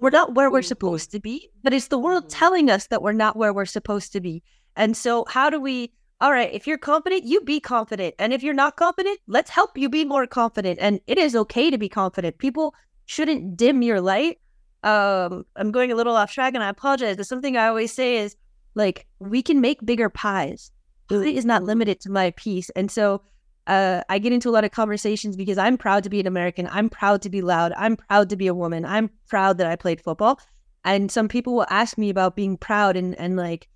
we're 0.00 0.10
not 0.10 0.34
where 0.34 0.50
we're 0.50 0.62
supposed 0.62 1.10
to 1.12 1.20
be, 1.20 1.50
but 1.62 1.72
it's 1.72 1.88
the 1.88 1.98
world 1.98 2.24
mm-hmm. 2.24 2.38
telling 2.38 2.70
us 2.70 2.86
that 2.88 3.02
we're 3.02 3.12
not 3.12 3.36
where 3.36 3.52
we're 3.52 3.64
supposed 3.64 4.12
to 4.12 4.20
be. 4.20 4.42
And 4.76 4.96
so, 4.96 5.24
how 5.28 5.50
do 5.50 5.60
we? 5.60 5.92
All 6.22 6.30
right, 6.30 6.50
if 6.52 6.68
you're 6.68 6.78
confident, 6.78 7.24
you 7.24 7.40
be 7.40 7.58
confident. 7.58 8.14
And 8.16 8.32
if 8.32 8.44
you're 8.44 8.54
not 8.54 8.76
confident, 8.76 9.18
let's 9.26 9.50
help 9.50 9.76
you 9.76 9.88
be 9.88 10.04
more 10.04 10.24
confident. 10.24 10.78
And 10.80 11.00
it 11.08 11.18
is 11.18 11.34
okay 11.34 11.68
to 11.68 11.76
be 11.76 11.88
confident. 11.88 12.38
People 12.38 12.76
shouldn't 13.06 13.56
dim 13.56 13.82
your 13.82 14.00
light. 14.00 14.38
Um, 14.84 15.44
I'm 15.56 15.72
going 15.72 15.90
a 15.90 15.96
little 15.96 16.14
off 16.14 16.32
track 16.32 16.54
and 16.54 16.62
I 16.62 16.68
apologize. 16.68 17.16
But 17.16 17.26
something 17.26 17.56
I 17.56 17.66
always 17.66 17.92
say 17.92 18.18
is 18.18 18.36
like, 18.76 19.08
we 19.18 19.42
can 19.42 19.60
make 19.60 19.84
bigger 19.84 20.08
pies. 20.08 20.70
Pie 21.08 21.16
is 21.16 21.44
not 21.44 21.64
limited 21.64 21.98
to 22.02 22.10
my 22.10 22.30
piece. 22.36 22.70
And 22.70 22.88
so 22.88 23.22
uh, 23.66 24.02
I 24.08 24.20
get 24.20 24.32
into 24.32 24.48
a 24.48 24.52
lot 24.52 24.62
of 24.62 24.70
conversations 24.70 25.34
because 25.34 25.58
I'm 25.58 25.76
proud 25.76 26.04
to 26.04 26.10
be 26.10 26.20
an 26.20 26.28
American. 26.28 26.68
I'm 26.70 26.88
proud 26.88 27.20
to 27.22 27.30
be 27.30 27.42
loud. 27.42 27.72
I'm 27.76 27.96
proud 27.96 28.28
to 28.28 28.36
be 28.36 28.46
a 28.46 28.54
woman. 28.54 28.84
I'm 28.84 29.10
proud 29.28 29.58
that 29.58 29.66
I 29.66 29.74
played 29.74 30.00
football. 30.00 30.38
And 30.84 31.10
some 31.10 31.26
people 31.26 31.56
will 31.56 31.66
ask 31.68 31.98
me 31.98 32.10
about 32.10 32.36
being 32.36 32.56
proud 32.56 32.96
and, 32.96 33.18
and 33.18 33.36
like 33.36 33.68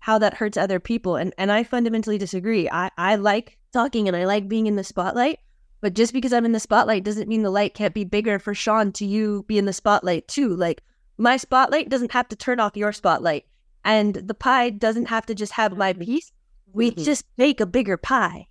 how 0.00 0.18
that 0.18 0.34
hurts 0.34 0.56
other 0.56 0.80
people. 0.80 1.16
And 1.16 1.34
and 1.38 1.50
I 1.52 1.64
fundamentally 1.64 2.18
disagree. 2.18 2.68
I, 2.70 2.90
I 2.96 3.16
like 3.16 3.58
talking 3.72 4.08
and 4.08 4.16
I 4.16 4.24
like 4.24 4.48
being 4.48 4.66
in 4.66 4.76
the 4.76 4.84
spotlight. 4.84 5.40
But 5.80 5.94
just 5.94 6.12
because 6.12 6.32
I'm 6.32 6.44
in 6.44 6.52
the 6.52 6.60
spotlight 6.60 7.04
doesn't 7.04 7.28
mean 7.28 7.42
the 7.42 7.50
light 7.50 7.74
can't 7.74 7.94
be 7.94 8.04
bigger 8.04 8.38
for 8.38 8.52
Shon 8.52 8.90
to 8.92 9.06
you 9.06 9.44
be 9.46 9.58
in 9.58 9.64
the 9.64 9.72
spotlight 9.72 10.26
too. 10.26 10.54
Like 10.56 10.82
my 11.18 11.36
spotlight 11.36 11.88
doesn't 11.88 12.12
have 12.12 12.28
to 12.28 12.36
turn 12.36 12.60
off 12.60 12.76
your 12.76 12.92
spotlight. 12.92 13.46
And 13.84 14.14
the 14.14 14.34
pie 14.34 14.70
doesn't 14.70 15.06
have 15.06 15.26
to 15.26 15.34
just 15.34 15.52
have 15.52 15.76
my 15.76 15.92
piece. 15.92 16.32
We 16.72 16.90
mm-hmm. 16.90 17.02
just 17.02 17.24
make 17.36 17.60
a 17.60 17.66
bigger 17.66 17.96
pie. 17.96 18.48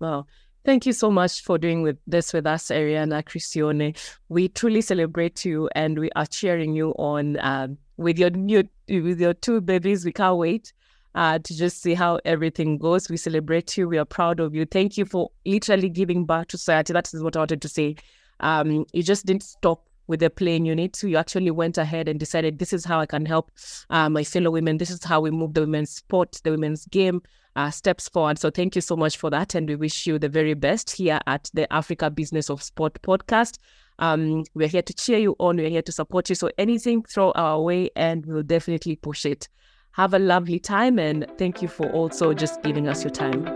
Well, 0.00 0.26
thank 0.64 0.86
you 0.86 0.92
so 0.92 1.10
much 1.10 1.42
for 1.42 1.58
doing 1.58 1.82
with 1.82 1.98
this 2.06 2.32
with 2.32 2.46
us, 2.46 2.68
Arianna 2.68 3.22
Criscione. 3.22 3.96
We 4.28 4.48
truly 4.48 4.80
celebrate 4.80 5.44
you 5.44 5.68
and 5.74 5.98
we 5.98 6.10
are 6.16 6.26
cheering 6.26 6.74
you 6.74 6.92
on 6.92 7.38
um, 7.40 7.78
with 8.00 8.18
your 8.18 8.30
new 8.30 8.64
with 8.88 9.20
your 9.20 9.34
two 9.34 9.60
babies. 9.60 10.04
We 10.04 10.12
can't 10.12 10.38
wait 10.38 10.72
uh, 11.14 11.38
to 11.38 11.56
just 11.56 11.82
see 11.82 11.94
how 11.94 12.18
everything 12.24 12.78
goes. 12.78 13.08
We 13.10 13.16
celebrate 13.16 13.76
you. 13.76 13.88
We 13.88 13.98
are 13.98 14.04
proud 14.04 14.40
of 14.40 14.54
you. 14.54 14.64
Thank 14.64 14.96
you 14.96 15.04
for 15.04 15.30
literally 15.44 15.90
giving 15.90 16.24
back 16.24 16.48
to 16.48 16.58
society. 16.58 16.92
That 16.92 17.12
is 17.12 17.22
what 17.22 17.36
I 17.36 17.40
wanted 17.40 17.62
to 17.62 17.68
say. 17.68 17.96
Um, 18.40 18.86
you 18.92 19.02
just 19.02 19.26
didn't 19.26 19.42
stop 19.42 19.86
with 20.06 20.20
the 20.20 20.30
playing 20.30 20.64
unit. 20.64 20.96
So 20.96 21.06
you 21.06 21.18
actually 21.18 21.50
went 21.50 21.78
ahead 21.78 22.08
and 22.08 22.18
decided 22.18 22.58
this 22.58 22.72
is 22.72 22.84
how 22.84 23.00
I 23.00 23.06
can 23.06 23.26
help 23.26 23.50
uh, 23.90 24.08
my 24.08 24.24
fellow 24.24 24.50
women. 24.50 24.78
This 24.78 24.90
is 24.90 25.04
how 25.04 25.20
we 25.20 25.30
move 25.30 25.54
the 25.54 25.60
women's 25.60 25.90
sport, 25.90 26.40
the 26.42 26.50
women's 26.50 26.86
game 26.86 27.22
uh, 27.54 27.70
steps 27.70 28.08
forward. 28.08 28.38
So 28.38 28.50
thank 28.50 28.74
you 28.74 28.80
so 28.80 28.96
much 28.96 29.18
for 29.18 29.30
that. 29.30 29.54
And 29.54 29.68
we 29.68 29.76
wish 29.76 30.06
you 30.06 30.18
the 30.18 30.28
very 30.28 30.54
best 30.54 30.90
here 30.90 31.20
at 31.26 31.50
the 31.52 31.70
Africa 31.72 32.10
Business 32.10 32.48
of 32.48 32.62
Sport 32.62 33.00
podcast. 33.02 33.58
Um, 34.00 34.44
we're 34.54 34.68
here 34.68 34.82
to 34.82 34.94
cheer 34.94 35.18
you 35.18 35.36
on. 35.38 35.56
We're 35.56 35.70
here 35.70 35.82
to 35.82 35.92
support 35.92 36.28
you. 36.28 36.34
So 36.34 36.50
anything, 36.58 37.02
throw 37.04 37.30
our 37.32 37.60
way 37.60 37.90
and 37.94 38.26
we'll 38.26 38.42
definitely 38.42 38.96
push 38.96 39.24
it. 39.24 39.48
Have 39.92 40.14
a 40.14 40.18
lovely 40.18 40.58
time 40.58 40.98
and 40.98 41.26
thank 41.38 41.62
you 41.62 41.68
for 41.68 41.90
also 41.92 42.32
just 42.32 42.62
giving 42.62 42.88
us 42.88 43.04
your 43.04 43.10
time. 43.10 43.46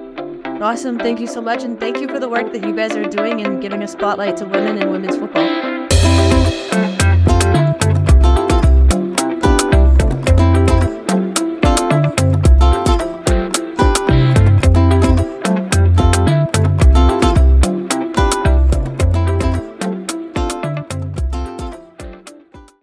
Awesome. 0.62 0.98
Thank 0.98 1.20
you 1.20 1.26
so 1.26 1.40
much. 1.40 1.64
And 1.64 1.80
thank 1.80 1.98
you 1.98 2.08
for 2.08 2.20
the 2.20 2.28
work 2.28 2.52
that 2.52 2.62
you 2.64 2.74
guys 2.74 2.94
are 2.96 3.04
doing 3.08 3.44
and 3.44 3.60
giving 3.60 3.82
a 3.82 3.88
spotlight 3.88 4.36
to 4.38 4.44
women 4.44 4.78
and 4.78 4.90
women's 4.90 5.16
football. 5.16 5.73